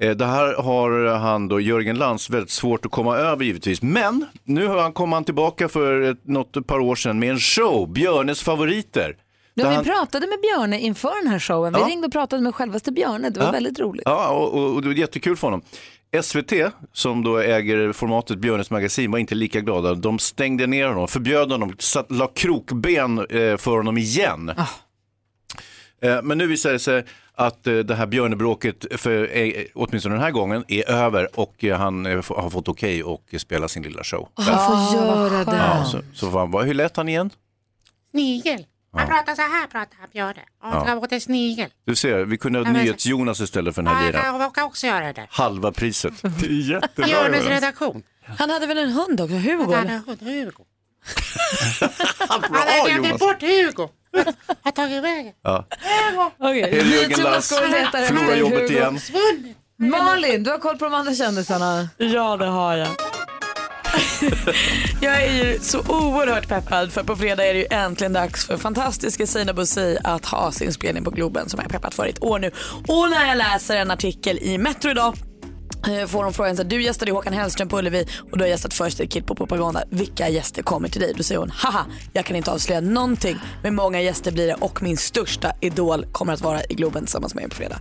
Eh, 0.00 0.10
Det 0.10 0.26
här 0.26 0.54
har 0.54 1.06
han 1.18 1.48
då, 1.48 1.60
Jörgen 1.60 1.98
Lantz, 1.98 2.30
väldigt 2.30 2.50
svårt 2.50 2.86
att 2.86 2.92
komma 2.92 3.16
över 3.16 3.44
givetvis. 3.44 3.82
Men 3.82 4.26
nu 4.44 4.66
har 4.66 4.78
han, 4.78 4.92
kom 4.92 5.12
han 5.12 5.24
tillbaka 5.24 5.68
för 5.68 6.00
ett, 6.00 6.26
något 6.26 6.66
par 6.66 6.78
år 6.78 6.94
sedan 6.94 7.18
med 7.18 7.30
en 7.30 7.38
show, 7.38 7.92
Björnes 7.92 8.42
favoriter. 8.42 9.16
Ja, 9.54 9.62
Där 9.64 9.70
vi 9.70 9.76
han- 9.76 9.84
pratade 9.84 10.26
med 10.26 10.38
Björne 10.40 10.80
inför 10.80 11.22
den 11.22 11.32
här 11.32 11.38
showen. 11.38 11.72
Vi 11.72 11.80
Ja. 11.80 11.86
ringde 11.86 12.06
och 12.06 12.12
pratade 12.12 12.42
med 12.42 12.54
självaste 12.54 12.92
Björne. 12.92 13.30
Det 13.30 13.40
var 13.40 13.46
Ja. 13.46 13.52
väldigt 13.52 13.80
roligt. 13.80 14.02
Ja, 14.04 14.28
och, 14.30 14.54
och, 14.54 14.74
och 14.74 14.82
det 14.82 14.88
var 14.88 14.94
jättekul 14.94 15.36
för 15.36 15.46
honom. 15.46 15.62
SVT, 16.22 16.52
som 16.92 17.24
då 17.24 17.38
äger 17.38 17.92
formatet 17.92 18.38
Björnes 18.38 18.70
magasin, 18.70 19.10
var 19.10 19.18
inte 19.18 19.34
lika 19.34 19.60
glada. 19.60 19.94
De 19.94 20.18
stängde 20.18 20.66
ner 20.66 20.88
honom, 20.88 21.08
förbjöd 21.08 21.50
honom, 21.52 21.74
satt, 21.78 22.12
la 22.12 22.26
krokben 22.26 23.18
eh, 23.18 23.56
för 23.56 23.76
honom 23.76 23.98
igen. 23.98 24.52
Eh, 26.02 26.22
men 26.22 26.38
nu 26.38 26.46
visar 26.46 26.72
det 26.72 26.78
sig 26.78 27.04
att 27.38 27.66
eh, 27.66 27.74
det 27.74 27.94
här 27.94 28.06
björnebråket, 28.06 28.86
för, 29.00 29.36
eh, 29.36 29.52
åtminstone 29.74 30.14
den 30.14 30.22
här 30.22 30.30
gången, 30.30 30.64
är 30.68 30.90
över 30.90 31.40
och 31.40 31.64
eh, 31.64 31.78
han 31.78 32.04
har 32.06 32.50
fått 32.50 32.68
okej 32.68 33.02
och 33.04 33.34
spela 33.38 33.68
sin 33.68 33.82
lilla 33.82 34.04
show. 34.04 34.28
Han 34.34 34.90
får 34.90 35.00
göra 35.00 35.44
det. 35.44 35.56
Ja, 35.56 35.84
så, 35.84 35.98
så 36.14 36.30
får 36.30 36.38
han, 36.38 36.66
hur 36.66 36.74
lät 36.74 36.96
han 36.96 37.08
igen? 37.08 37.30
Snigel. 38.10 38.66
Han 38.92 39.06
pratar 39.08 39.34
så 39.34 39.42
här, 39.42 39.66
pratar 39.66 39.96
han 40.00 40.08
Björne. 40.12 40.30
Och 40.32 40.40
Ja. 40.62 40.68
han 40.70 40.80
ska 40.86 40.96
åt 40.96 41.12
en 41.12 41.20
snigel. 41.20 41.70
Du 41.84 41.96
ser, 41.96 42.24
vi 42.24 42.38
kunde 42.38 42.58
ha 42.58 42.66
Ja, 42.66 42.72
NyhetsJonas 42.72 43.40
istället 43.40 43.74
för 43.74 43.82
den 43.82 43.92
Ja, 43.92 43.98
här 43.98 44.06
jag 44.06 44.12
liraren. 44.14 44.40
kan, 44.40 44.50
kan 44.50 44.64
också 44.64 44.86
göra 44.86 45.12
det. 45.12 45.26
Halva 45.30 45.72
priset. 45.72 46.12
Det 46.22 46.46
är 46.46 46.70
jättebra. 46.72 47.06
Björnes 47.06 47.46
redaktion. 47.46 48.02
Han 48.38 48.50
hade 48.50 48.66
väl 48.66 48.78
en 48.78 48.90
hund 48.92 49.20
också, 49.20 49.34
Hugo? 49.34 49.64
Han 49.64 49.74
hade 49.74 50.02
hund, 50.06 50.22
Hugo. 50.22 50.64
Bra, 51.80 51.88
Han 52.28 52.42
hade 52.42 52.90
glömt 53.00 53.18
bort 53.20 53.42
Hugo. 53.42 53.88
Har 54.62 54.72
tagit 54.72 55.04
vägen. 55.04 55.32
Ja. 55.42 55.64
Okej, 56.38 56.62
Hej, 56.62 57.08
leta 57.08 57.38
efter 57.38 58.02
Förlorar 58.02 58.36
jobbet 58.36 58.70
igen. 58.70 59.00
Malin, 59.78 60.42
du 60.42 60.50
har 60.50 60.58
koll 60.58 60.78
på 60.78 60.84
de 60.84 60.94
andra 60.94 61.14
kändisarna. 61.14 61.88
Ja, 61.96 62.36
det 62.36 62.46
har 62.46 62.76
jag. 62.76 62.88
Jag 65.00 65.22
är 65.22 65.44
ju 65.44 65.58
så 65.60 65.78
oerhört 65.78 66.48
peppad 66.48 66.92
för 66.92 67.02
på 67.02 67.16
fredag 67.16 67.46
är 67.46 67.54
det 67.54 67.60
ju 67.60 67.66
äntligen 67.70 68.12
dags 68.12 68.46
för 68.46 68.56
fantastiska 68.56 69.26
Sina 69.26 69.52
Bosi 69.52 69.98
att 70.04 70.24
ha 70.24 70.52
sin 70.52 70.72
spelning 70.72 71.04
på 71.04 71.10
Globen 71.10 71.48
som 71.48 71.58
jag 71.58 71.64
har 71.64 71.70
peppat 71.70 71.94
för 71.94 72.06
i 72.06 72.10
ett 72.10 72.22
år 72.22 72.38
nu. 72.38 72.50
Och 72.88 73.10
när 73.10 73.28
jag 73.28 73.38
läser 73.38 73.76
en 73.76 73.90
artikel 73.90 74.38
i 74.38 74.58
Metro 74.58 74.90
idag 74.90 75.16
Eh, 75.88 76.06
får 76.06 76.24
hon 76.24 76.32
frågan 76.32 76.56
så 76.56 76.62
här, 76.62 76.70
du 76.70 76.82
gästade 76.82 77.10
ju 77.10 77.14
Håkan 77.14 77.32
Hellström 77.32 77.68
på 77.68 77.78
Ullevi 77.78 78.06
och 78.30 78.38
du 78.38 78.44
har 78.44 78.48
gästat 78.48 78.74
First 78.74 79.00
Aid 79.00 79.12
Kit 79.12 79.26
på 79.26 79.34
Propaganda. 79.34 79.82
Vilka 79.90 80.28
gäster 80.28 80.62
kommer 80.62 80.88
till 80.88 81.00
dig? 81.00 81.14
Då 81.16 81.22
säger 81.22 81.38
hon, 81.38 81.50
haha, 81.50 81.86
jag 82.12 82.24
kan 82.26 82.36
inte 82.36 82.52
avslöja 82.52 82.80
någonting. 82.80 83.38
Men 83.62 83.74
många 83.74 84.00
gäster 84.00 84.32
blir 84.32 84.46
det 84.46 84.54
och 84.54 84.82
min 84.82 84.96
största 84.96 85.52
idol 85.60 86.06
kommer 86.12 86.32
att 86.32 86.40
vara 86.40 86.64
i 86.64 86.74
Globen 86.74 87.04
tillsammans 87.04 87.34
med 87.34 87.42
mig 87.42 87.50
på 87.50 87.56
fredag. 87.56 87.78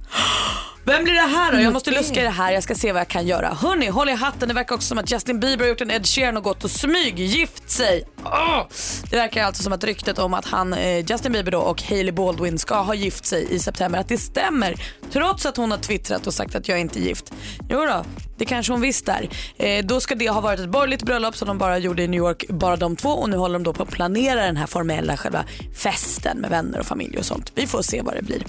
Vem 0.86 1.04
blir 1.04 1.14
det 1.14 1.22
här 1.22 1.52
då? 1.52 1.60
Jag 1.60 1.74
måste 1.74 1.92
luska 1.92 2.22
i 2.22 2.24
det 2.24 2.30
här, 2.30 2.52
jag 2.52 2.64
ska 2.64 2.76
se 2.76 2.92
vad 2.92 3.00
jag 3.00 3.08
kan 3.08 3.28
göra. 3.28 3.48
Hörni, 3.62 3.88
håll 3.88 4.10
i 4.10 4.12
hatten. 4.12 4.48
Det 4.48 4.54
verkar 4.54 4.76
också 4.76 4.88
som 4.88 4.98
att 4.98 5.12
Justin 5.12 5.40
Bieber 5.40 5.64
har 5.64 5.70
gjort 5.70 5.82
en 5.82 5.92
Ed 5.92 6.06
Sheeran 6.08 6.38
och 6.38 6.44
gått 6.44 6.64
och 6.64 6.72
smyggift 6.72 7.70
sig. 7.70 8.04
Åh! 8.26 8.62
Det 9.10 9.16
verkar 9.16 9.44
alltså 9.44 9.64
som 9.64 9.74
att 9.74 9.84
ryktet 9.84 10.20
om 10.20 10.34
att 10.34 10.46
han, 10.46 10.74
eh, 10.74 10.98
Justin 10.98 11.32
Bieber 11.32 11.52
då 11.52 11.60
och 11.60 11.82
Hailey 11.82 12.12
Baldwin 12.12 12.60
ska 12.60 12.82
ha 12.82 12.94
gift 12.94 13.26
sig 13.26 13.48
i 13.50 13.60
september, 13.60 14.00
att 14.00 14.08
det 14.08 14.18
stämmer. 14.18 14.76
Trots 15.12 15.46
att 15.46 15.58
hon 15.58 15.72
har 15.72 15.78
twittrat 15.78 16.28
och 16.28 16.34
sagt 16.34 16.56
att 16.56 16.68
jag 16.68 16.78
är 16.78 16.82
inte 16.82 17.00
är 17.00 17.02
gift. 17.02 17.34
Jo 17.70 17.86
då, 17.86 18.06
det 18.38 18.46
kanske 18.46 18.74
hon 18.74 18.82
visst 18.82 19.08
är. 19.08 19.30
Eh, 19.58 19.86
då 19.86 20.00
ska 20.00 20.16
det 20.16 20.30
ha 20.30 20.42
varit 20.42 20.60
ett 20.60 20.70
borgerligt 20.70 21.04
bröllop 21.04 21.36
som 21.36 21.48
de 21.48 21.58
bara 21.58 21.78
gjorde 21.78 22.04
i 22.04 22.08
New 22.08 22.18
York, 22.18 22.46
bara 22.50 22.76
de 22.76 22.96
två. 22.96 23.10
Och 23.10 23.30
nu 23.30 23.38
håller 23.38 23.54
de 23.54 23.64
då 23.64 23.74
på 23.74 23.84
att 23.84 23.92
planera 23.92 24.46
den 24.46 24.58
här 24.58 24.68
formella 24.68 25.18
själva 25.18 25.44
festen 25.78 26.38
med 26.38 26.50
vänner 26.50 26.80
och 26.80 26.86
familj 26.86 27.18
och 27.18 27.26
sånt. 27.26 27.52
Vi 27.56 27.68
får 27.68 27.82
se 27.82 28.02
vad 28.02 28.16
det 28.16 28.22
blir. 28.22 28.44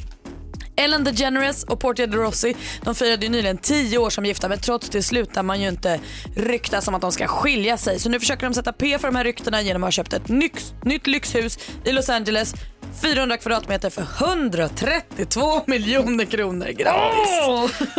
Ellen 0.77 1.05
DeGeneres 1.05 1.65
och 1.65 1.81
Portia 1.81 2.07
de 2.07 2.17
Rossi 2.17 2.57
de 2.83 2.95
firade 2.95 3.27
ju 3.27 3.33
nyligen 3.33 3.59
10 3.59 3.99
år 3.99 4.11
som 4.11 4.25
gifta 4.25 4.49
men 4.49 4.59
trots 4.59 4.89
det 4.89 5.03
slutar 5.03 5.43
man 5.43 5.61
ju 5.61 5.69
inte 5.69 6.01
rykta 6.37 6.81
som 6.81 6.95
att 6.95 7.03
de 7.03 7.13
ska 7.13 7.27
skilja 7.27 7.77
sig. 7.77 8.01
Så 8.01 8.09
nu 8.09 8.21
försöker 8.21 8.47
de 8.47 8.55
sätta 8.55 8.73
P 8.73 8.99
för 8.99 9.09
de 9.09 9.17
här 9.17 9.25
ryktena 9.25 9.63
genom 9.63 9.83
att 9.83 9.87
ha 9.87 9.93
köpt 9.93 10.13
ett 10.13 10.29
nyx, 10.29 10.75
nytt 10.85 11.07
lyxhus 11.07 11.59
i 11.85 11.93
Los 11.93 12.09
Angeles 12.09 12.55
400 13.03 13.37
kvadratmeter 13.37 13.91
för 13.91 14.03
132 14.03 15.41
miljoner 15.67 16.25
kronor 16.25 16.67
gratis. 16.67 17.47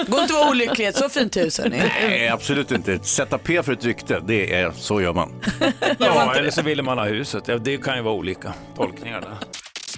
Går 0.07 0.19
inte 0.19 0.23
att 0.23 0.31
vara 0.31 0.49
olycklig 0.49 0.87
ett 0.87 0.97
så 0.97 1.09
fint 1.09 1.37
hus 1.37 1.59
hörni. 1.59 1.81
Nej, 2.07 2.27
absolut 2.27 2.71
inte. 2.71 2.99
Sätta 2.99 3.37
P 3.37 3.63
för 3.63 3.73
ett 3.73 3.85
rykte, 3.85 4.21
det 4.27 4.53
är, 4.53 4.71
så 4.71 5.01
gör 5.01 5.13
man. 5.13 5.41
Ja, 5.99 6.35
eller 6.35 6.49
så 6.49 6.61
ville 6.61 6.83
man 6.83 6.97
ha 6.97 7.05
huset. 7.05 7.43
Det 7.65 7.77
kan 7.77 7.95
ju 7.95 8.01
vara 8.01 8.13
olika 8.13 8.53
tolkningar 8.75 9.21
där. 9.21 9.37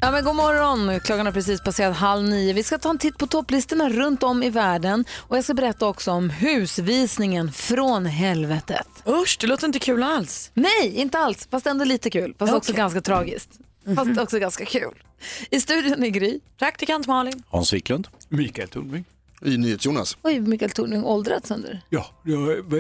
Ja, 0.02 0.12
men 0.12 0.24
god 0.24 0.36
morgon! 0.36 1.00
Klockan 1.00 1.26
har 1.26 1.34
precis 1.34 1.62
passerat 1.64 1.96
halv 1.96 2.24
nio. 2.30 2.54
Vi 2.54 2.64
ska 2.64 2.78
ta 2.78 2.90
en 2.90 2.98
titt 2.98 3.18
på 3.18 3.28
topplistorna 3.28 3.90
runt 3.90 4.24
om 4.24 4.44
i 4.44 4.50
världen 4.50 5.06
och 5.18 5.38
jag 5.38 5.44
ska 5.44 5.54
berätta 5.54 5.88
också 5.88 6.12
om 6.12 6.30
husvisningen 6.30 7.52
från 7.52 8.06
helvetet. 8.06 8.88
Usch, 9.08 9.38
det 9.42 9.48
låter 9.48 9.66
inte 9.68 9.80
kul 9.80 10.04
alls. 10.04 10.52
Nej, 10.54 10.96
inte 10.96 11.20
alls. 11.20 11.48
Fast 11.52 11.68
ändå 11.68 11.86
lite 11.86 12.10
kul. 12.10 12.36
Fast 12.40 12.54
också 12.54 12.72
Okej. 12.72 12.78
ganska 12.78 13.02
tragiskt. 13.02 13.50
Fast 13.96 14.20
också 14.20 14.40
ganska 14.40 14.66
kul. 14.66 15.04
I 15.50 15.60
studion 15.62 16.04
är 16.04 16.10
Gry. 16.10 16.40
Praktikant 16.60 17.08
Malin. 17.08 17.44
Hans 17.48 17.74
Wiklund. 17.74 18.08
Mikael 18.30 18.68
Tornving. 18.70 19.06
I 19.42 19.58
NyhetsJonas. 19.58 20.18
Oj, 20.22 20.40
Mikael 20.40 20.72
Tornving 20.72 21.04
åldrats 21.04 21.52
under. 21.52 21.82
Ja, 21.90 22.06
ja 22.24 22.38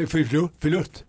förlåt. 0.08 0.52
förlåt. 0.60 1.04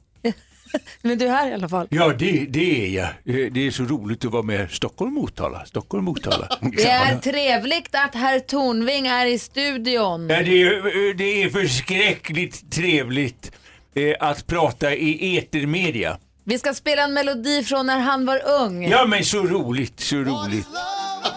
Men 1.02 1.18
du 1.18 1.26
är 1.26 1.30
här 1.30 1.50
i 1.50 1.54
alla 1.54 1.68
fall. 1.68 1.86
Ja, 1.90 2.08
det, 2.18 2.46
det 2.48 2.84
är 2.86 2.88
jag. 2.88 3.04
Eh, 3.44 3.52
Det 3.52 3.66
är 3.66 3.70
så 3.70 3.82
roligt 3.82 4.24
att 4.24 4.30
vara 4.32 4.42
med 4.42 4.70
Stockholm 4.70 5.14
Motala. 5.14 5.64
Stockholm 5.66 6.04
Motala. 6.04 6.48
Det 6.60 6.82
är 6.90 7.18
trevligt 7.18 7.94
att 7.94 8.14
herr 8.14 8.38
Tornving 8.40 9.06
är 9.06 9.26
i 9.26 9.38
studion. 9.38 10.28
Ja, 10.30 10.42
det, 10.42 10.62
är, 10.62 11.14
det 11.14 11.42
är 11.42 11.48
förskräckligt 11.50 12.72
trevligt 12.72 13.52
eh, 13.94 14.14
att 14.20 14.46
prata 14.46 14.94
i 14.94 15.38
etermedia. 15.38 16.18
Vi 16.44 16.58
ska 16.58 16.74
spela 16.74 17.02
en 17.02 17.14
melodi 17.14 17.64
från 17.64 17.86
när 17.86 17.98
han 18.00 18.26
var 18.26 18.42
ung. 18.60 18.88
Ja, 18.88 19.04
men 19.06 19.24
så 19.24 19.42
roligt, 19.42 20.00
så 20.00 20.16
roligt. 20.16 20.66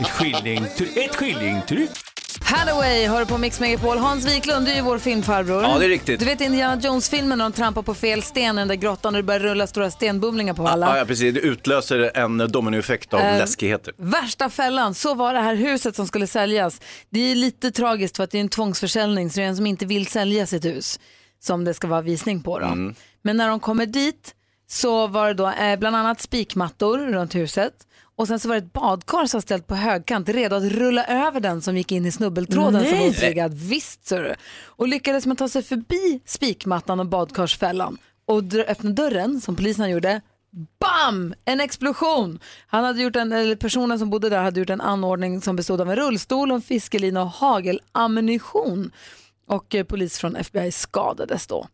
Ett 0.02 0.08
skillingtryck. 0.10 0.98
Ett 0.98 1.16
skillingtryck. 1.16 1.90
Hathaway 2.46 3.08
hör 3.08 3.26
på 3.26 3.38
Mix 3.38 3.60
Megapol. 3.60 3.98
Hans 3.98 4.26
Wiklund, 4.26 4.66
du 4.66 4.72
är 4.72 4.76
ju 4.76 4.82
vår 4.82 4.98
filmfarbror. 5.00 5.64
Ja, 5.64 5.80
det 5.80 5.86
är 5.86 5.90
riktigt. 5.90 6.20
Du 6.20 6.26
vet 6.26 6.42
Indiana 6.42 6.82
Jones-filmen 6.82 7.38
när 7.38 7.46
de 7.46 7.52
trampar 7.52 7.82
på 7.82 7.94
fel 7.94 8.24
sten 8.24 8.56
i 8.56 8.62
den 8.62 8.68
där 8.68 8.76
grottan 8.76 9.16
och 9.16 9.20
det 9.20 9.24
börjar 9.24 9.40
rulla 9.40 9.68
stora 9.68 9.92
stenbumlingar 9.92 10.54
på 10.54 10.68
alla. 10.68 10.86
Ja, 10.86 10.98
ja, 10.98 11.06
precis. 11.06 11.34
Det 11.34 11.40
utlöser 11.40 12.12
en 12.18 12.38
dominoeffekt 12.38 13.14
av 13.14 13.20
Eh, 13.20 13.38
läskigheter. 13.38 13.94
Värsta 13.98 14.50
fällan, 14.50 14.94
så 14.94 15.14
var 15.14 15.34
det 15.34 15.40
här 15.40 15.56
huset 15.56 15.96
som 15.96 16.08
skulle 16.08 16.28
säljas. 16.28 16.82
Det 17.10 17.32
är 17.32 17.36
lite 17.36 17.72
tragiskt 17.72 18.18
för 18.18 18.24
att 18.24 18.32
det 18.32 18.38
är 18.38 18.42
en 18.42 18.50
tvångsförsäljning 18.50 19.30
så 19.30 19.40
det 19.40 19.44
är 19.44 19.50
en 19.50 19.56
som 19.56 19.68
inte 19.68 19.86
vill 19.86 20.08
sälja 20.08 20.46
sitt 20.46 20.66
hus 20.66 21.00
som 21.40 21.64
det 21.66 21.74
ska 21.74 21.88
vara 21.88 22.02
visning 22.02 22.44
på. 22.44 22.60
Då. 22.60 22.66
Mm. 22.66 22.96
Men 23.22 23.38
när 23.38 23.50
de 23.50 23.60
kommer 23.60 23.86
dit 23.86 24.36
så 24.68 25.08
var 25.08 25.28
det 25.28 25.34
då 25.34 25.50
eh, 25.50 25.80
bland 25.80 25.96
annat 25.96 26.22
spikmattor 26.22 26.98
runt 26.98 27.36
huset 27.36 27.74
och 28.16 28.28
sen 28.28 28.40
så 28.40 28.48
var 28.48 28.56
det 28.56 28.62
ett 28.62 28.74
badkar 28.74 29.26
som 29.26 29.42
ställt 29.42 29.68
på 29.68 29.76
högkant 29.76 30.30
redo 30.30 30.56
att 30.56 30.64
rulla 30.64 31.06
över 31.06 31.40
den 31.40 31.62
som 31.62 31.78
gick 31.78 31.92
in 31.92 32.06
i 32.06 32.12
snubbeltråden 32.12 32.82
som 32.82 32.92
var 32.92 32.98
Nej. 32.98 33.10
otriggad. 33.10 33.54
Visst 33.54 34.10
du. 34.10 34.36
Och 34.66 34.88
lyckades 34.88 35.26
man 35.26 35.36
ta 35.36 35.48
sig 35.50 35.64
förbi 35.64 36.22
spikmattan 36.26 37.00
och 37.00 37.06
badkarsfällan 37.06 37.98
och 38.26 38.44
öppna 38.68 38.90
dörren 38.90 39.42
som 39.42 39.56
polisen 39.56 39.90
gjorde 39.90 40.22
Bam! 40.80 41.34
En 41.46 41.62
explosion! 41.62 42.40
Han 42.68 42.84
hade 42.84 43.02
gjort 43.02 43.16
en, 43.16 43.32
eller 43.32 43.56
personen 43.56 44.00
som 44.00 44.10
bodde 44.10 44.30
där 44.30 44.44
hade 44.44 44.60
gjort 44.60 44.70
en 44.70 44.82
anordning 44.82 45.42
som 45.42 45.56
bestod 45.56 45.82
av 45.82 45.90
en 45.90 45.96
rullstol, 45.96 46.52
en 46.52 46.62
fiskelina 46.62 47.22
och 47.22 47.30
hagelammunition. 47.30 48.92
Och 49.48 49.76
eh, 49.76 49.84
polis 49.84 50.20
från 50.20 50.36
FBI 50.36 50.72
skadades 50.72 51.48
då. 51.48 51.68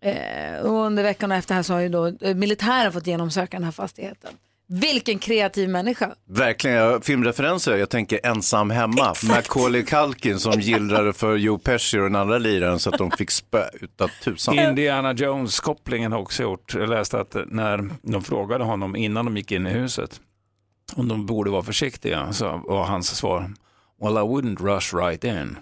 Eh, 0.00 0.60
och 0.60 0.72
under 0.72 1.02
veckan 1.02 1.32
efter 1.32 1.54
här 1.54 1.62
så 1.62 1.72
har 1.72 1.80
ju 1.80 1.88
då 1.88 2.06
eh, 2.06 2.34
militären 2.34 2.92
fått 2.92 3.06
genomsöka 3.06 3.56
den 3.56 3.64
här 3.64 3.72
fastigheten. 3.72 4.30
Vilken 4.68 5.18
kreativ 5.18 5.68
människa. 5.68 6.14
Verkligen, 6.28 6.76
jag, 6.76 7.04
filmreferenser. 7.04 7.76
Jag 7.76 7.90
tänker 7.90 8.20
Ensam 8.26 8.70
hemma. 8.70 9.14
Macaulay 9.28 9.84
Culkin 9.84 10.38
som 10.38 10.52
gillrade 10.60 11.12
för 11.12 11.36
Joe 11.36 11.58
Pesci 11.58 11.98
och 11.98 12.02
den 12.02 12.16
andra 12.16 12.38
liraren 12.38 12.78
så 12.78 12.90
att 12.90 12.98
de 12.98 13.10
fick 13.10 13.30
spö 13.30 13.64
utav 13.80 14.10
tusan. 14.24 14.58
Indiana 14.58 15.12
Jones-kopplingen 15.12 16.12
har 16.12 16.18
också 16.18 16.42
gjort. 16.42 16.74
Jag 16.74 16.88
läste 16.88 17.20
att 17.20 17.36
när 17.46 17.90
de 18.02 18.24
frågade 18.24 18.64
honom 18.64 18.96
innan 18.96 19.24
de 19.24 19.36
gick 19.36 19.52
in 19.52 19.66
i 19.66 19.70
huset 19.70 20.20
om 20.96 21.08
de 21.08 21.26
borde 21.26 21.50
vara 21.50 21.62
försiktiga 21.62 22.32
så 22.32 22.62
var 22.64 22.84
hans 22.84 23.16
svar 23.16 23.50
Well 24.02 24.16
I 24.16 24.20
wouldn't 24.20 24.62
rush 24.74 24.94
right 24.96 25.24
in. 25.24 25.56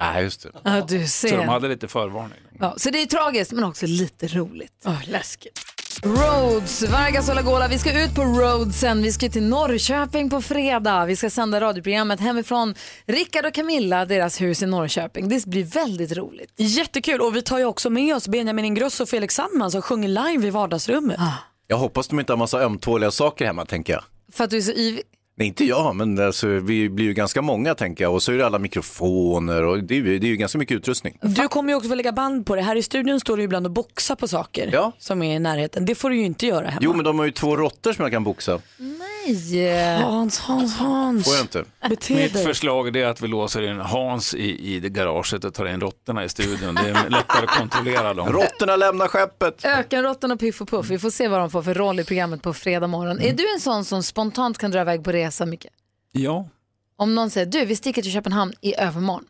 Nej, 0.00 0.22
just 0.22 0.42
det. 0.42 0.50
Ja, 0.62 0.86
du 0.88 1.06
ser. 1.06 1.28
Så 1.28 1.36
de 1.36 1.48
hade 1.48 1.68
lite 1.68 1.88
förvarning. 1.88 2.38
Ja, 2.58 2.74
så 2.76 2.90
det 2.90 3.02
är 3.02 3.06
tragiskt 3.06 3.52
men 3.52 3.64
också 3.64 3.86
lite 3.86 4.28
roligt. 4.28 4.72
Oh, 4.84 5.08
läskigt. 5.08 5.60
Rhodes, 6.04 6.82
Vargas 6.82 7.28
och 7.28 7.34
Lagola. 7.34 7.68
Vi 7.68 7.78
ska 7.78 8.04
ut 8.04 8.14
på 8.14 8.22
Rhodes 8.22 8.80
sen. 8.80 9.02
Vi 9.02 9.12
ska 9.12 9.28
till 9.28 9.42
Norrköping 9.42 10.30
på 10.30 10.42
fredag. 10.42 11.04
Vi 11.04 11.16
ska 11.16 11.30
sända 11.30 11.60
radioprogrammet 11.60 12.20
hemifrån 12.20 12.74
Rickard 13.06 13.46
och 13.46 13.54
Camilla, 13.54 14.04
deras 14.04 14.40
hus 14.40 14.62
i 14.62 14.66
Norrköping. 14.66 15.28
Det 15.28 15.46
blir 15.46 15.64
väldigt 15.64 16.12
roligt. 16.12 16.52
Jättekul 16.56 17.20
och 17.20 17.36
vi 17.36 17.42
tar 17.42 17.58
ju 17.58 17.64
också 17.64 17.90
med 17.90 18.16
oss 18.16 18.28
Benjamin 18.28 18.64
Ingrosso 18.64 19.02
och 19.02 19.08
Felix 19.08 19.34
Sandman 19.34 19.70
som 19.70 19.82
sjunger 19.82 20.08
live 20.08 20.46
i 20.46 20.50
vardagsrummet. 20.50 21.20
Jag 21.66 21.76
hoppas 21.76 22.08
de 22.08 22.20
inte 22.20 22.32
har 22.32 22.38
massa 22.38 22.60
ömtåliga 22.60 23.10
saker 23.10 23.44
hemma, 23.44 23.64
tänker 23.64 23.92
jag. 23.92 24.02
För 24.32 24.44
att 24.44 24.50
du 24.50 24.56
är 24.56 24.60
så 24.60 24.72
yvig. 24.72 25.02
Nej, 25.42 25.48
inte 25.48 25.64
jag, 25.64 25.96
men 25.96 26.18
alltså, 26.26 26.46
vi 26.46 26.88
blir 26.88 27.04
ju 27.06 27.12
ganska 27.14 27.42
många, 27.42 27.74
tänker 27.74 28.04
jag. 28.04 28.14
Och 28.14 28.22
så 28.22 28.32
är 28.32 28.36
det 28.36 28.46
alla 28.46 28.58
mikrofoner 28.58 29.62
och 29.64 29.84
det 29.84 29.94
är, 29.94 29.98
ju- 30.00 30.18
det 30.18 30.26
är 30.26 30.28
ju 30.28 30.36
ganska 30.36 30.58
mycket 30.58 30.76
utrustning. 30.76 31.18
Du 31.22 31.48
kommer 31.48 31.70
ju 31.72 31.76
också 31.76 31.88
få 31.88 31.94
lägga 31.94 32.12
band 32.12 32.46
på 32.46 32.56
det. 32.56 32.62
Här 32.62 32.76
i 32.76 32.82
studion 32.82 33.20
står 33.20 33.36
du 33.36 33.42
ibland 33.42 33.66
och 33.66 33.72
boxar 33.72 34.14
på 34.14 34.28
saker 34.28 34.92
som 34.98 35.22
är 35.22 35.36
i 35.36 35.38
närheten. 35.38 35.84
Det 35.84 35.94
får 35.94 36.10
du 36.10 36.16
ju 36.16 36.24
inte 36.24 36.46
göra 36.46 36.66
hemma. 36.66 36.80
Jo, 36.84 36.92
men 36.94 37.04
de 37.04 37.18
har 37.18 37.26
ju 37.26 37.32
två 37.32 37.56
råttor 37.56 37.92
som 37.92 38.02
jag 38.02 38.12
kan 38.12 38.24
boxa. 38.24 38.60
Nej. 38.78 40.02
Hans, 40.02 40.38
Hans, 40.40 40.76
Hans. 40.78 41.24
Får 41.24 41.34
jag 41.34 41.44
inte? 41.44 41.64
Bete 41.88 42.14
Mitt 42.14 42.32
dig. 42.34 42.44
förslag 42.44 42.96
är 42.96 43.06
att 43.06 43.20
vi 43.20 43.28
låser 43.28 43.70
in 43.70 43.78
Hans 43.80 44.34
i, 44.34 44.74
i 44.74 44.80
det 44.80 44.88
garaget 44.88 45.44
och 45.44 45.54
tar 45.54 45.66
in 45.66 45.80
råttorna 45.80 46.24
i 46.24 46.28
studion. 46.28 46.74
Det 46.74 46.80
är 46.90 47.10
lättare 47.10 47.44
att 47.44 47.58
kontrollera 47.58 48.14
dem. 48.14 48.28
Råttorna 48.32 48.76
lämnar 48.76 49.08
skeppet. 49.08 49.64
Ökenråttan 49.64 50.32
och 50.32 50.40
Piff 50.40 50.60
och 50.60 50.68
Puff. 50.68 50.86
Vi 50.90 50.98
får 50.98 51.10
se 51.10 51.28
vad 51.28 51.40
de 51.40 51.50
får 51.50 51.62
för 51.62 51.74
roll 51.74 52.00
i 52.00 52.04
programmet 52.04 52.42
på 52.42 52.52
fredag 52.54 52.86
morgon. 52.86 53.20
Är 53.20 53.32
du 53.32 53.52
en 53.54 53.60
sån 53.60 53.84
som 53.84 54.02
spontant 54.02 54.58
kan 54.58 54.70
dra 54.70 54.80
iväg 54.80 55.04
på 55.04 55.12
resa 55.12 55.31
mycket? 55.46 55.72
Ja. 56.12 56.48
Om 56.96 57.14
någon 57.14 57.30
säger 57.30 57.46
du, 57.46 57.64
vi 57.64 57.76
sticker 57.76 58.02
till 58.02 58.12
Köpenhamn 58.12 58.52
i 58.60 58.74
övermorgon. 58.80 59.24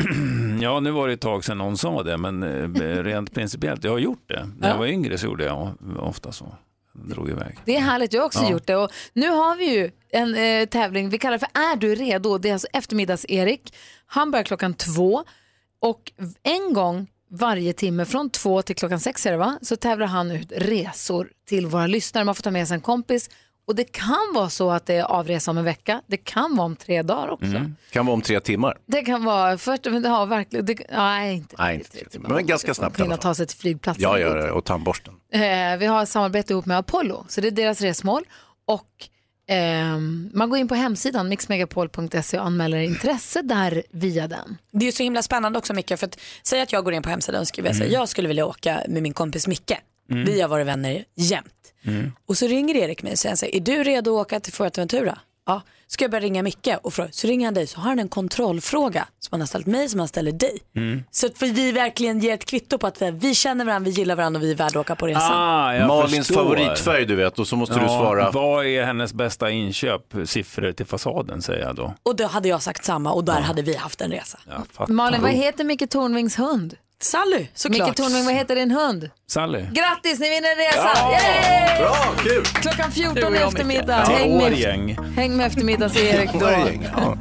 ja, 0.60 0.80
nu 0.80 0.90
var 0.90 1.08
det 1.08 1.14
ett 1.14 1.20
tag 1.20 1.44
sedan 1.44 1.58
någon 1.58 1.78
sa 1.78 2.02
det, 2.02 2.16
men 2.16 2.42
eh, 2.42 3.02
rent 3.02 3.34
principiellt, 3.34 3.84
jag 3.84 3.90
har 3.92 3.98
gjort 3.98 4.28
det. 4.28 4.48
När 4.58 4.68
jag 4.68 4.78
var 4.78 4.86
yngre 4.86 5.18
så 5.18 5.26
gjorde 5.26 5.44
jag 5.44 5.74
ofta 5.98 6.32
så. 6.32 6.54
Drog 6.92 7.30
iväg. 7.30 7.58
Det 7.64 7.76
är 7.76 7.80
härligt, 7.80 8.12
jag 8.12 8.20
har 8.22 8.26
också 8.26 8.42
Ja. 8.42 8.50
gjort 8.50 8.66
det. 8.66 8.76
Och 8.76 8.90
nu 9.12 9.28
har 9.28 9.56
vi 9.56 9.74
ju 9.78 9.90
en 10.08 10.34
eh, 10.34 10.66
tävling, 10.66 11.08
vi 11.08 11.18
kallar 11.18 11.38
för 11.38 11.48
Är 11.54 11.76
du 11.76 11.94
redo? 11.94 12.38
Det 12.38 12.48
är 12.48 12.52
alltså 12.52 12.68
eftermiddags-Erik. 12.72 13.74
Han 14.06 14.30
börjar 14.30 14.44
klockan 14.44 14.74
två 14.74 15.24
och 15.80 16.12
en 16.42 16.72
gång 16.74 17.06
varje 17.30 17.72
timme 17.72 18.04
från 18.04 18.30
två 18.30 18.62
till 18.62 18.76
klockan 18.76 19.00
sex 19.00 19.26
är 19.26 19.30
det 19.30 19.36
va? 19.38 19.58
Så 19.62 19.76
tävlar 19.76 20.06
han 20.06 20.30
ut 20.30 20.52
resor 20.56 21.30
till 21.48 21.66
våra 21.66 21.86
lyssnare. 21.86 22.24
Man 22.24 22.34
får 22.34 22.42
ta 22.42 22.50
med 22.50 22.68
sig 22.68 22.74
en 22.74 22.80
kompis 22.80 23.30
och 23.70 23.76
det 23.76 23.84
kan 23.84 24.32
vara 24.34 24.50
så 24.50 24.70
att 24.70 24.86
det 24.86 24.94
är 24.94 25.04
avresa 25.04 25.50
om 25.50 25.58
en 25.58 25.64
vecka. 25.64 26.02
Det 26.06 26.16
kan 26.16 26.56
vara 26.56 26.64
om 26.64 26.76
tre 26.76 27.02
dagar 27.02 27.28
också. 27.28 27.46
Mm. 27.46 27.76
Kan 27.90 28.06
vara 28.06 28.14
om 28.14 28.22
tre 28.22 28.40
timmar. 28.40 28.78
Det 28.86 29.02
kan 29.02 29.24
vara, 29.24 29.58
först, 29.58 29.84
men 29.84 30.02
det 30.02 30.08
har 30.08 30.26
verkligen, 30.26 30.66
det, 30.66 30.78
nej 30.90 31.36
inte 31.36 31.56
Nej, 31.58 31.74
inte 31.74 31.90
tre 31.90 32.04
timmar. 32.04 32.30
Men 32.30 32.46
ganska 32.46 32.74
snabbt 32.74 32.98
i 32.98 33.02
alla 33.02 33.10
fall. 33.10 33.18
ta 33.18 33.34
sig 33.34 33.46
till 33.46 33.58
flygplatsen. 33.58 34.02
Jag 34.02 34.20
gör 34.20 34.36
det, 34.36 34.50
och 34.50 34.64
tandborsten. 34.64 35.14
Eh, 35.32 35.40
vi 35.78 35.86
har 35.86 36.02
ett 36.02 36.08
samarbete 36.08 36.52
ihop 36.52 36.66
med 36.66 36.78
Apollo, 36.78 37.24
så 37.28 37.40
det 37.40 37.46
är 37.46 37.50
deras 37.50 37.80
resmål. 37.80 38.24
Och 38.64 39.08
Ehm, 39.52 40.30
man 40.34 40.50
går 40.50 40.58
in 40.58 40.68
på 40.68 40.74
hemsidan 40.74 41.28
mixmegapol.se 41.28 42.38
och 42.38 42.46
anmäler 42.46 42.78
intresse 42.78 43.42
där 43.42 43.82
via 43.90 44.28
den. 44.28 44.56
Det 44.70 44.84
är 44.84 44.86
ju 44.86 44.92
så 44.92 45.02
himla 45.02 45.22
spännande 45.22 45.58
också 45.58 45.74
Micke, 45.74 45.98
för 45.98 46.06
att 46.06 46.18
säga 46.42 46.62
att 46.62 46.72
jag 46.72 46.84
går 46.84 46.94
in 46.94 47.02
på 47.02 47.08
hemsidan 47.08 47.40
och 47.40 47.48
skriver 47.48 47.70
mm. 47.70 47.90
jag 47.90 48.08
skulle 48.08 48.28
vilja 48.28 48.46
åka 48.46 48.82
med 48.88 49.02
min 49.02 49.12
kompis 49.12 49.46
Micke. 49.46 49.72
Mm. 50.10 50.24
Vi 50.24 50.40
har 50.40 50.48
varit 50.48 50.66
vänner 50.66 51.04
jämt. 51.16 51.54
Mm. 51.84 52.12
Och 52.26 52.38
så 52.38 52.46
ringer 52.46 52.76
Erik 52.76 53.02
mig 53.02 53.12
och 53.12 53.18
säger, 53.18 53.36
så 53.36 53.46
här, 53.46 53.54
är 53.54 53.60
du 53.60 53.84
redo 53.84 54.16
att 54.18 54.26
åka 54.26 54.40
till 54.40 54.52
Fuerteventura? 54.52 55.18
Ja. 55.46 55.62
Ska 55.86 56.04
jag 56.04 56.10
börja 56.10 56.24
ringa 56.24 56.42
Micke 56.42 56.68
och 56.82 56.94
fråga, 56.94 57.08
så 57.12 57.26
ringer 57.26 57.46
han 57.46 57.54
dig 57.54 57.66
så 57.66 57.80
har 57.80 57.88
han 57.88 57.98
en 57.98 58.08
kontrollfråga 58.08 59.08
som 59.18 59.28
han 59.30 59.40
har 59.40 59.46
ställt 59.46 59.66
mig 59.66 59.88
som 59.88 59.98
han 60.00 60.08
ställer 60.08 60.32
dig. 60.32 60.58
Mm. 60.76 61.04
Så 61.10 61.26
att 61.26 61.42
vi 61.42 61.72
verkligen 61.72 62.20
ger 62.20 62.34
ett 62.34 62.44
kvitto 62.44 62.78
på 62.78 62.86
att 62.86 63.02
vi, 63.02 63.10
vi 63.10 63.34
känner 63.34 63.64
varandra, 63.64 63.90
vi 63.90 63.96
gillar 63.96 64.16
varandra 64.16 64.38
och 64.40 64.44
vi 64.44 64.50
är 64.50 64.54
värda 64.54 64.66
att 64.68 64.76
åka 64.76 64.96
på 64.96 65.06
resan. 65.06 65.30
Ah, 65.32 65.74
jag 65.74 65.88
Malins 65.88 66.26
förstår. 66.26 66.34
favoritfärg 66.44 67.06
du 67.06 67.16
vet 67.16 67.38
och 67.38 67.46
så 67.48 67.56
måste 67.56 67.74
du 67.74 67.80
Ja, 67.80 67.88
svara. 67.88 68.30
Vad 68.30 68.66
är 68.66 68.84
hennes 68.84 69.14
bästa 69.14 69.50
inköp? 69.50 70.02
Siffror 70.24 70.72
till 70.72 70.86
fasaden 70.86 71.42
säger 71.42 71.64
jag 71.64 71.76
då. 71.76 71.94
Och 72.02 72.16
då 72.16 72.26
hade 72.26 72.48
jag 72.48 72.62
sagt 72.62 72.84
samma 72.84 73.12
och 73.12 73.24
där 73.24 73.40
hade 73.40 73.62
vi 73.62 73.76
haft 73.76 74.00
en 74.00 74.10
resa. 74.10 74.38
Malin, 74.88 75.22
vad 75.22 75.30
heter 75.30 75.64
Micke 75.64 75.90
Tornvings 75.90 76.38
hund? 76.38 76.74
Sally, 77.02 77.46
såklart. 77.54 77.88
Micke 77.88 77.96
Tornving, 77.96 78.24
vad 78.24 78.34
heter 78.34 78.54
din 78.56 78.70
hund? 78.70 79.10
Sally. 79.26 79.60
Grattis, 79.60 80.20
ni 80.20 80.28
vinner 80.30 80.50
en 80.50 80.56
resa! 80.56 80.90
Ja! 80.94 81.12
Yay! 81.12 81.78
Bra, 81.78 81.96
kul! 82.22 82.44
Klockan 82.44 82.90
Du 82.94 83.02
14 83.02 83.24
och 83.24 83.34
i 83.36 83.42
eftermiddag. 83.42 84.04
Ja, 84.08 84.16
Häng, 84.16 84.36
med, 84.36 85.14
häng 85.16 85.36
med 85.36 85.46
eftermiddags-Erik 85.46 86.30
då. 86.32 86.40
Ja. 86.96 87.16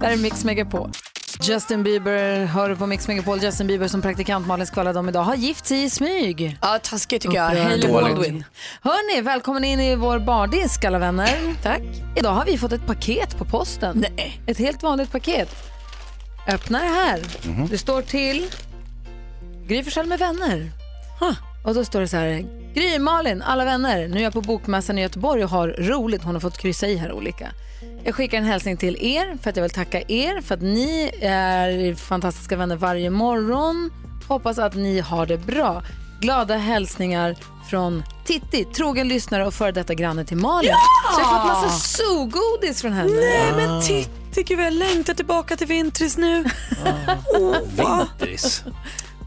Där 0.00 0.10
är 0.10 0.16
Mix 0.16 0.44
Megapol. 0.44 0.90
Justin 1.42 1.82
Bieber 1.82 2.44
hör 2.44 2.68
du 2.68 2.76
på 2.76 2.86
Mix 2.86 3.08
Megapol. 3.08 3.42
Justin 3.42 3.66
Bieber 3.66 3.88
som 3.88 4.02
praktikant 4.02 4.46
Malin 4.46 4.66
skvallrade 4.66 4.98
om 4.98 5.08
idag 5.08 5.22
har 5.22 5.34
gift 5.34 5.66
sig 5.66 5.82
i 5.84 5.90
smyg. 5.90 6.58
Ja, 6.62 6.78
taskigt 6.82 7.22
tycker 7.22 7.36
jag. 7.36 7.44
Hailey. 7.44 7.92
Baldwin. 7.92 8.44
Hörni, 8.82 9.20
välkommen 9.20 9.64
in 9.64 9.80
i 9.80 9.96
vår 9.96 10.18
bardisk 10.18 10.84
alla 10.84 10.98
vänner. 10.98 11.54
Tack. 11.62 11.82
Idag 12.16 12.30
har 12.32 12.44
vi 12.44 12.58
fått 12.58 12.72
ett 12.72 12.86
paket 12.86 13.38
på 13.38 13.44
posten. 13.44 14.04
Nej. 14.16 14.40
Ett 14.46 14.58
helt 14.58 14.82
vanligt 14.82 15.12
paket. 15.12 15.48
Öppna 16.48 16.78
det 16.78 16.88
här. 16.88 17.20
Det 17.70 17.78
står 17.78 18.02
till 18.02 18.46
Gry 19.68 19.82
Forssell 19.82 20.06
med 20.06 20.18
vänner. 20.18 20.70
Och 21.64 21.74
då 21.74 21.84
står 21.84 22.00
det 22.00 22.08
så 22.08 22.16
här. 22.16 22.44
Gry, 22.74 22.98
Malin, 22.98 23.42
alla 23.42 23.64
vänner. 23.64 24.08
Nu 24.08 24.18
är 24.18 24.22
jag 24.22 24.32
på 24.32 24.40
Bokmässan 24.40 24.98
i 24.98 25.02
Göteborg 25.02 25.44
och 25.44 25.50
har 25.50 25.68
roligt. 25.68 26.22
Hon 26.22 26.34
har 26.34 26.40
fått 26.40 26.58
kryssa 26.58 26.86
i 26.86 26.96
här 26.96 27.12
olika. 27.12 27.48
Jag 28.04 28.14
skickar 28.14 28.38
en 28.38 28.44
hälsning 28.44 28.76
till 28.76 28.96
er 29.00 29.38
för 29.42 29.50
att 29.50 29.56
jag 29.56 29.62
vill 29.62 29.70
tacka 29.72 30.00
er 30.08 30.40
för 30.40 30.54
att 30.54 30.62
ni 30.62 31.10
är 31.20 31.94
fantastiska 31.94 32.56
vänner 32.56 32.76
varje 32.76 33.10
morgon. 33.10 33.90
Hoppas 34.28 34.58
att 34.58 34.74
ni 34.74 35.00
har 35.00 35.26
det 35.26 35.36
bra. 35.38 35.82
Glada 36.20 36.56
hälsningar 36.56 37.36
från 37.70 38.02
Titti, 38.24 38.64
trogen 38.64 39.08
lyssnare 39.08 39.46
och 39.46 39.54
före 39.54 39.72
detta 39.72 39.94
granne 39.94 40.24
till 40.24 40.36
Malin. 40.36 40.72
Så 41.14 41.20
jag 41.20 41.26
har 41.26 41.38
fått 41.38 41.62
massa 41.62 41.78
sogodis 41.78 42.82
från 42.82 42.92
henne. 42.92 43.10
Nej 43.10 43.52
men 43.56 43.82
Titti, 43.82 44.42
gud 44.42 44.60
jag 44.60 44.72
längtar 44.72 45.14
tillbaka 45.14 45.56
till 45.56 45.66
Vintris 45.66 46.16
nu. 46.16 46.44
Va? 47.76 48.08
Vintris. 48.18 48.64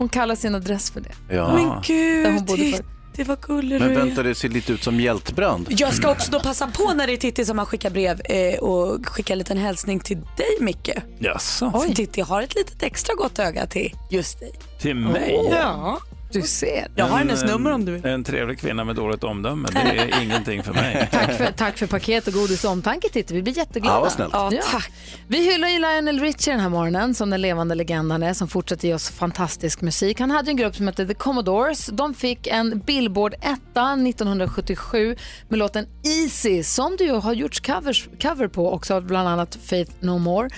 Hon 0.01 0.09
kallar 0.09 0.35
sin 0.35 0.55
adress 0.55 0.91
för 0.91 1.01
det. 1.01 1.35
Ja. 1.35 1.53
Men 1.53 1.63
Där 1.65 1.73
hon 1.73 1.81
gud, 1.83 2.45
bodde 2.45 2.71
förr. 2.71 2.85
Titti 3.11 3.23
vad 3.23 3.41
gullig 3.41 3.79
Men 3.79 3.95
vänta, 3.95 4.23
det 4.23 4.35
ser 4.35 4.49
lite 4.49 4.73
ut 4.73 4.83
som 4.83 4.99
hjältbrand. 4.99 5.67
Jag 5.69 5.93
ska 5.93 6.11
också 6.11 6.31
då 6.31 6.39
passa 6.39 6.67
på 6.67 6.93
när 6.93 7.07
det 7.07 7.13
är 7.13 7.17
Titti 7.17 7.45
som 7.45 7.57
har 7.59 7.65
skickat 7.65 7.93
brev 7.93 8.21
eh, 8.25 8.59
och 8.59 9.05
skicka 9.05 9.33
en 9.33 9.39
liten 9.39 9.57
hälsning 9.57 9.99
till 9.99 10.17
dig 10.17 10.57
Micke. 10.59 10.89
Jaså? 11.19 11.71
För 11.71 11.93
Titti 11.93 12.21
har 12.21 12.41
ett 12.41 12.55
litet 12.55 12.83
extra 12.83 13.15
gott 13.15 13.39
öga 13.39 13.67
till 13.67 13.95
just 14.09 14.39
dig. 14.39 14.51
Till 14.79 14.95
mig? 14.95 15.47
Ja, 15.51 15.99
du 16.33 16.41
ser. 16.41 16.87
Jag 16.95 17.05
har 17.05 17.19
En, 17.19 17.27
hennes 17.27 17.43
nummer 17.43 17.71
om 17.71 17.85
du 17.85 17.91
vill. 17.91 18.05
En 18.05 18.23
trevlig 18.23 18.59
kvinna 18.59 18.83
med 18.83 18.95
dåligt 18.95 19.23
omdöme, 19.23 19.69
det 19.71 19.79
är 19.79 20.21
ingenting 20.23 20.63
för 20.63 20.73
mig. 20.73 21.09
Tack 21.11 21.37
för, 21.37 21.45
tack 21.51 21.77
för 21.77 21.87
paket 21.87 22.27
och 22.27 22.33
godis 22.33 22.63
och 22.63 22.71
omtanke 22.71 23.09
Titti. 23.09 23.33
Vi 23.33 23.41
blir 23.41 23.57
jätteglada. 23.57 24.11
Ja. 24.17 24.49
Ja, 24.51 24.61
tack. 24.71 24.91
Vi 25.27 25.51
hyllar 25.51 25.67
ju 25.67 25.79
Lionel 25.79 26.19
Richie 26.19 26.53
den 26.53 26.61
här 26.61 26.69
morgonen 26.69 27.13
som 27.13 27.29
den 27.29 27.41
levande 27.41 27.75
legenden 27.75 28.23
är 28.23 28.33
som 28.33 28.47
fortsätter 28.47 28.87
ge 28.87 28.93
oss 28.93 29.09
fantastisk 29.09 29.81
musik. 29.81 30.19
Han 30.19 30.31
hade 30.31 30.51
en 30.51 30.57
grupp 30.57 30.75
som 30.75 30.87
hette 30.87 31.05
The 31.07 31.13
Commodores. 31.13 31.85
De 31.85 32.13
fick 32.13 32.47
en 32.47 32.79
Billboard 32.79 33.33
etta 33.33 33.93
1977 33.93 35.15
med 35.49 35.59
låten 35.59 35.85
Easy 36.03 36.63
som 36.63 36.95
du 36.97 37.03
ju 37.03 37.13
har 37.13 37.33
gjorts 37.33 37.59
covers, 37.59 38.09
cover 38.21 38.47
på 38.47 38.73
också 38.73 39.01
bland 39.01 39.29
annat 39.29 39.57
Faith 39.65 39.91
No 39.99 40.17
More. 40.17 40.49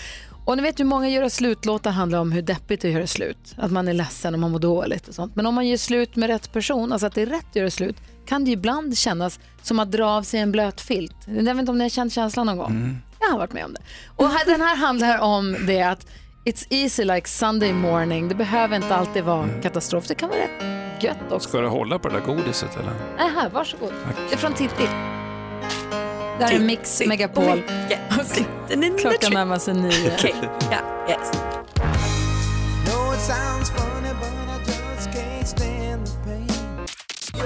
Och 0.46 0.58
ni 0.58 0.64
vet 0.64 0.80
hur 0.80 0.86
många 0.86 1.10
göra 1.10 1.30
slutlåtar 1.30 1.92
handlar 1.92 2.20
om 2.20 2.32
hur 2.32 2.42
deppigt 2.42 2.82
det 2.82 2.88
är 2.88 2.90
att 2.90 2.96
göra 2.96 3.08
slut. 3.08 3.56
Att 3.58 3.72
man 3.72 3.88
är 3.88 3.94
ledsen 3.94 4.34
och 4.34 4.40
man 4.40 4.52
mår 4.52 4.60
dåligt 4.60 5.08
och 5.08 5.16
sånt. 5.16 5.36
Men 5.36 5.46
om 5.46 5.56
man 5.56 5.68
gör 5.68 5.78
slut 5.78 6.16
med 6.16 6.30
rätt 6.30 6.54
person, 6.54 6.92
alltså 6.92 7.08
att 7.08 7.16
det 7.16 7.22
är 7.22 7.26
rätt 7.26 7.46
att 7.50 7.56
göra 7.56 7.70
slut, 7.70 7.96
kan 8.26 8.46
det 8.46 8.52
ibland 8.52 8.98
kännas 8.98 9.40
som 9.62 9.80
att 9.80 9.92
dra 9.92 10.06
av 10.06 10.24
sig 10.24 10.40
en 10.40 10.52
blöt 10.52 10.82
filt. 10.82 11.16
Jag 11.26 11.44
vet 11.44 11.58
inte 11.58 11.72
om 11.72 11.78
ni 11.78 11.84
har 11.84 11.90
känt 11.90 12.14
känslan 12.14 12.46
någon 12.46 12.58
gång? 12.58 12.98
Jag 13.20 13.28
har 13.30 13.38
varit 13.38 13.54
med 13.54 13.66
om 13.66 13.74
det. 13.74 13.82
Och 14.16 14.30
här, 14.30 14.46
den 14.46 14.62
här 14.62 14.76
handlar 14.76 15.20
om 15.20 15.58
det 15.68 15.82
att 15.82 16.08
it's 16.46 16.68
easy 16.70 17.04
like 17.04 17.28
Sunday 17.30 17.74
morning. 17.74 18.28
Det 18.28 18.36
behöver 18.36 18.76
inte 18.76 18.96
alltid 18.96 19.24
vara 19.24 19.50
katastrof. 19.62 20.08
Det 20.08 20.16
kan 20.16 20.30
vara 20.30 20.40
rätt 20.40 21.04
gött 21.04 21.32
också. 21.32 21.50
Ska 21.50 21.62
du 21.62 21.68
hålla 21.68 22.00
på 22.00 22.10
det 22.10 22.20
där 22.20 22.26
godiset 22.26 22.76
eller? 22.76 22.94
Nej, 23.18 23.32
här, 23.36 23.50
varsågod. 23.50 23.94
Det 24.30 24.34
är 24.34 24.38
från 24.38 24.54
Titti. 24.54 24.88
Där 26.40 26.52
är 26.52 26.60
Mix 26.60 27.02
Megapol. 27.06 27.64
Klockan 29.00 29.34
närmar 29.34 29.60
sig 29.60 29.74
nio. 29.74 29.92
Yes. 31.10 31.32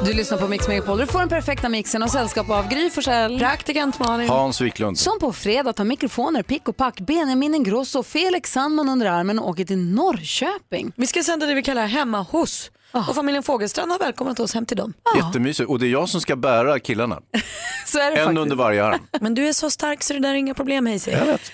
Du 0.06 0.14
lyssnar 0.14 0.38
på 0.38 0.48
Mix 0.48 0.68
Megapol. 0.68 0.98
Du 0.98 1.08
får 1.08 1.20
den 1.20 1.30
perfekta 1.30 1.70
mixen 1.70 2.04
och 2.04 2.10
sällskap 2.10 2.50
av 2.50 2.70
Gry 2.70 2.90
Forssell. 2.90 3.40
Praktikant 3.40 4.00
Malin. 4.00 4.30
Hans 4.30 4.62
Wiklund. 4.62 5.00
Som 5.00 5.20
på 5.20 5.34
fredag 5.34 5.74
tar 5.74 5.84
mikrofoner, 5.84 6.44
pick 6.44 6.68
och 6.68 6.78
pack, 6.78 7.00
Benjamin 7.00 7.56
Ingrosso 7.56 8.04
Felix 8.04 8.52
Sandman 8.52 8.90
under 8.90 9.06
armen 9.06 9.40
och 9.40 9.50
åker 9.50 9.66
till 9.66 9.78
Norrköping. 9.78 10.92
Vi 10.96 11.08
ska 11.08 11.24
sända 11.24 11.46
det 11.46 11.54
vi 11.54 11.64
kallar 11.64 11.88
hemma 11.88 12.22
hos. 12.22 12.72
Och 12.92 13.16
familjen 13.16 13.44
Fogelstrand 13.44 13.92
har 13.92 14.00
välkomnat 14.00 14.40
oss 14.40 14.54
hem 14.54 14.66
till 14.66 14.78
dem. 14.78 14.94
Jättemysigt. 15.18 15.70
Och 15.70 15.80
det 15.80 15.88
är 15.88 15.90
jag 15.90 16.10
som 16.10 16.22
ska 16.22 16.36
bära 16.36 16.80
killarna. 16.80 17.22
Så 17.86 18.00
är 18.00 18.12
det 18.12 18.18
En 18.18 18.26
faktiskt. 18.26 18.42
under 18.42 18.56
varje 18.56 18.86
arm. 18.86 19.00
Men 19.22 19.34
du 19.34 19.48
är 19.48 19.54
så 19.54 19.70
stark 19.70 20.04
så 20.04 20.14
det 20.14 20.20
där 20.20 20.30
är 20.30 20.34
inga 20.34 20.54
problem 20.54 20.86
Hayes. 20.86 21.08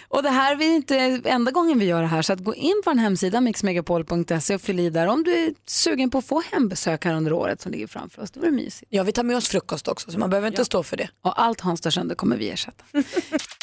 Och 0.08 0.24
det 0.24 0.30
här 0.30 0.56
är 0.62 0.76
inte 0.76 1.22
enda 1.26 1.52
gången 1.52 1.80
vi 1.80 1.86
gör 1.86 2.02
det 2.02 2.08
här 2.08 2.22
så 2.22 2.34
att 2.34 2.40
gå 2.40 2.56
in 2.56 2.82
på 2.84 2.90
en 2.90 3.00
hemsida 3.00 3.42
mixmegapol.se 3.42 4.56
och 4.56 4.62
fyll 4.62 4.80
i 4.80 4.90
där 4.90 5.08
om 5.08 5.24
du 5.24 5.32
är 5.34 5.54
sugen 5.66 6.10
på 6.10 6.18
att 6.18 6.26
få 6.26 6.44
hembesök 6.52 7.06
här 7.06 7.14
under 7.14 7.34
året 7.34 7.62
som 7.62 7.72
ligger 7.72 7.88
framför 7.88 8.22
oss. 8.22 8.32
Det 8.32 8.40
vore 8.40 8.52
mysigt. 8.52 8.88
Ja, 8.90 9.04
vi 9.04 9.12
tar 9.12 9.24
med 9.24 9.36
oss 9.38 9.48
frukost 9.48 9.88
också 9.88 10.12
så 10.12 10.20
man 10.20 10.30
behöver 10.30 10.48
inte 10.48 10.66
stå 10.66 10.84
för 10.84 10.98
det. 10.98 11.10
Och 11.22 11.42
allt 11.42 11.62
Hans 11.62 11.82
tar 11.82 11.90
sönder 11.90 12.16
kommer 12.16 12.38
vi 12.38 12.50
ersätta. 12.50 12.84